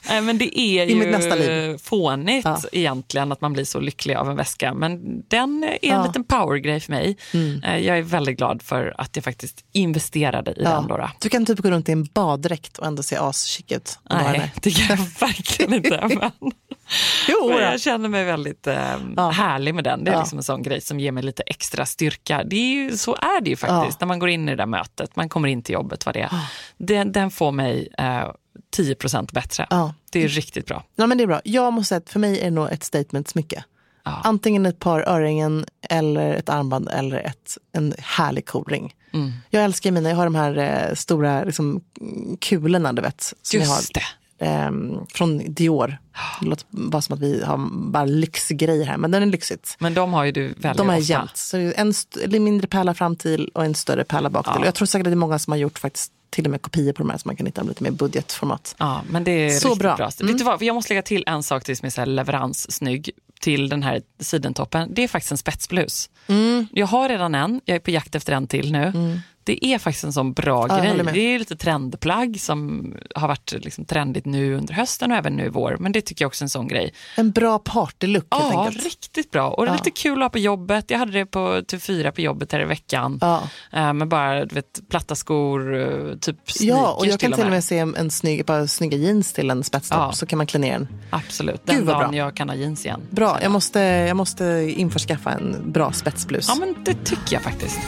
Nej, 0.09 0.21
men 0.21 0.39
det 0.39 0.61
är 0.61 0.87
I 0.87 0.89
ju 0.93 0.97
mitt 0.99 1.11
nästa 1.11 1.35
liv. 1.35 1.79
fånigt 1.79 2.45
Ja. 2.45 2.59
egentligen 2.73 3.33
att 3.33 3.41
man 3.41 3.53
blir 3.53 3.65
så 3.65 3.81
lycklig 3.81 4.15
av 4.15 4.31
en 4.31 4.37
väska. 4.37 4.75
Men 4.75 5.23
den 5.29 5.65
är 5.65 5.69
en 5.69 5.79
Ja. 5.83 5.95
Mm. 5.95 6.07
liten 6.07 6.25
powergrej 6.25 6.81
för 6.81 6.93
mig. 6.93 7.17
Eh, 7.65 7.77
Jag 7.79 7.99
är 7.99 8.03
väldigt 8.03 8.39
glad 8.39 8.63
för 8.63 8.95
att 8.99 9.17
jag 9.17 9.25
faktiskt 9.25 9.65
investerade 9.73 10.51
i 10.51 10.63
den. 10.65 10.87
Då, 10.89 10.97
då. 10.97 11.11
Du 11.21 11.29
kan 11.29 11.47
typ 11.47 11.59
gå 11.59 11.71
runt 11.71 11.89
i 11.89 11.93
en 11.93 12.05
baddräkt 12.05 12.79
och 12.79 12.87
ändå 12.87 13.03
se 13.03 13.17
as-chic 13.17 13.77
ut. 13.77 13.99
den 14.09 14.19
Nej, 14.25 14.53
det 14.63 14.71
kan 14.71 14.97
jag 14.97 15.07
verkligen 15.21 15.75
inte. 15.75 16.09
Men, 16.21 16.53
Jo, 17.29 17.49
men 17.49 17.59
jag 17.59 17.81
känner 17.81 18.09
mig 18.09 18.25
väldigt 18.25 18.67
eh, 18.67 18.97
Ja. 19.17 19.31
härlig 19.31 19.75
med 19.75 19.85
den. 19.85 20.05
Det 20.05 20.11
är 20.11 20.15
Ja. 20.15 20.21
liksom 20.21 20.39
en 20.39 20.43
sån 20.43 20.63
grej 20.63 20.81
som 20.81 21.01
ger 21.01 21.13
mig 21.13 21.23
lite 21.23 21.43
extra 21.43 21.87
styrka. 21.87 22.45
Det 22.45 22.57
är 22.57 22.75
ju, 22.75 22.97
så 22.97 23.15
är 23.15 23.41
det 23.41 23.51
ju 23.51 23.57
faktiskt 23.57 24.01
när 24.01 24.07
man 24.07 24.19
går 24.19 24.29
in 24.29 24.49
i 24.49 24.53
det 24.53 24.57
där 24.57 24.67
mötet. 24.67 25.17
Man 25.17 25.29
kommer 25.29 25.49
in 25.49 25.63
till 25.63 25.73
jobbet, 25.73 26.07
vad 26.07 26.15
det 26.15 26.21
är. 26.21 26.31
Den, 26.77 27.13
den 27.13 27.31
får 27.31 27.53
mig 27.53 27.89
eh, 27.99 28.31
10% 28.77 29.33
bättre. 29.35 29.67
Ja. 29.71 29.95
Det 30.11 30.25
är 30.25 30.29
riktigt 30.29 30.67
bra. 30.67 30.85
Ja, 30.97 31.07
men 31.07 31.19
det 31.19 31.25
är 31.25 31.27
bra. 31.29 31.41
Jag 31.45 31.73
måste 31.73 31.89
säga 31.89 31.99
att 31.99 32.11
för 32.11 32.21
mig 32.21 32.41
är 32.41 32.45
det 32.45 32.51
nog 32.51 32.73
ett 32.73 32.83
statement-smycke. 32.85 33.65
Ja. 34.05 34.21
Antingen 34.25 34.67
ett 34.67 34.79
par 34.79 35.01
örhängen 35.09 35.65
eller 35.91 36.35
ett 36.35 36.49
armband 36.49 36.89
eller 36.89 37.19
ett, 37.19 37.59
en 37.73 37.95
härlig 37.99 38.47
cool 38.47 38.65
ring. 38.69 38.95
Mm. 39.13 39.33
Jag 39.51 39.65
älskar 39.65 39.91
mina, 39.91 40.09
jag 40.09 40.17
har 40.17 40.25
de 40.25 40.35
här 40.35 40.59
eh, 40.89 40.95
stora 40.95 41.45
liksom, 41.45 41.81
kulorna 42.41 42.93
du 42.93 43.03
vet. 43.03 43.35
Som 43.43 43.61
jag 43.61 43.67
har. 43.67 43.77
Just 43.77 43.95
det. 43.95 44.03
Ehm, 44.43 44.99
från 45.15 45.55
Dior. 45.55 45.99
Det 46.41 46.47
låter 46.47 46.65
bara 46.71 47.03
som 47.03 47.15
att 47.15 47.21
vi 47.21 47.43
har 47.45 47.69
bara 47.91 48.05
lyxgrejer 48.05 48.85
här, 48.85 48.97
men 48.97 49.11
den 49.11 49.23
är 49.23 49.27
lyxigt. 49.27 49.77
Men 49.79 49.95
de 49.95 50.13
har 50.13 50.25
ju 50.25 50.33
du 50.33 50.49
väldigt 50.49 50.77
De 50.77 50.89
ofta. 50.91 50.99
jämnt. 50.99 51.37
Så 51.37 51.57
det 51.57 51.65
är 51.79 52.35
en 52.37 52.45
mindre 52.45 52.67
pärla 52.69 52.95
fram 52.95 53.17
till 53.17 53.49
och 53.55 53.65
en 53.65 53.75
större 53.75 54.05
pärla 54.05 54.31
bak 54.31 54.45
till. 54.47 54.53
Ja. 54.61 54.65
Jag 54.65 54.75
tror 54.75 54.87
säkert 54.87 55.07
att 55.07 55.11
det 55.11 55.15
är 55.15 55.17
många 55.17 55.39
som 55.39 55.51
har 55.51 55.59
gjort 55.59 55.79
faktiskt 55.79 56.13
till 56.31 56.45
och 56.45 56.51
med 56.51 56.63
kopior 56.63 56.93
på 56.93 57.03
de 57.03 57.11
här 57.11 57.19
så 57.19 57.29
man 57.29 57.37
kan 57.37 57.47
hitta 57.47 57.61
dem 57.61 57.69
lite 57.69 57.83
mer 57.83 57.91
budgetformat. 57.91 58.75
Ja, 58.79 59.03
men 59.11 59.25
det 59.25 59.31
är 59.31 59.51
Så 59.51 59.69
riktigt 59.69 59.79
bra. 59.83 59.97
bra. 59.97 60.11
Vet 60.21 60.39
du 60.39 60.45
vad, 60.45 60.63
jag 60.63 60.75
måste 60.75 60.91
lägga 60.93 61.03
till 61.03 61.25
en 61.27 61.43
sak 61.43 61.65
till 61.65 61.77
som 61.77 61.87
är 61.87 61.91
så 61.91 62.01
här 62.01 62.07
leveranssnygg 62.07 63.11
till 63.41 63.69
den 63.69 63.83
här 63.83 64.03
sidentoppen. 64.21 64.89
Det 64.95 65.05
är 65.05 65.09
faktiskt 65.09 65.33
en 65.33 65.39
spetsblus. 65.39 66.11
Mm. 66.27 66.67
Jag 66.73 66.87
har 66.87 67.09
redan 67.09 67.35
en, 67.35 67.61
jag 67.65 67.75
är 67.75 67.81
på 67.81 67.91
jakt 67.91 68.15
efter 68.15 68.33
en 68.33 68.47
till 68.47 68.73
nu. 68.73 68.93
Det 69.45 69.67
är 69.67 69.79
faktiskt 69.79 70.05
en 70.05 70.13
sån 70.13 70.33
bra 70.33 70.67
Ja, 70.69 70.79
grej. 70.79 71.03
med. 71.03 71.15
Det 71.15 71.21
är 71.21 71.39
lite 71.39 71.57
trendplagg 71.57 72.41
som 72.41 72.93
har 73.15 73.29
varit 73.29 73.53
liksom 73.65 73.85
trendigt 73.85 74.25
nu 74.27 74.55
under 74.55 74.75
hösten 74.75 75.13
och 75.13 75.19
även 75.19 75.37
nu 75.37 75.45
i 75.47 75.49
vår. 75.49 75.77
Men 75.81 75.93
det 75.93 76.01
tycker 76.01 76.25
jag 76.25 76.29
också 76.29 76.43
är 76.43 76.47
en 76.47 76.51
sån 76.51 76.69
grej. 76.69 76.93
En 77.17 77.31
bra 77.31 77.59
partylook 77.59 78.27
helt 78.31 78.53
Ja, 78.55 78.65
enkelt. 78.67 78.85
riktigt 78.85 79.31
bra. 79.31 79.51
Och 79.51 79.65
det 79.65 79.71
är 79.71 79.75
lite 79.77 79.91
kul 79.91 80.19
att 80.23 80.25
ha 80.25 80.29
på 80.31 80.39
jobbet. 80.39 80.91
Jag 80.91 80.99
hade 80.99 81.13
det 81.13 81.27
på 81.27 81.39
TV4 81.41 82.11
på 82.11 82.21
jobbet 82.21 82.53
här 82.53 82.61
i 82.61 82.65
veckan. 82.65 83.19
Ja. 83.21 83.43
Eh, 83.73 83.93
med 83.93 84.09
bara 84.09 84.45
du 84.45 84.55
vet, 84.55 84.81
platta 84.89 85.15
skor, 85.15 85.77
eh, 85.81 86.17
typ 86.17 86.51
sneakers 86.51 86.79
Ja, 86.83 86.93
och 86.93 87.07
jag 87.07 87.21
kan 87.21 87.31
till 87.31 87.37
till 87.37 87.45
och 87.47 87.51
med 87.51 87.65
se 87.65 87.79
en, 87.79 87.97
en 87.97 88.11
snygg, 88.11 88.47
par 88.47 88.67
snygga 88.67 88.97
jeans 88.99 89.33
till 89.33 89.51
en 89.51 89.65
spetstopp 89.65 89.99
Ja. 89.99 90.13
så 90.13 90.27
kan 90.27 90.37
man 90.37 90.47
klä 90.47 90.59
ner 90.61 90.73
den. 90.73 90.89
Absolut, 91.11 91.67
den 91.67 91.77
Gud, 91.77 91.87
dagen 91.87 92.11
bra. 92.11 92.19
jag 92.19 92.37
kan 92.37 92.49
ha 92.49 92.57
jeans 92.57 92.85
igen. 92.85 93.01
Bra, 93.11 93.39
jag 93.43 93.51
måste, 93.51 93.81
jag 93.81 94.17
måste 94.17 94.45
införskaffa 94.77 95.31
en 95.31 95.73
bra 95.73 95.93
spetsblus. 95.93 96.49
Ja, 96.49 96.55
men 96.55 96.75
det 96.85 97.05
tycker 97.05 97.33
jag 97.35 97.43
faktiskt. 97.43 97.79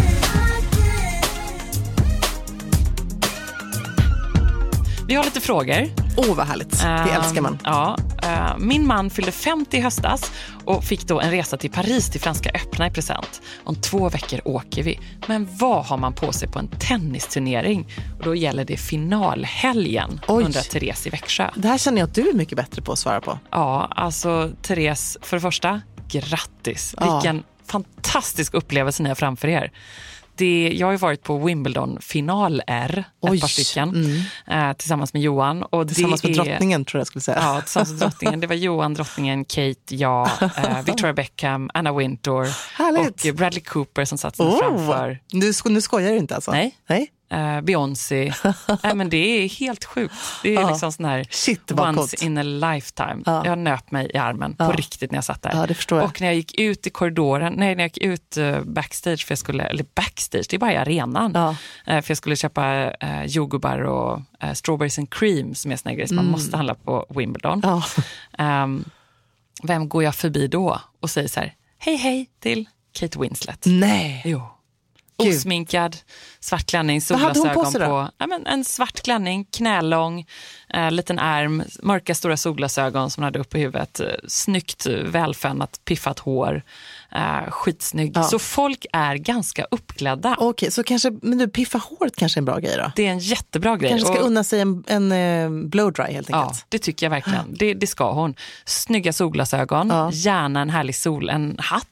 Vi 5.09 5.15
har 5.15 5.25
lite 5.25 5.41
frågor. 5.41 5.89
Åh, 6.17 6.35
vad 6.35 6.47
härligt. 6.47 6.81
Det 6.83 6.87
Ehm, 6.89 7.09
älskar 7.09 7.41
man. 7.41 7.59
Ja, 7.65 7.97
eh, 8.23 8.59
min 8.59 8.87
man 8.87 9.11
fyllde 9.11 9.33
50 9.33 9.77
i 9.77 9.81
höstas 9.81 10.33
och 10.65 10.85
fick 10.85 11.07
då 11.07 11.21
en 11.21 11.31
resa 11.31 11.57
till 11.57 11.71
Paris 11.71 12.11
till 12.11 12.21
Franska 12.21 12.51
öppna 12.55 12.87
i 12.87 12.91
present. 12.91 13.43
Om 13.65 13.75
två 13.75 14.09
veckor 14.09 14.41
åker 14.45 14.83
vi. 14.83 15.01
Men 15.27 15.49
vad 15.59 15.85
har 15.87 15.97
man 15.97 16.13
på 16.13 16.33
sig 16.33 16.49
på 16.49 16.59
en 16.59 16.69
tennisturnering? 16.69 17.89
Och 18.19 18.25
då 18.25 18.35
gäller 18.35 18.65
det 18.65 18.77
finalhelgen, 18.77 20.21
Oj. 20.29 20.45
undrar 20.45 20.61
Therese 20.63 21.07
i 21.07 21.11
Växjö. 21.11 21.51
Det 21.57 21.69
här 21.69 21.79
känner 21.79 21.99
jag 21.99 22.09
att 22.09 22.15
du 22.15 22.29
är 22.29 22.35
mycket 22.35 22.57
bättre 22.57 22.83
på 22.83 22.93
att 22.93 22.99
svara 22.99 23.21
på. 23.21 23.39
Ja, 23.51 23.89
alltså 23.97 24.51
Therese, 24.63 25.19
för 25.23 25.37
det 25.37 25.41
första, 25.41 25.81
grattis. 26.09 26.95
Ja. 27.01 27.15
Vilken 27.15 27.43
fantastisk 27.67 28.55
upplevelse 28.55 29.03
ni 29.03 29.09
har 29.09 29.17
framför 29.17 29.49
er. 29.49 29.73
Det, 30.37 30.73
jag 30.77 30.87
har 30.87 30.93
ju 30.93 30.99
varit 30.99 31.23
på 31.23 31.39
Wimbledon-final-R, 31.39 33.05
ett 33.35 33.41
par 33.41 33.49
stycken, 33.49 34.07
eh, 34.51 34.73
tillsammans 34.73 35.13
med 35.13 35.23
Johan. 35.23 35.63
Och 35.63 35.89
Tillsammans 35.89 36.21
det 36.21 36.29
med 36.29 36.39
är, 36.39 36.45
drottningen 36.45 36.85
tror 36.85 37.01
jag 37.01 37.07
skulle 37.07 37.23
säga. 37.23 37.39
Ja, 37.43 37.61
tillsammans 37.61 37.91
med 37.91 37.99
drottningen. 38.01 38.41
Det 38.41 38.47
var 38.47 38.55
Johan, 38.55 38.95
drottningen, 38.95 39.45
Kate, 39.45 39.75
jag, 39.97 40.29
eh, 40.43 40.83
Victoria 40.87 41.13
Beckham, 41.13 41.71
Anna 41.75 41.93
Wintour 41.93 42.47
Härligt. 42.79 43.25
och 43.29 43.35
Bradley 43.35 43.63
Cooper 43.63 44.05
som 44.05 44.19
satt 44.19 44.41
Oh, 44.41 44.59
framför. 44.59 45.19
nu, 45.33 45.53
sko- 45.53 45.69
nu 45.69 45.81
skojar 45.81 46.11
du 46.11 46.17
inte 46.19 46.35
alltså? 46.35 46.51
Nej. 46.51 46.75
Nej? 46.89 47.09
Eh, 47.29 47.61
Beyoncé. 47.61 48.33
Nej, 48.83 48.95
men 48.95 49.11
det 49.11 49.17
är 49.17 49.49
helt 49.49 49.85
sjukt. 49.85 50.15
Det 50.43 50.57
är 50.57 50.61
Ja. 50.61 50.69
liksom 50.69 50.93
sån 50.93 51.05
här 51.05 51.27
Shit, 51.31 51.73
once 51.73 51.95
coolt. 51.95 52.23
in 52.23 52.39
a 52.39 52.43
lifetime. 52.43 53.23
Ja. 53.27 53.47
Jag 53.47 53.59
nöp 53.59 53.91
mig 53.91 54.11
i 54.15 54.17
armen 54.19 54.55
på 54.57 54.65
Ja. 54.65 54.73
riktigt 54.77 55.11
när 55.11 55.17
jag 55.17 55.25
satt 55.25 55.43
där. 55.43 55.75
Jag. 55.91 56.05
Och 56.05 56.21
när 56.21 56.29
jag 56.29 56.35
gick 56.37 56.61
ut 56.61 56.87
i 56.87 56.91
korridoren, 56.91 57.55
nej 57.57 57.75
när 57.75 57.85
jag 57.85 57.89
gick 57.89 57.99
ut 57.99 58.37
eh, 58.37 58.61
backstage, 58.61 59.27
för 59.27 59.33
jag 59.33 59.39
skulle, 59.39 59.65
eller 59.65 59.85
backstage, 59.95 60.47
det 60.51 60.57
är 60.57 60.59
bara 60.59 60.73
i 60.73 60.77
arenan. 60.77 61.37
Eh, 61.37 61.53
för 61.87 62.11
jag 62.11 62.17
skulle 62.17 62.37
köpa 62.37 62.91
uh, 63.05 63.25
jordgubbar 63.27 63.79
och 63.79 64.21
uh, 64.45 64.53
strawberries 64.53 64.99
and 64.99 65.11
cream 65.11 65.55
som 65.55 65.73
är 65.73 65.77
såna 65.77 65.95
grejer 65.95 66.07
som 66.07 66.17
man 66.17 66.27
måste 66.31 66.57
handla 66.57 66.75
på 66.75 67.07
Wimbledon. 67.09 67.63
Mm. 67.65 67.83
Ehm, 68.39 68.85
vem 69.63 69.89
går 69.89 70.03
jag 70.05 70.15
förbi 70.15 70.47
då 70.49 70.81
och 71.01 71.11
säger 71.11 71.29
så 71.29 71.41
här, 71.41 71.55
hej 71.79 71.97
hej 71.97 72.27
till 72.41 72.69
Kate 72.93 73.19
Winslet. 73.19 73.65
Nej. 73.67 74.23
Jo. 74.25 74.43
Gud. 75.19 75.35
Osminkad, 75.35 75.97
svart 76.41 76.67
klänning, 76.67 77.01
på 77.01 77.05
solglasögon 77.05 77.73
då? 77.73 77.79
på. 77.79 78.11
Ja, 78.19 78.27
men 78.27 78.47
en 78.47 78.65
svart 78.65 79.01
klänning, 79.01 79.45
knälång, 79.45 80.27
eh, 80.75 80.91
liten 80.91 81.19
ärm, 81.19 81.63
mörka 81.83 82.15
stora 82.15 82.37
solglasögon 82.37 83.11
som 83.11 83.23
hon 83.23 83.25
hade 83.25 83.39
uppe 83.39 83.59
i 83.59 83.61
huvudet. 83.61 84.01
Eh, 84.01 84.07
snyggt, 84.29 84.87
eh, 84.87 84.93
välfönat, 84.93 85.81
piffat 85.85 86.19
hår. 86.19 86.63
Eh, 87.15 87.51
skitsnygg. 87.51 88.13
Ja. 88.15 88.23
Så 88.23 88.39
folk 88.39 88.87
är 88.93 89.15
ganska 89.17 89.67
uppklädda. 89.71 90.37
Okej, 90.39 90.71
så 90.71 90.83
kanske, 90.85 91.13
men 91.23 91.39
du, 91.39 91.49
piffa 91.49 91.79
håret 91.79 92.17
kanske 92.17 92.39
är 92.39 92.41
en 92.41 92.45
bra 92.45 92.59
grej 92.59 92.77
då? 92.77 92.93
det 92.97 93.07
är 93.07 93.11
en 93.11 93.19
jättebra 93.19 93.77
grej. 93.77 93.91
Kanske 93.91 94.09
ska 94.09 94.21
Och- 94.21 94.27
unna 94.27 94.45
sig 94.45 94.61
en, 94.61 94.85
en 94.87 95.13
eh, 95.13 95.69
blowdry 95.69 96.13
helt 96.13 96.29
Ja, 96.31 96.43
enkelt. 96.43 96.67
det 96.69 96.79
tycker 96.79 97.07
jag 97.07 97.11
verkligen. 97.11 97.55
Det, 97.59 97.75
det 97.75 97.87
ska 97.87 98.13
hon. 98.13 98.35
Snygga 98.65 99.13
solglasögon, 99.13 99.89
Ja. 99.89 100.11
gärna 100.13 100.61
en 100.61 100.71
härlig 100.71 100.95
sol, 100.97 101.29
en 101.31 101.55
hatt. 101.59 101.87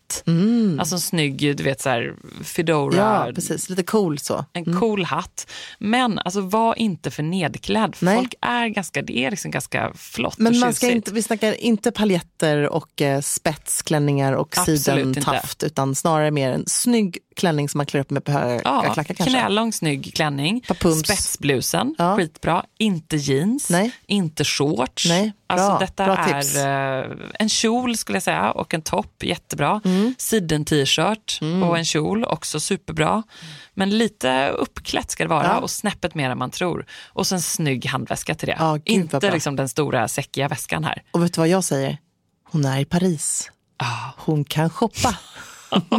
Alltså 0.78 0.94
en 0.94 1.00
snygg, 1.00 1.56
du 1.56 1.62
vet 1.64 1.80
så 1.80 1.88
här, 1.88 2.14
Fedora. 2.44 2.96
Ja, 3.26 3.32
precis. 3.34 3.68
Lite 3.68 3.82
cool 3.82 4.18
så. 4.18 4.44
En 4.52 4.78
cool 4.80 5.04
hatt. 5.04 5.46
Men 5.78 6.18
alltså 6.18 6.40
var 6.40 6.78
inte 6.78 7.10
för 7.10 7.22
nedklädd. 7.22 7.96
Nej. 8.00 8.16
folk 8.16 8.34
är 8.40 8.66
ganska, 8.68 9.02
det 9.02 9.18
är 9.18 9.30
liksom 9.30 9.50
ganska 9.50 9.92
flott 9.94 10.38
Men 10.38 10.52
och 10.54 10.58
man 10.60 10.74
ska 10.74 10.86
tjusigt. 10.86 10.96
inte, 10.96 11.12
vi 11.12 11.22
snackar 11.22 11.60
inte 11.60 11.92
paljetter 11.92 12.68
och 12.68 13.02
eh, 13.02 13.20
spetsklänningar 13.20 14.32
och 14.32 14.58
Absolut 14.58 14.80
sidentaft 15.14 15.62
utan 15.62 15.94
snarare 15.94 16.30
mer 16.30 16.50
en 16.50 16.64
snygg 16.66 17.18
klänning 17.36 17.68
som 17.68 17.78
man 17.78 17.86
klär 17.86 18.00
upp 18.00 18.10
med 18.10 18.24
på 18.24 18.32
höga 18.32 18.60
Ja, 18.64 18.82
klackar 18.94 19.14
kanske. 19.14 19.30
knälång 19.38 19.72
snygg 19.72 20.12
klänning, 20.16 20.62
spetsblusen, 21.04 21.94
Ja. 21.98 22.16
skitbra. 22.16 22.64
Inte 22.78 23.16
jeans, 23.16 23.70
Nej. 23.70 23.90
inte 24.06 24.44
shorts. 24.44 25.08
Nej, 25.08 25.22
bra. 25.48 25.56
Alltså 25.58 25.78
detta 25.86 26.04
Bra 26.04 26.16
är 26.16 26.40
tips. 26.42 26.56
eh, 26.56 27.26
en 27.38 27.48
kjol 27.48 27.96
skulle 27.96 28.16
jag 28.16 28.22
säga 28.22 28.50
och 28.50 28.74
en 28.74 28.82
topp, 28.82 29.22
jättebra. 29.22 29.80
Mm. 29.84 30.14
Siden-t-shirt 30.18 31.38
och 31.68 31.78
en 31.78 31.84
kjol, 31.84 32.24
också 32.24 32.60
superbra. 32.60 33.22
Men 33.74 33.98
lite 33.98 34.48
uppklätt 34.48 35.10
ska 35.10 35.24
det 35.24 35.30
vara 35.30 35.44
Ja. 35.46 35.58
och 35.58 35.70
snäppet 35.70 36.14
mer 36.14 36.30
än 36.30 36.38
man 36.38 36.50
tror. 36.50 36.86
Och 37.06 37.26
så 37.26 37.34
en 37.34 37.40
snygg 37.42 37.86
handväska 37.86 38.34
till 38.34 38.48
det. 38.48 38.56
Ja, 38.58 38.72
gud, 38.74 38.88
inte 38.88 39.32
liksom 39.32 39.56
den 39.56 39.68
stora 39.68 40.08
säckiga 40.08 40.48
väskan 40.48 40.84
här. 40.84 41.02
Och 41.10 41.22
vet 41.24 41.34
du 41.34 41.40
vad 41.40 41.48
jag 41.48 41.64
säger? 41.64 41.98
Hon 42.50 42.64
är 42.64 42.80
i 42.80 42.84
Paris. 42.84 43.50
Ah. 43.76 44.10
Hon 44.16 44.44
kan 44.44 44.70
shoppa. 44.70 45.14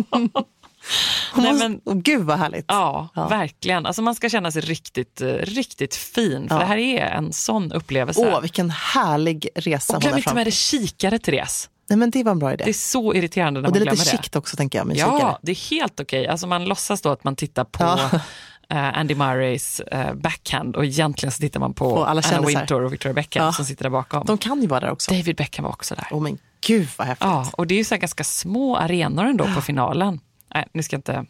Nej, 1.35 1.51
måste, 1.51 1.69
men- 1.69 1.81
Åh, 1.85 1.95
gud 1.95 2.21
vad 2.25 2.39
härligt. 2.39 2.65
Ja, 2.67 3.09
Ja. 3.15 3.27
verkligen. 3.27 3.85
Alltså 3.85 4.01
man 4.01 4.15
ska 4.15 4.29
känna 4.29 4.51
sig 4.51 4.61
riktigt, 4.61 5.21
eh, 5.21 5.27
riktigt 5.27 5.95
fin. 5.95 6.47
För 6.49 6.55
Ja. 6.55 6.59
det 6.59 6.65
här 6.65 6.77
är 6.77 7.05
en 7.05 7.33
sån 7.33 7.71
upplevelse. 7.71 8.31
Åh, 8.33 8.41
vilken 8.41 8.69
härlig 8.69 9.49
resa 9.55 9.95
och 9.95 10.01
glöm 10.01 10.11
har 10.13 10.17
inte 10.19 10.33
med 10.35 10.45
dig 10.45 10.51
kikare, 10.51 11.19
Therese. 11.19 11.69
Nej, 11.89 11.97
men 11.97 12.11
det 12.11 12.23
var 12.23 12.31
en 12.31 12.39
bra 12.39 12.53
idé. 12.53 12.63
Det 12.63 12.71
är 12.71 12.73
så 12.73 13.13
irriterande 13.13 13.61
när 13.61 13.67
och 13.67 13.73
det 13.73 13.79
är 13.79 13.85
man 13.85 13.91
lite 13.93 14.03
glömmer 14.05 14.17
chict 14.23 14.35
också 14.35 14.57
tänker 14.57 14.79
jag 14.79 14.87
med 14.87 14.97
Ja, 14.97 15.17
kikare. 15.17 15.37
det 15.41 15.51
är 15.51 15.69
helt 15.69 15.99
okej. 15.99 16.27
Alltså 16.27 16.47
man 16.47 16.65
låtsas 16.65 17.01
då 17.01 17.09
att 17.09 17.23
man 17.23 17.35
tittar 17.35 17.63
på 17.63 17.83
Ja. 17.83 18.09
eh, 18.69 18.97
Andy 18.99 19.15
Murrays 19.15 19.79
eh, 19.79 20.13
backhand 20.13 20.75
och 20.75 20.85
egentligen 20.85 21.31
så 21.31 21.39
tittar 21.41 21.59
man 21.59 21.73
på 21.73 22.05
alla 22.05 22.21
Anna. 22.33 22.47
Wintour 22.47 22.81
och 22.83 22.93
Victoria 22.93 23.13
Beckham 23.13 23.53
som 23.53 23.65
sitter 23.65 23.83
där 23.83 23.89
bakom. 23.89 24.25
De 24.25 24.37
kan 24.37 24.61
ju 24.61 24.67
vara 24.67 24.79
där 24.79 24.91
också. 24.91 25.11
David 25.11 25.35
Beckham 25.35 25.63
var 25.63 25.71
också 25.71 25.95
där. 25.95 26.07
Åh 26.11 26.21
men 26.21 26.37
gud 26.67 26.87
vad 26.97 27.07
häftigt. 27.07 27.25
Ja, 27.25 27.51
och 27.53 27.67
det 27.67 27.75
är 27.75 27.77
ju 27.77 27.83
så 27.83 27.97
ganska 27.97 28.23
små 28.23 28.75
arenor 28.77 29.25
ändå 29.25 29.47
på 29.55 29.61
finalen. 29.61 30.19
Nej, 30.55 30.67
nu 30.73 30.83
ska 30.83 30.93
jag 30.93 30.97
inte... 30.99 31.25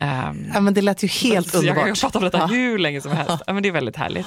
ehm, 0.00 0.50
Ja, 0.54 0.60
men 0.60 0.74
det 0.74 0.82
lät 0.82 1.02
ju 1.04 1.08
helt 1.08 1.48
Så 1.48 1.56
Jag 1.56 1.60
underbart. 1.60 1.84
kan 1.86 1.94
prata 1.96 2.18
om 2.18 2.24
detta 2.24 2.38
Ja. 2.38 2.46
hur 2.46 2.78
länge 2.78 3.00
som 3.00 3.12
helst. 3.12 3.42
Ja, 3.46 3.52
men 3.52 3.62
det 3.62 3.68
är 3.68 3.72
väldigt 3.72 3.96
härligt. 3.96 4.26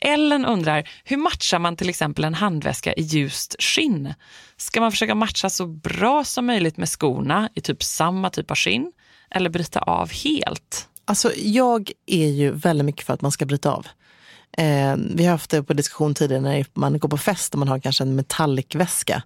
Ellen 0.00 0.46
undrar, 0.46 0.88
hur 1.04 1.16
matchar 1.16 1.58
man 1.58 1.76
till 1.76 1.88
exempel 1.88 2.24
en 2.24 2.34
handväska 2.34 2.92
i 2.92 3.02
ljust 3.02 3.56
skinn? 3.58 4.14
Ska 4.56 4.80
man 4.80 4.90
försöka 4.90 5.14
matcha 5.14 5.50
så 5.50 5.66
bra 5.66 6.24
som 6.24 6.46
möjligt 6.46 6.76
med 6.76 6.88
skorna 6.88 7.48
i 7.54 7.60
typ 7.60 7.82
samma 7.82 8.30
typ 8.30 8.50
av 8.50 8.56
skinn? 8.56 8.92
Eller 9.30 9.50
bryta 9.50 9.80
av 9.80 10.12
helt? 10.12 10.88
Alltså, 11.04 11.32
jag 11.36 11.90
är 12.06 12.26
ju 12.28 12.50
väldigt 12.50 12.84
mycket 12.84 13.06
för 13.06 13.14
att 13.14 13.20
man 13.22 13.32
ska 13.32 13.46
bryta 13.46 13.70
av. 13.70 13.86
Eh, 14.56 14.96
vi 14.96 15.24
har 15.24 15.30
haft 15.30 15.50
det 15.50 15.62
på 15.62 15.72
diskussion 15.72 16.14
tidigare 16.14 16.42
när 16.42 16.66
man 16.74 16.98
går 16.98 17.08
på 17.08 17.18
fest 17.18 17.54
och 17.54 17.58
man 17.58 17.68
har 17.68 17.78
kanske 17.78 18.04
en 18.04 18.16
metallicväska. 18.16 19.22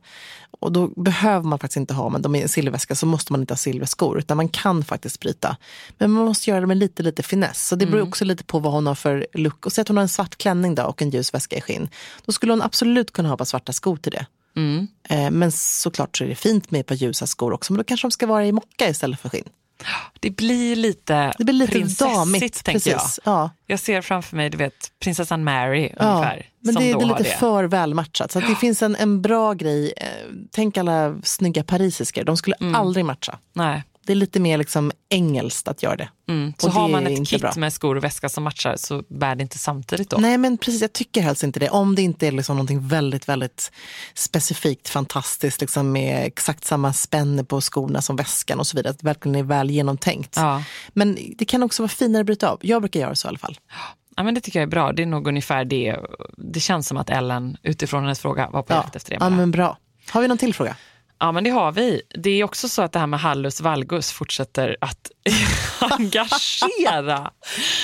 Och 0.60 0.72
då 0.72 0.86
behöver 0.86 1.48
man 1.48 1.58
faktiskt 1.58 1.76
inte 1.76 1.94
ha, 1.94 2.08
men 2.08 2.22
de 2.22 2.34
är 2.34 2.42
en 2.42 2.48
silverväska 2.48 2.94
så 2.94 3.06
måste 3.06 3.32
man 3.32 3.40
inte 3.40 3.52
ha 3.52 3.56
silverskor 3.56 4.18
utan 4.18 4.36
man 4.36 4.48
kan 4.48 4.84
faktiskt 4.84 5.20
bryta. 5.20 5.56
Men 5.98 6.10
man 6.10 6.24
måste 6.24 6.50
göra 6.50 6.60
det 6.60 6.66
med 6.66 6.76
lite, 6.76 7.02
lite 7.02 7.22
finess. 7.22 7.68
Så 7.68 7.76
det 7.76 7.86
beror 7.86 8.02
också 8.08 8.24
lite 8.24 8.44
på 8.44 8.58
vad 8.58 8.72
hon 8.72 8.86
har 8.86 8.94
för 8.94 9.26
look. 9.34 9.66
Och 9.66 9.72
säg 9.72 9.82
att 9.82 9.88
hon 9.88 9.96
har 9.96 10.02
en 10.02 10.08
svart 10.08 10.36
klänning 10.36 10.74
då 10.74 10.82
och 10.82 11.02
en 11.02 11.10
ljus 11.10 11.34
väska 11.34 11.56
i 11.56 11.60
skinn. 11.60 11.88
Då 12.26 12.32
skulle 12.32 12.52
hon 12.52 12.62
absolut 12.62 13.12
kunna 13.12 13.28
ha 13.28 13.36
par 13.36 13.44
svarta 13.44 13.72
skor 13.72 13.96
till 13.96 14.12
det. 14.12 14.26
Eh, 15.08 15.30
men 15.30 15.52
såklart 15.52 16.16
så 16.16 16.24
är 16.24 16.28
det 16.28 16.34
fint 16.34 16.70
med 16.70 16.80
ett 16.80 16.86
par 16.86 16.94
ljusa 16.94 17.26
skor 17.26 17.52
också. 17.52 17.72
Men 17.72 17.78
då 17.78 17.84
kanske 17.84 18.06
de 18.06 18.10
ska 18.10 18.26
vara 18.26 18.46
i 18.46 18.52
mocka 18.52 18.88
istället 18.88 19.20
för 19.20 19.28
skinn. 19.28 19.48
Det 20.20 20.30
blir 20.30 20.76
lite, 20.76 21.34
Det 21.38 21.44
blir 21.44 21.54
lite 21.54 21.72
prinsessigt, 21.72 22.14
damigt. 22.16 22.64
tänker 22.64 22.72
Precis. 22.90 23.20
jag. 23.24 23.34
Ja. 23.34 23.50
Jag 23.66 23.80
ser 23.80 24.00
framför 24.02 24.36
mig, 24.36 24.50
du 24.50 24.58
vet, 24.58 24.74
prinsessan 25.02 25.44
Mary 25.44 25.92
Ja, 25.98 26.04
ungefär. 26.12 26.46
men 26.60 26.74
det, 26.74 26.80
det 26.80 26.90
är 26.90 27.06
lite 27.06 27.22
det. 27.22 27.36
för 27.38 27.64
välmatchat. 27.64 28.30
Så 28.32 28.40
det 28.40 28.54
finns 28.54 28.82
en, 28.82 28.96
en 28.96 29.22
bra 29.22 29.52
grej. 29.54 29.92
Eh, 29.96 30.06
tänk 30.52 30.76
alla 30.76 31.16
snygga 31.22 31.64
parisisker. 31.64 32.24
De 32.24 32.36
skulle 32.36 32.56
Mm. 32.60 32.74
aldrig 32.74 33.04
matcha. 33.04 33.38
Nej. 33.52 33.82
Det 34.10 34.14
är 34.14 34.16
lite 34.16 34.40
mer 34.40 34.58
liksom 34.58 34.92
engelskt 35.08 35.68
att 35.68 35.82
göra 35.82 35.96
det. 35.96 36.08
Mm. 36.28 36.52
Så 36.58 36.70
har 36.70 36.86
det 36.86 36.92
man 36.92 37.06
ett 37.06 37.28
kit 37.28 37.40
bra. 37.40 37.52
med 37.56 37.72
skor 37.72 37.96
och 37.96 38.04
väska 38.04 38.28
som 38.28 38.44
matchar 38.44 38.76
så 38.76 39.02
bär 39.08 39.34
det 39.34 39.42
inte 39.42 39.58
samtidigt 39.58 40.10
då. 40.10 40.16
Nej 40.16 40.38
men 40.38 40.58
precis, 40.58 40.80
jag 40.80 40.92
tycker 40.92 41.22
helst 41.22 41.42
inte 41.42 41.60
det. 41.60 41.68
Om 41.70 41.94
det 41.94 42.02
inte 42.02 42.26
är 42.26 42.32
liksom 42.32 42.56
någonting 42.56 42.88
väldigt, 42.88 43.28
väldigt 43.28 43.72
specifikt, 44.14 44.88
fantastiskt, 44.88 45.60
liksom 45.60 45.92
med 45.92 46.26
exakt 46.26 46.64
samma 46.64 46.92
spänne 46.92 47.44
på 47.44 47.60
skorna 47.60 48.02
som 48.02 48.16
väskan 48.16 48.58
och 48.58 48.66
så 48.66 48.76
vidare. 48.76 48.90
Att 48.90 48.98
det 48.98 49.06
verkligen 49.06 49.36
är 49.36 49.42
väl 49.42 49.70
genomtänkt. 49.70 50.36
Ja. 50.36 50.62
Men 50.88 51.18
det 51.36 51.44
kan 51.44 51.62
också 51.62 51.82
vara 51.82 51.88
finare 51.88 52.20
att 52.20 52.26
bryta 52.26 52.50
av. 52.50 52.58
Jag 52.62 52.82
brukar 52.82 53.00
göra 53.00 53.14
så 53.14 53.26
i 53.26 53.28
alla 53.28 53.38
fall. 53.38 53.58
Ja, 54.16 54.22
men 54.22 54.34
det 54.34 54.40
tycker 54.40 54.58
jag 54.58 54.66
är 54.66 54.70
bra. 54.70 54.92
Det 54.92 55.02
är 55.02 55.06
nog 55.06 55.28
ungefär 55.28 55.64
det. 55.64 55.96
Det 56.36 56.60
känns 56.60 56.88
som 56.88 56.96
att 56.96 57.10
Ellen 57.10 57.56
utifrån 57.62 58.02
hennes 58.02 58.20
fråga 58.20 58.50
var 58.50 58.62
på 58.62 58.72
jakt 58.72 58.96
efter 58.96 59.10
det. 59.10 59.16
ja 59.20 59.30
men 59.30 59.50
bra. 59.50 59.78
Har 60.10 60.22
vi 60.22 60.28
någon 60.28 60.38
till 60.38 60.54
fråga? 60.54 60.76
Ja, 61.20 61.32
men 61.32 61.44
det 61.44 61.50
har 61.50 61.72
vi. 61.72 62.02
Det 62.14 62.30
är 62.30 62.44
också 62.44 62.68
så 62.68 62.82
att 62.82 62.92
det 62.92 62.98
här 62.98 63.06
med 63.06 63.20
hallus 63.20 63.60
valgus 63.60 64.12
fortsätter 64.12 64.76
att 64.80 65.10
engagera. 65.90 67.30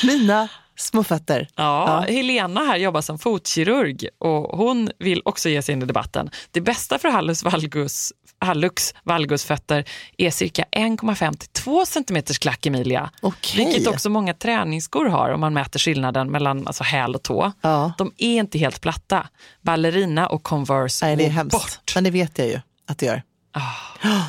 Mina 0.04 0.48
små 0.76 1.04
fötter. 1.04 1.48
Ja, 1.56 2.04
Helena 2.08 2.60
här 2.60 2.76
jobbar 2.76 3.00
som 3.00 3.18
fotkirurg 3.18 4.08
och 4.18 4.58
hon 4.58 4.90
vill 4.98 5.22
också 5.24 5.48
ge 5.48 5.62
sig 5.62 5.72
in 5.72 5.82
i 5.82 5.86
debatten. 5.86 6.30
Det 6.50 6.60
bästa 6.60 6.98
för 6.98 7.08
hallus 7.08 7.42
valgus, 7.42 8.12
hallux 8.40 8.94
valgusfötter 9.02 9.84
är 10.18 10.30
cirka 10.30 10.64
1,5 10.72 11.36
till 11.36 11.48
2 11.48 11.86
cm 11.86 12.22
klack, 12.40 12.66
Emilia. 12.66 13.10
Okej. 13.20 13.64
Vilket 13.66 13.86
också 13.86 14.10
många 14.10 14.34
träningsskor 14.34 15.04
har 15.06 15.30
om 15.30 15.40
man 15.40 15.54
mäter 15.54 15.78
skillnaden 15.78 16.30
mellan 16.30 16.66
alltså, 16.66 16.84
häl 16.84 17.14
och 17.14 17.22
tå. 17.22 17.52
Ja. 17.60 17.92
De 17.98 18.12
är 18.18 18.38
inte 18.38 18.58
helt 18.58 18.80
platta. 18.80 19.26
Ballerina 19.62 20.26
och 20.26 20.42
Converse 20.42 21.06
Nej, 21.06 21.16
det 21.16 21.22
är 21.22 21.26
går 21.26 21.32
hemskt. 21.32 21.52
bort. 21.52 21.94
Men 21.94 22.04
det 22.04 22.10
vet 22.10 22.38
jag 22.38 22.48
ju 22.48 22.60
att 22.86 22.98
det 22.98 23.06
gör. 23.06 23.22
Ah. 23.52 24.22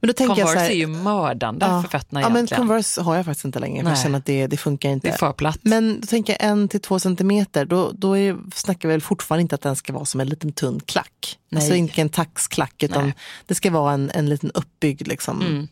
Men 0.00 0.08
då 0.08 0.12
tänker 0.12 0.38
jag 0.38 0.48
så 0.48 0.54
Converse 0.54 0.64
här, 0.64 0.70
är 0.70 0.74
ju 0.74 0.86
mördande 0.86 1.66
för 1.66 1.88
fötterna 1.88 2.20
ja, 2.20 2.28
men 2.28 2.36
egentligen. 2.36 2.60
Converse 2.60 3.00
har 3.02 3.16
jag 3.16 3.24
faktiskt 3.24 3.44
inte 3.44 3.58
längre. 3.58 3.82
För 3.82 3.90
jag 3.90 3.98
känner 3.98 4.18
att 4.18 4.24
det, 4.24 4.46
det 4.46 4.56
funkar 4.56 4.90
inte. 4.90 5.08
det 5.08 5.14
är 5.14 5.18
för 5.18 5.32
platt. 5.32 5.58
Men 5.62 6.00
då 6.00 6.06
tänker 6.06 6.32
jag 6.32 6.50
en 6.50 6.68
till 6.68 6.80
två 6.80 6.98
centimeter, 6.98 7.64
då, 7.64 7.90
då 7.94 8.18
är, 8.18 8.36
snackar 8.54 8.88
vi 8.88 8.92
väl 8.94 9.00
fortfarande 9.00 9.42
inte 9.42 9.54
att 9.54 9.60
den 9.60 9.76
ska 9.76 9.92
vara 9.92 10.04
som 10.04 10.20
en 10.20 10.28
liten 10.28 10.52
tunn 10.52 10.80
klack. 10.86 11.38
Nej. 11.48 11.60
Alltså 11.62 11.74
inte 11.74 12.00
en 12.00 12.08
taxklack, 12.08 12.82
utan 12.82 13.04
Nej. 13.04 13.14
det 13.46 13.54
ska 13.54 13.70
vara 13.70 13.92
en, 13.92 14.10
en 14.14 14.28
liten 14.28 14.50
uppbyggd 14.50 15.06
liksom, 15.08 15.42
Mm. 15.42 15.68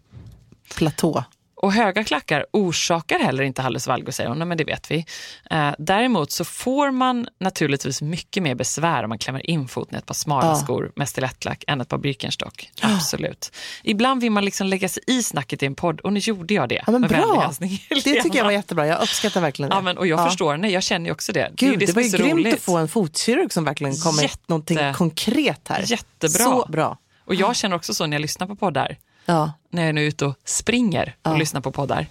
platå. 0.74 1.24
Och 1.62 1.72
höga 1.72 2.04
klackar 2.04 2.46
orsakar 2.52 3.18
heller 3.18 3.42
inte 3.42 3.62
hallus 3.62 3.86
valgus, 3.86 4.16
säger 4.16 4.28
hon. 4.30 4.48
Men 4.48 4.58
det 4.58 4.64
vet 4.64 4.90
vi. 4.90 5.06
Eh, 5.50 5.70
däremot 5.78 6.30
så 6.30 6.44
får 6.44 6.90
man 6.90 7.26
naturligtvis 7.40 8.02
mycket 8.02 8.42
mer 8.42 8.54
besvär 8.54 9.02
om 9.02 9.08
man 9.08 9.18
klämmer 9.18 9.50
in 9.50 9.68
foten 9.68 9.94
i 9.94 9.98
ett 9.98 10.06
par 10.06 10.14
smala 10.14 10.46
Ja. 10.46 10.54
skor 10.54 10.92
med 10.96 11.08
stilettlack 11.08 11.64
än 11.66 11.80
ett 11.80 11.88
par 11.88 11.98
Birkenstock. 11.98 12.70
Absolut. 12.80 13.52
Ibland 13.82 14.20
vill 14.20 14.30
man 14.32 14.44
liksom 14.44 14.66
lägga 14.66 14.88
sig 14.88 15.02
i 15.06 15.22
snacket 15.22 15.62
i 15.62 15.66
en 15.66 15.74
podd 15.74 16.00
och 16.00 16.12
nu 16.12 16.20
gjorde 16.20 16.54
jag 16.54 16.68
det. 16.68 16.82
Ja, 16.86 16.92
men 16.92 17.00
Med 17.00 17.10
bra! 17.10 17.40
hälsning, 17.40 17.82
Det 17.88 18.00
tycker 18.22 18.36
jag 18.38 18.44
var 18.44 18.52
jättebra, 18.52 18.86
jag 18.86 19.02
uppskattar 19.02 19.40
verkligen 19.40 19.70
det. 19.70 19.76
Ja, 19.76 19.80
men, 19.80 19.98
och 19.98 20.06
jag 20.06 20.28
förstår 20.28 20.52
henne, 20.52 20.68
jag 20.68 20.82
känner 20.82 21.06
ju 21.06 21.12
också 21.12 21.32
det. 21.32 21.40
det 21.40 21.66
Gud, 21.66 21.78
det, 21.78 21.86
det, 21.86 21.92
som 21.92 21.94
var 21.94 22.02
ju 22.02 22.08
grymt 22.18 22.32
roligt. 22.32 22.54
att 22.54 22.60
få 22.60 22.76
en 22.76 22.88
fotkirurg 22.88 23.52
som 23.52 23.64
verkligen 23.64 23.96
kom 23.96 24.16
med 24.16 24.22
Jätte- 24.22 24.38
någonting 24.46 24.78
konkret 24.94 25.68
här. 25.68 25.84
Jättebra. 25.86 26.44
Så 26.44 26.66
bra. 26.68 26.98
Och 27.24 27.34
jag 27.34 27.56
känner 27.56 27.76
också 27.76 27.94
så 27.94 28.06
när 28.06 28.14
jag 28.16 28.22
lyssnar 28.22 28.46
på 28.46 28.56
poddar. 28.56 28.96
Ja. 29.26 29.52
När 29.70 29.82
jag 29.82 29.88
är 29.88 29.92
nu 29.92 30.04
ute 30.04 30.24
och 30.26 30.34
springer 30.44 31.14
och 31.22 31.30
Ja. 31.32 31.36
lyssnar 31.36 31.60
på 31.60 31.72
poddar. 31.72 32.06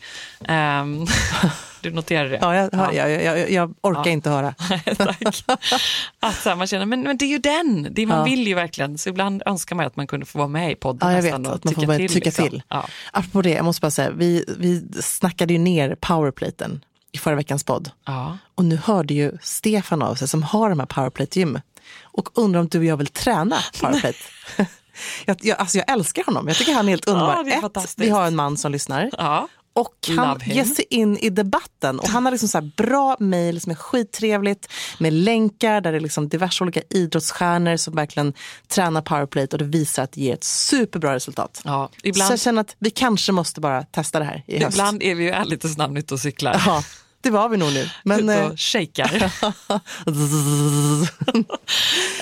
Ehm, 0.48 1.06
du 1.82 1.92
noterar 1.92 2.30
det? 2.30 2.38
Ja, 2.42 2.56
jag, 2.56 2.70
Ja. 2.74 2.94
Jag, 2.94 3.24
jag, 3.24 3.52
jag 3.52 3.74
orkar 3.82 4.12
inte 4.12 4.30
höra. 4.30 4.54
Tack. 4.98 5.44
Att 6.20 6.36
så 6.36 6.50
här, 6.50 6.56
man 6.56 6.68
känner, 6.68 6.86
men, 6.86 7.02
men 7.02 7.18
det 7.18 7.26
är 7.26 7.30
ju 7.30 7.38
den, 7.38 7.88
det 7.92 8.06
man 8.06 8.26
vill 8.26 8.48
ju 8.48 8.54
verkligen. 8.54 8.98
Så 8.98 9.10
ibland 9.10 9.44
önskar 9.46 9.76
man 9.76 9.86
att 9.86 9.96
man 9.96 10.08
kunde 10.08 10.26
få 10.26 10.38
vara 10.38 10.48
med 10.48 10.72
i 10.72 10.76
podden 10.76 11.10
Ja, 11.10 11.16
jag 11.16 11.22
vet. 11.24 11.34
Att 11.34 11.64
man 11.64 11.74
får 11.74 11.86
börja 11.86 11.98
till. 11.98 12.10
tycka 12.10 12.26
liksom. 12.26 12.50
till. 12.50 12.64
Ja. 12.68 12.86
Apropå 13.12 13.42
det, 13.42 13.50
jag 13.50 13.66
måste 13.66 13.82
bara 13.82 13.92
säga, 13.92 14.12
vi, 14.12 14.46
vi 14.58 15.02
snackade 15.02 15.54
ju 15.54 15.60
ner 15.60 15.96
powerplaten 16.00 16.84
i 17.12 17.18
förra 17.18 17.36
veckans 17.36 17.64
podd. 17.64 17.92
Och 18.56 18.66
nu 18.66 18.80
hörde 18.84 19.14
ju 19.14 19.32
Stefan 19.42 20.02
av 20.02 20.16
sig 20.16 20.28
som 20.28 20.44
har 20.44 20.70
de 20.70 20.80
här 20.80 20.86
powerplate-gym 20.88 21.60
och 22.04 22.30
undrar 22.40 22.60
om 22.60 22.68
du 22.68 22.78
och 22.80 22.86
jag 22.86 22.98
vill 22.98 23.08
träna 23.08 23.58
powerplate. 23.82 24.18
jag, 25.26 25.38
jag, 25.42 25.60
alltså 25.60 25.78
jag 25.78 25.92
älskar 25.92 26.24
honom, 26.24 26.48
jag 26.48 26.58
tycker 26.58 26.74
han 26.74 26.86
är 26.86 26.90
helt 26.90 27.08
underbar. 27.08 27.44
det 27.44 27.52
är 27.52 27.84
Ett, 27.84 27.94
vi 27.98 28.10
har 28.10 28.26
en 28.28 28.36
man 28.36 28.58
som 28.58 28.72
lyssnar. 28.72 29.10
Ja. 29.18 29.48
Och 29.74 29.96
han 30.18 30.40
ger 30.46 30.64
sig 30.64 30.86
in 30.90 31.18
i 31.18 31.30
debatten. 31.30 32.00
Och 32.00 32.08
han 32.10 32.26
har 32.26 32.32
liksom 32.32 32.50
så 32.50 32.62
bra 32.62 33.16
mejl 33.20 33.62
som 33.62 33.72
är 33.72 33.76
skittrevligt 33.76 34.68
med 35.00 35.14
länkar 35.14 35.82
där 35.82 35.92
det 35.92 35.98
är 35.98 36.00
liksom 36.02 36.30
diverse 36.30 36.64
olika 36.64 36.82
idrottsstjärnor 36.90 37.78
som 37.78 37.96
verkligen 37.96 38.34
tränar 38.68 39.02
powerplate 39.02 39.56
och 39.56 39.58
det 39.58 39.66
visar 39.66 40.04
att 40.04 40.12
det 40.12 40.22
ger 40.22 40.34
ett 40.34 40.44
superbra 40.44 41.16
resultat. 41.16 41.62
Ja, 41.66 41.90
Så 41.94 42.08
ibland, 42.08 42.32
jag 42.32 42.40
känner 42.40 42.62
att 42.62 42.76
vi 42.80 42.90
kanske 42.90 43.32
måste 43.32 43.62
bara 43.62 43.84
testa 43.84 44.20
det 44.20 44.26
här 44.26 44.44
i 44.48 44.64
höst. 44.64 44.76
ibland 44.78 45.04
är 45.04 45.16
vi 45.16 45.24
ju 45.24 45.30
ärligt 45.30 45.64
och 45.64 45.70
snabbt 45.70 45.98
ute 45.98 46.14
och 46.14 46.20
cyklar. 46.20 46.62
Ja, 46.66 46.84
det 47.22 47.30
var 47.30 47.50
vi 47.50 47.58
nog 47.58 47.74
nu. 47.74 47.90
Men, 48.04 48.20
Ute 48.30 48.34
eh, 48.40 48.48
och 48.52 48.60
shakar. 48.60 49.32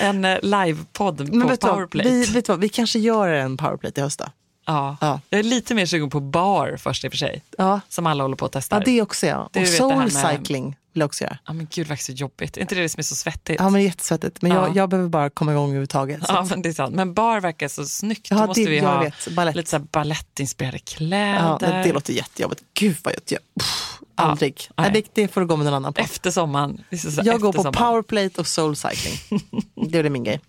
En 0.00 0.24
eh, 0.24 0.38
livepodd 0.42 1.18
på 1.18 1.56
Powerplate. 1.56 2.08
vi, 2.08 2.24
vet 2.24 2.48
vad, 2.48 2.60
vi 2.60 2.68
kanske 2.68 2.98
gör 2.98 3.28
en 3.28 3.56
powerplate 3.56 4.00
i 4.00 4.04
höst 4.04 4.18
då. 4.18 4.26
Ja. 4.66 4.96
Ja. 5.00 5.20
Jag 5.30 5.38
är 5.38 5.42
lite 5.42 5.74
mer 5.74 5.86
sugen 5.86 6.10
på 6.10 6.20
bar 6.20 6.76
först 6.78 7.04
i 7.04 7.08
och 7.08 7.12
för 7.12 7.18
sig. 7.18 7.42
Ja, 7.58 7.80
Som 7.88 8.06
alla 8.06 8.24
håller 8.24 8.36
på 8.36 8.46
att 8.46 8.52
testa. 8.52 8.76
ja 8.76 8.82
det 8.84 9.02
också 9.02 9.26
ja. 9.26 9.38
Och 9.54 9.56
vet 9.56 10.79
vill 10.92 11.00
jag 11.00 11.06
också 11.06 11.24
göra. 11.24 11.38
Ja, 11.46 11.52
men 11.52 11.66
gud, 11.70 11.98
så 12.00 12.12
jobbigt. 12.12 12.56
Är 12.56 12.60
inte 12.60 12.74
det 12.74 12.80
det 12.82 12.88
som 12.88 12.98
är 12.98 13.02
så 13.02 13.14
svettigt? 13.14 13.56
Ja 13.60 13.64
men 13.64 13.72
det 13.72 13.80
är 13.80 13.84
jättesvettigt. 13.84 14.42
Men 14.42 14.50
Ja. 14.52 14.66
jag, 14.66 14.76
jag 14.76 14.88
behöver 14.88 15.08
bara 15.08 15.30
komma 15.30 15.52
igång 15.52 15.64
överhuvudtaget. 15.64 16.20
Ja, 16.28 16.46
men 16.50 16.62
det 16.62 16.68
är 16.68 16.72
sant. 16.72 16.94
Men 16.94 17.14
bar 17.14 17.40
verkar 17.40 17.68
så 17.68 17.84
snyggt. 17.84 18.26
Ja, 18.30 18.36
Då 18.36 18.46
måste 18.46 18.64
det- 18.64 18.70
vi 18.70 18.78
ha 18.78 19.00
vet. 19.02 19.28
Ballett. 19.36 19.56
lite 19.56 19.70
så 19.70 19.76
här 19.76 19.84
balettinspirerade 19.92 20.78
Ja, 20.78 20.82
kläder. 20.96 21.58
men 21.74 21.82
det 21.86 21.92
låter 21.92 22.12
jättejobbigt. 22.12 22.62
Gud 22.74 22.96
vad 23.02 23.14
jag, 23.14 23.38
pff, 23.60 23.98
Ja, 24.16 24.24
aldrig. 24.24 24.68
nej. 24.76 24.90
Nej. 24.92 25.02
det, 25.14 25.22
det 25.22 25.28
får 25.28 25.40
du 25.40 25.46
gå 25.46 25.56
med 25.56 25.64
någon 25.64 25.74
annan 25.74 25.92
på. 25.92 26.00
Efter 26.00 26.30
sommaren. 26.30 26.84
Jag 26.90 27.00
går 27.24 27.32
efter 27.32 27.40
på 27.46 27.52
sommaren. 27.52 27.72
powerplate 27.72 28.40
och 28.40 28.46
soul 28.46 28.76
cycling. 28.76 29.40
det 29.90 29.98
är 29.98 30.08
min 30.10 30.24
grej. 30.24 30.40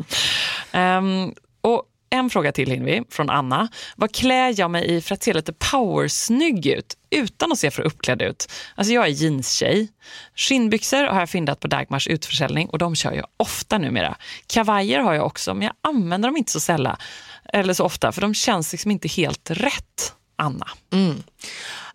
Ehm, 0.72 1.34
och 1.62 1.84
en 2.12 2.30
fråga 2.30 2.52
till 2.52 2.72
hinner 2.72 2.86
vi, 2.86 3.04
från 3.10 3.30
Anna. 3.30 3.68
Vad 3.96 4.16
klär 4.16 4.60
jag 4.60 4.72
mig 4.72 4.96
i 4.96 5.02
för 5.02 5.14
att 5.14 5.24
se 5.24 5.34
lite 5.34 5.54
powersnygg 5.54 6.68
ut 6.68 6.98
utan 7.10 7.52
att 7.52 7.60
se 7.60 7.72
för 7.72 7.84
uppklädd 7.84 8.22
ut? 8.22 8.52
Alltså 8.76 8.94
jag 8.94 9.06
är 9.06 9.10
jeanstjej. 9.10 9.92
Skinnbyxor 10.36 11.04
har 11.04 11.20
jag 11.20 11.30
fyndat 11.30 11.60
på 11.60 11.68
Dagmars 11.68 12.08
utförsäljning 12.08 12.70
och 12.70 12.78
de 12.78 12.96
kör 12.96 13.12
jag 13.12 13.28
ofta 13.38 13.78
numera. 13.78 14.18
Kavajer 14.48 15.00
har 15.00 15.14
jag 15.14 15.26
också 15.26 15.54
men 15.54 15.64
jag 15.64 15.74
använder 15.82 16.30
dem 16.30 16.38
inte 16.38 16.52
så 16.52 16.60
sällan 16.60 16.98
eller 17.54 17.74
så 17.74 17.84
ofta 17.84 18.12
för 18.12 18.22
de 18.22 18.34
känns 18.34 18.72
liksom 18.72 18.92
inte 18.92 19.08
helt 19.08 19.52
rätt. 19.52 20.14
Anna. 20.36 20.68
Mm. 20.94 21.24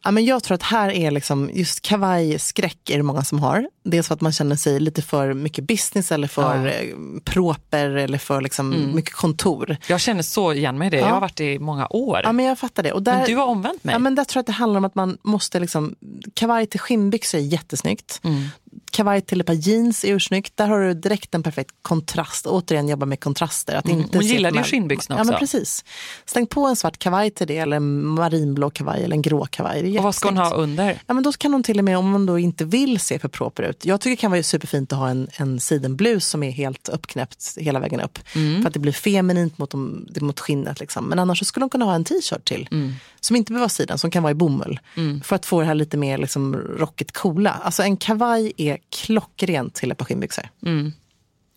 Ja, 0.06 0.10
men 0.10 0.24
jag 0.24 0.42
tror 0.42 0.54
att 0.54 0.62
här 0.62 0.90
är 0.90 1.10
liksom, 1.10 1.50
just 1.54 1.80
kavajskräck 1.82 2.90
är 2.90 2.96
det 2.96 3.02
många 3.02 3.24
som 3.24 3.38
har. 3.38 3.68
Dels 3.84 4.08
för 4.08 4.14
att 4.14 4.20
man 4.20 4.32
känner 4.32 4.56
sig 4.56 4.80
lite 4.80 5.02
för 5.02 5.34
mycket 5.34 5.64
business 5.64 6.12
eller 6.12 6.28
för 6.28 6.66
Ja. 6.66 6.70
eh, 6.70 6.94
proper 7.24 7.90
eller 7.90 8.18
för 8.18 8.40
liksom 8.40 8.94
mycket 8.94 9.14
kontor. 9.14 9.76
Jag 9.88 10.00
känner 10.00 10.22
så 10.22 10.52
igen 10.52 10.78
mig 10.78 10.86
i 10.86 10.90
det. 10.90 10.96
Jag 10.96 11.06
har 11.06 11.20
varit 11.20 11.36
det 11.36 11.52
i 11.52 11.58
många 11.58 11.86
år. 11.90 12.20
Ja, 12.24 12.32
men 12.32 12.44
jag 12.44 12.58
fattar 12.58 12.82
det. 12.82 12.92
Och 12.92 13.02
där, 13.02 13.16
men 13.16 13.26
du 13.26 13.36
har 13.36 13.46
omvänt 13.46 13.84
mig. 13.84 13.92
Ja, 13.92 13.98
men 13.98 14.14
där 14.14 14.24
tror 14.24 14.38
jag 14.38 14.42
att 14.42 14.46
det 14.46 14.52
handlar 14.52 14.78
om 14.78 14.84
att 14.84 14.94
man 14.94 15.18
måste 15.22 15.60
liksom, 15.60 15.94
kavaj 16.34 16.66
till 16.66 16.80
skinnbyxor 16.80 17.38
är 17.38 17.42
jättesnyggt. 17.42 18.20
Mm. 18.24 18.48
Kavaj 18.90 19.20
till 19.20 19.40
ett 19.40 19.46
par 19.46 19.54
jeans 19.54 20.04
är 20.04 20.08
ursnyggt. 20.14 20.56
Där 20.56 20.66
har 20.68 20.80
du 20.80 20.94
direkt 20.94 21.34
en 21.34 21.42
perfekt 21.42 21.74
kontrast. 21.82 22.46
Återigen 22.46 22.88
jobba 22.88 23.06
med 23.06 23.20
kontraster. 23.20 23.74
Att 23.76 23.88
inte 23.88 23.96
Mm. 23.96 24.10
Hon 24.12 24.22
gillade 24.26 24.54
de 24.56 24.58
ju 24.58 24.64
skinnbyxorna 24.64 25.18
Ja 25.20 25.24
men 25.24 25.34
också. 25.34 25.40
precis. 25.40 25.84
Släng 26.26 26.46
på 26.46 26.66
en 26.66 26.76
svart 26.76 26.98
kavaj 26.98 27.30
till 27.30 27.46
det 27.46 27.58
eller 27.58 27.76
en 27.76 28.06
marinblå 28.06 28.70
kavaj 28.70 29.04
eller 29.04 29.16
en 29.16 29.22
grå 29.22 29.46
kavaj. 29.46 29.98
Och 29.98 30.04
vad 30.04 30.14
ska 30.14 30.28
hon 30.28 30.36
ha 30.36 30.54
under? 30.54 31.02
Ja, 31.06 31.14
men 31.14 31.22
då 31.22 31.32
kan 31.32 31.52
hon 31.52 31.62
till 31.62 31.78
och 31.78 31.84
med, 31.84 31.98
om 31.98 32.10
man 32.10 32.26
då 32.26 32.38
inte 32.38 32.64
vill 32.64 33.00
se 33.00 33.18
för 33.18 33.28
proper 33.28 33.62
ut. 33.62 33.84
Jag 33.84 34.00
tycker 34.00 34.10
det 34.10 34.16
kan 34.16 34.30
vara 34.30 34.42
superfint 34.42 34.92
att 34.92 34.98
ha 34.98 35.08
en, 35.08 35.28
en 35.32 35.60
sidenblus 35.60 36.26
som 36.26 36.42
är 36.42 36.50
helt 36.50 36.88
uppknäppt 36.88 37.54
hela 37.56 37.80
vägen 37.80 38.00
upp. 38.00 38.18
Mm. 38.34 38.62
För 38.62 38.68
att 38.68 38.74
det 38.74 38.80
blir 38.80 38.92
feminint 38.92 39.58
mot, 39.58 39.70
de, 39.70 40.06
mot 40.20 40.40
skinnet. 40.40 40.80
Liksom. 40.80 41.04
Men 41.04 41.18
annars 41.18 41.38
så 41.38 41.44
skulle 41.44 41.64
hon 41.64 41.70
kunna 41.70 41.84
ha 41.84 41.94
en 41.94 42.04
t-shirt 42.04 42.44
till. 42.44 42.68
Mm. 42.72 42.92
Som 43.20 43.36
inte 43.36 43.52
behöver 43.52 43.62
vara 43.62 43.68
siden, 43.68 43.98
som 43.98 44.10
kan 44.10 44.22
vara 44.22 44.30
i 44.30 44.34
bomull. 44.34 44.80
För 45.24 45.36
att 45.36 45.46
få 45.46 45.60
det 45.60 45.66
här 45.66 45.74
lite 45.74 45.96
mer 45.96 46.18
liksom, 46.18 46.56
rockigt 46.56 47.12
coola. 47.12 47.50
Alltså 47.62 47.82
en 47.82 47.96
kavaj 47.96 48.52
är 48.56 48.75
klockrent 48.90 49.74
till 49.74 49.90
ett 49.92 49.98
par 49.98 50.04
skinnbyxor. 50.04 50.48
Mm. 50.66 50.92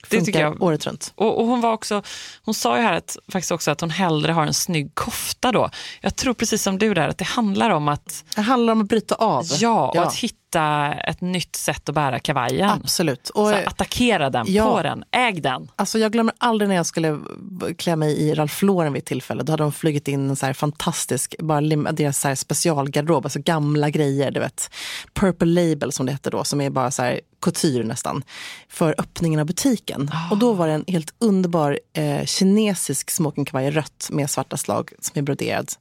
Det 0.01 0.07
Funkar 0.09 0.25
tycker 0.25 0.41
jag. 0.41 0.63
året 0.63 0.85
runt. 0.87 1.13
Och, 1.15 1.39
och 1.41 1.47
hon, 1.47 1.61
var 1.61 1.73
också, 1.73 2.03
hon 2.45 2.53
sa 2.53 2.77
ju 2.77 2.83
här 2.83 2.93
att, 2.93 3.17
faktiskt 3.31 3.51
också 3.51 3.71
att 3.71 3.81
hon 3.81 3.89
hellre 3.89 4.31
har 4.31 4.45
en 4.47 4.53
snygg 4.53 4.95
kofta 4.95 5.51
då. 5.51 5.69
Jag 6.01 6.15
tror 6.15 6.33
precis 6.33 6.63
som 6.63 6.77
du 6.77 6.93
där 6.93 7.07
att 7.07 7.17
det 7.17 7.25
handlar 7.25 7.69
om 7.69 7.87
att, 7.87 8.25
Det 8.35 8.41
handlar 8.41 8.73
om 8.73 8.81
att 8.81 8.87
bryta 8.87 9.15
av. 9.15 9.45
ja, 9.59 9.87
och 9.89 10.01
att 10.07 10.15
hitta 10.15 10.38
hitta 10.49 10.93
ett 10.93 11.21
nytt 11.21 11.55
sätt 11.55 11.89
att 11.89 11.95
bära 11.95 12.19
kavajen. 12.19 12.69
Absolut. 12.69 13.29
Och, 13.29 13.47
så 13.47 13.55
attackera 13.55 14.29
den, 14.29 14.45
ja. 14.49 14.71
på 14.71 14.83
den, 14.83 15.03
äg 15.11 15.41
den. 15.41 15.71
Alltså 15.75 15.99
jag 15.99 16.11
glömmer 16.11 16.33
aldrig 16.37 16.69
när 16.69 16.75
jag 16.75 16.85
skulle 16.85 17.19
klä 17.77 17.95
mig 17.95 18.19
i 18.21 18.33
Ralph 18.33 18.65
Lauren 18.65 18.93
vid 18.93 19.01
ett 19.01 19.05
tillfälle. 19.05 19.43
Då 19.43 19.53
hade 19.53 19.63
de 19.63 19.71
flugit 19.71 20.07
in 20.07 20.29
en 20.29 20.35
så 20.35 20.53
fantastisk, 20.53 21.35
bara 21.39 21.61
lim- 21.61 21.91
deras 21.91 22.19
så 22.19 22.35
specialgarderob, 22.35 23.25
alltså 23.25 23.39
gamla 23.39 23.89
grejer, 23.89 24.31
du 24.31 24.39
vet. 24.39 24.69
Purple 25.13 25.47
Label 25.47 25.91
som 25.91 26.05
det 26.05 26.11
hette 26.11 26.29
då, 26.29 26.43
som 26.43 26.61
är 26.61 26.69
bara 26.69 26.91
så 26.91 27.01
här 27.01 27.19
couture 27.41 27.83
nästan, 27.83 28.23
för 28.69 28.95
öppningen 28.97 29.39
av 29.39 29.45
butiken. 29.45 30.11
Och 30.31 30.37
då 30.37 30.53
var 30.53 30.67
det 30.67 30.73
en 30.73 30.85
helt 30.87 31.13
underbar 31.19 31.79
eh, 31.93 32.25
kinesisk 32.25 33.09
smokingkavaj 33.09 33.71
rött 33.71 34.09
med 34.11 34.29
svarta 34.29 34.57
slag 34.57 34.91
som 34.99 35.19
är 35.19 35.21
broderad. 35.21 35.71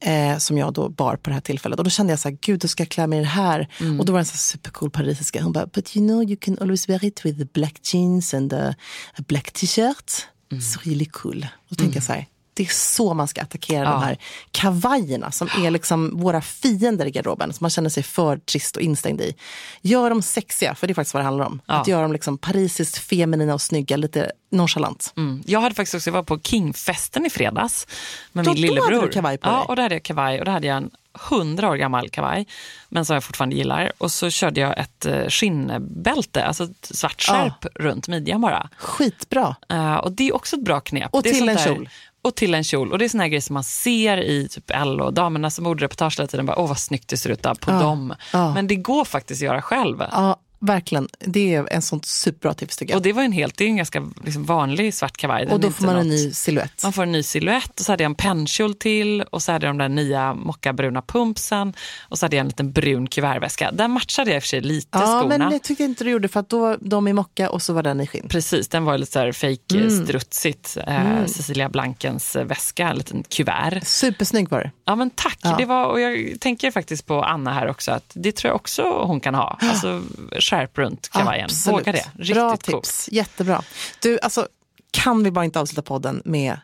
Eh, 0.00 0.38
som 0.38 0.58
jag 0.58 0.72
då 0.72 0.88
bar 0.88 1.16
på 1.16 1.30
det 1.30 1.34
här 1.34 1.40
tillfället. 1.40 1.78
Och 1.78 1.84
då 1.84 1.90
kände 1.90 2.12
jag 2.12 2.20
så 2.20 2.28
här, 2.28 2.38
gud 2.40 2.60
då 2.60 2.68
ska 2.68 2.82
jag 2.82 2.88
klä 2.88 3.06
mig 3.06 3.18
i 3.18 3.22
det 3.22 3.28
här. 3.28 3.68
Och 3.98 4.06
då 4.06 4.12
var 4.12 4.18
det 4.18 4.22
en 4.22 4.26
så 4.26 4.36
supercool 4.36 4.90
parisiska. 4.90 5.42
Hon 5.42 5.52
bara, 5.52 5.66
but 5.66 5.96
you 5.96 6.06
know 6.06 6.22
you 6.22 6.36
can 6.40 6.58
always 6.60 6.88
wear 6.88 7.04
it 7.04 7.24
with 7.24 7.44
black 7.52 7.80
jeans 7.82 8.34
and 8.34 8.52
a, 8.52 8.74
a 9.18 9.22
black 9.26 9.50
t-shirt. 9.52 10.12
It's 10.50 10.78
really 10.84 11.04
cool. 11.04 11.46
Och 11.54 11.68
då 11.68 11.74
tänker 11.74 11.96
jag 11.96 12.04
så 12.04 12.12
här, 12.12 12.26
det 12.56 12.62
är 12.62 12.66
så 12.72 13.14
man 13.14 13.28
ska 13.28 13.42
attackera 13.42 13.90
de 13.90 14.02
här 14.02 14.18
kavajerna 14.50 15.30
som 15.30 15.48
är 15.64 15.70
liksom 15.70 16.20
våra 16.20 16.40
fiender 16.40 17.06
i 17.06 17.10
garderoben. 17.10 17.52
Som 17.52 17.64
man 17.64 17.70
känner 17.70 17.90
sig 17.90 18.02
för 18.02 18.36
trist 18.36 18.76
och 18.76 18.82
instängd 18.82 19.20
i. 19.20 19.34
Gör 19.82 20.10
dem 20.10 20.22
sexiga, 20.22 20.74
för 20.74 20.86
det 20.86 20.92
är 20.92 20.94
faktiskt 20.94 21.14
vad 21.14 21.20
det 21.20 21.24
handlar 21.24 21.46
om. 21.46 21.60
Att 21.66 21.88
göra 21.88 22.02
dem 22.02 22.12
liksom 22.12 22.38
parisiskt 22.38 22.98
feminina 22.98 23.54
och 23.54 23.62
snygga, 23.62 23.96
lite 23.96 24.32
nonchalant. 24.50 25.12
Mm. 25.16 25.42
Jag 25.46 25.60
hade 25.60 25.74
faktiskt 25.74 25.94
också, 25.94 26.10
jag 26.10 26.14
var 26.14 26.22
på 26.22 26.38
Kingfesten 26.40 27.26
i 27.26 27.30
fredags 27.30 27.86
med 28.32 28.44
Då- 28.44 28.52
min 28.52 28.62
då 28.62 28.68
hade 28.68 28.74
lillebror. 28.90 29.06
du 29.06 29.12
kavaj 29.12 29.38
på 29.38 29.48
ja, 29.48 29.52
dig. 29.56 29.64
och 29.68 29.76
då 29.76 29.82
hade 29.82 29.94
jag 29.94 30.02
kavaj 30.02 30.38
och 30.38 30.44
då 30.44 30.50
hade 30.50 30.66
jag 30.66 30.76
en 30.76 30.90
hundra 31.30 31.70
år 31.70 31.76
gammal 31.76 32.08
kavaj, 32.10 32.46
men 32.88 33.04
som 33.04 33.14
jag 33.14 33.24
fortfarande 33.24 33.56
gillar. 33.56 33.92
Och 33.98 34.12
så 34.12 34.30
körde 34.30 34.60
jag 34.60 34.78
ett 34.78 35.06
eh, 35.06 35.28
skinnbälte, 35.28 36.44
alltså 36.44 36.64
ett 36.64 36.90
svart 36.96 37.22
skärp 37.22 37.66
runt 37.74 38.08
midjan 38.08 38.40
bara. 38.40 38.68
Skitbra. 38.78 39.56
Eh, 39.68 39.94
och 39.94 40.12
det 40.12 40.28
är 40.28 40.34
också 40.34 40.56
ett 40.56 40.64
bra 40.64 40.80
knep. 40.80 41.08
Och 41.14 41.22
till 41.24 41.48
en 41.48 41.56
där- 41.56 41.64
kjol. 41.64 41.88
Och 42.26 42.34
till 42.34 42.54
en 42.54 42.64
kjol. 42.64 42.92
Och 42.92 42.98
det 42.98 43.04
är 43.04 43.08
såna 43.08 43.28
grejer 43.28 43.40
som 43.40 43.54
man 43.54 43.64
ser 43.64 44.16
i 44.16 44.48
typ 44.48 44.70
L 44.70 45.00
och 45.00 45.12
damernas 45.14 45.60
modereportage 45.60 46.18
hela 46.18 46.26
tiden. 46.26 46.46
Bara, 46.46 46.58
Åh 46.58 46.68
vad 46.68 46.78
snyggt 46.78 47.08
det 47.08 47.16
ser 47.16 47.30
ut 47.30 47.42
där 47.42 47.54
på 47.54 47.70
dem. 47.70 48.14
ja. 48.32 48.54
Men 48.54 48.66
det 48.66 48.76
går 48.76 49.04
faktiskt 49.04 49.42
att 49.42 49.46
göra 49.46 49.62
själv. 49.62 50.02
Ja, 50.12 50.36
verkligen. 50.58 51.08
Det 51.18 51.54
är 51.54 51.72
en 51.72 51.82
sånt 51.82 52.06
superbra 52.06 52.54
tips 52.54 52.76
tycker 52.76 52.92
jag. 52.92 52.96
Och 52.98 53.02
det 53.02 53.12
var 53.12 53.22
en 53.22 53.32
helt, 53.32 53.56
det 53.56 53.64
är 53.64 53.68
en 53.68 53.76
ganska 53.76 54.06
liksom, 54.24 54.44
vanlig 54.44 54.94
svart 54.94 55.16
kavaj. 55.16 55.46
Och 55.46 55.60
då 55.60 55.70
får 55.70 55.86
man 55.86 55.96
en 55.96 56.08
något- 56.08 56.14
ny 56.16 56.32
silhuett. 56.32 56.82
Man 56.82 56.92
får 56.92 57.02
en 57.02 57.12
ny 57.12 57.22
silhuett 57.22 57.80
och 57.80 57.86
så 57.86 57.92
hade 57.92 58.02
jag 58.02 58.10
en 58.10 58.14
pennkjol 58.14 58.74
till 58.74 59.22
och 59.22 59.42
så 59.42 59.52
hade 59.52 59.66
jag 59.66 59.74
de 59.74 59.78
där 59.78 59.88
nya 59.88 60.34
mockabruna 60.34 61.02
pumpsen 61.02 61.74
och 62.08 62.18
så 62.18 62.24
hade 62.26 62.36
jag 62.36 62.40
en 62.40 62.46
liten 62.48 62.72
brun 62.72 63.06
kuvertväska. 63.06 63.72
Där 63.72 63.88
matchade 63.88 64.30
jag 64.30 64.36
i 64.36 64.38
och 64.38 64.42
för 64.42 64.48
sig 64.48 64.60
lite 64.60 64.88
Ja, 64.98 65.00
skorna. 65.20 65.38
men 65.38 65.52
jag 65.52 65.62
tyckte 65.62 65.84
inte 65.84 66.04
du 66.04 66.10
gjorde 66.10 66.28
för 66.28 66.40
att 66.40 66.48
då 66.48 66.58
var 66.58 66.78
de 66.80 67.08
i 67.08 67.12
mocka 67.12 67.50
och 67.50 67.62
så 67.62 67.72
var 67.72 67.82
den 67.82 68.00
i 68.00 68.06
skinn. 68.06 68.26
Precis, 68.28 68.68
den 68.68 68.84
var 68.84 68.98
lite 68.98 69.12
så 69.12 69.18
här 69.18 69.32
fake 69.32 69.56
Mm. 69.74 70.06
strutsigt. 70.06 70.76
Eh, 70.86 71.26
Cecilia 71.26 71.68
Blankens 71.68 72.36
eh, 72.36 72.44
väska, 72.44 72.88
en 72.88 72.96
liten 72.96 73.22
kuvert. 73.28 73.80
Supersnygg 73.84 74.48
var 74.50 74.60
det. 74.60 74.70
Ja 74.84 74.94
men 74.96 75.10
tack, 75.10 75.38
det 75.58 75.64
var, 75.64 75.84
och 75.86 76.00
jag 76.00 76.40
tänker 76.40 76.70
faktiskt 76.70 77.06
på 77.06 77.22
Anna 77.22 77.52
här 77.52 77.68
också, 77.68 77.92
att 77.92 78.10
det 78.14 78.32
tror 78.32 78.48
jag 78.48 78.56
också 78.56 78.82
hon 79.06 79.20
kan 79.20 79.34
ha. 79.34 79.58
Alltså 79.62 80.02
skärp 80.50 80.78
runt 80.78 81.08
kavajen, 81.08 81.44
Absolut. 81.44 81.80
våga 81.80 81.92
det. 81.92 82.04
Riktigt 82.18 82.34
Bra 82.36 82.50
coolt. 82.50 82.64
tips, 82.64 83.08
jättebra. 83.12 83.62
Du, 84.02 84.18
alltså, 84.22 84.48
kan 84.90 85.24
vi 85.24 85.30
bara 85.30 85.44
inte 85.44 85.60
avsluta 85.60 85.82
podden 85.82 86.22
med 86.24 86.60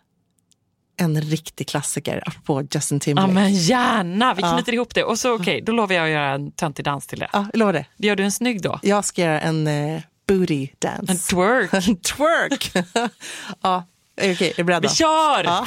en 0.97 1.20
riktig 1.20 1.68
klassiker, 1.68 2.22
apropå 2.26 2.62
Justin 2.70 2.97
Ja 2.97 3.01
Timberlake? 3.01 3.33
men 3.35 3.53
gärna, 3.55 4.35
vi 4.35 4.43
Ja. 4.43 4.53
knyter 4.53 4.72
ihop 4.74 4.95
det. 4.95 5.05
Och 5.05 5.18
så 5.18 5.35
okej, 5.35 5.61
då 5.61 5.72
lovar 5.72 5.95
jag 5.95 6.05
att 6.05 6.11
göra 6.11 6.30
en 6.35 6.51
töntig 6.53 6.85
dans 6.85 7.07
till 7.07 7.18
det. 7.18 7.28
Ja, 7.33 7.47
jag 7.53 7.59
lovar 7.59 7.72
det. 7.72 7.87
Gör 7.97 8.16
du 8.16 8.24
en 8.24 8.33
snygg 8.33 8.62
då? 8.62 8.78
Jag 8.83 9.05
ska 9.05 9.22
göra 9.22 9.41
en 9.41 9.66
eh, 9.66 10.01
booty 10.28 10.68
dance. 10.78 11.12
En 11.12 11.18
twerk? 11.18 11.72
En 11.89 11.97
twerk! 11.97 12.72
ja, 13.62 13.85
okej, 14.18 14.51
är 14.51 14.55
du 14.57 14.64
beredda? 14.64 14.89
Vi 14.89 14.95
kör! 14.95 15.45
Ja. 15.45 15.66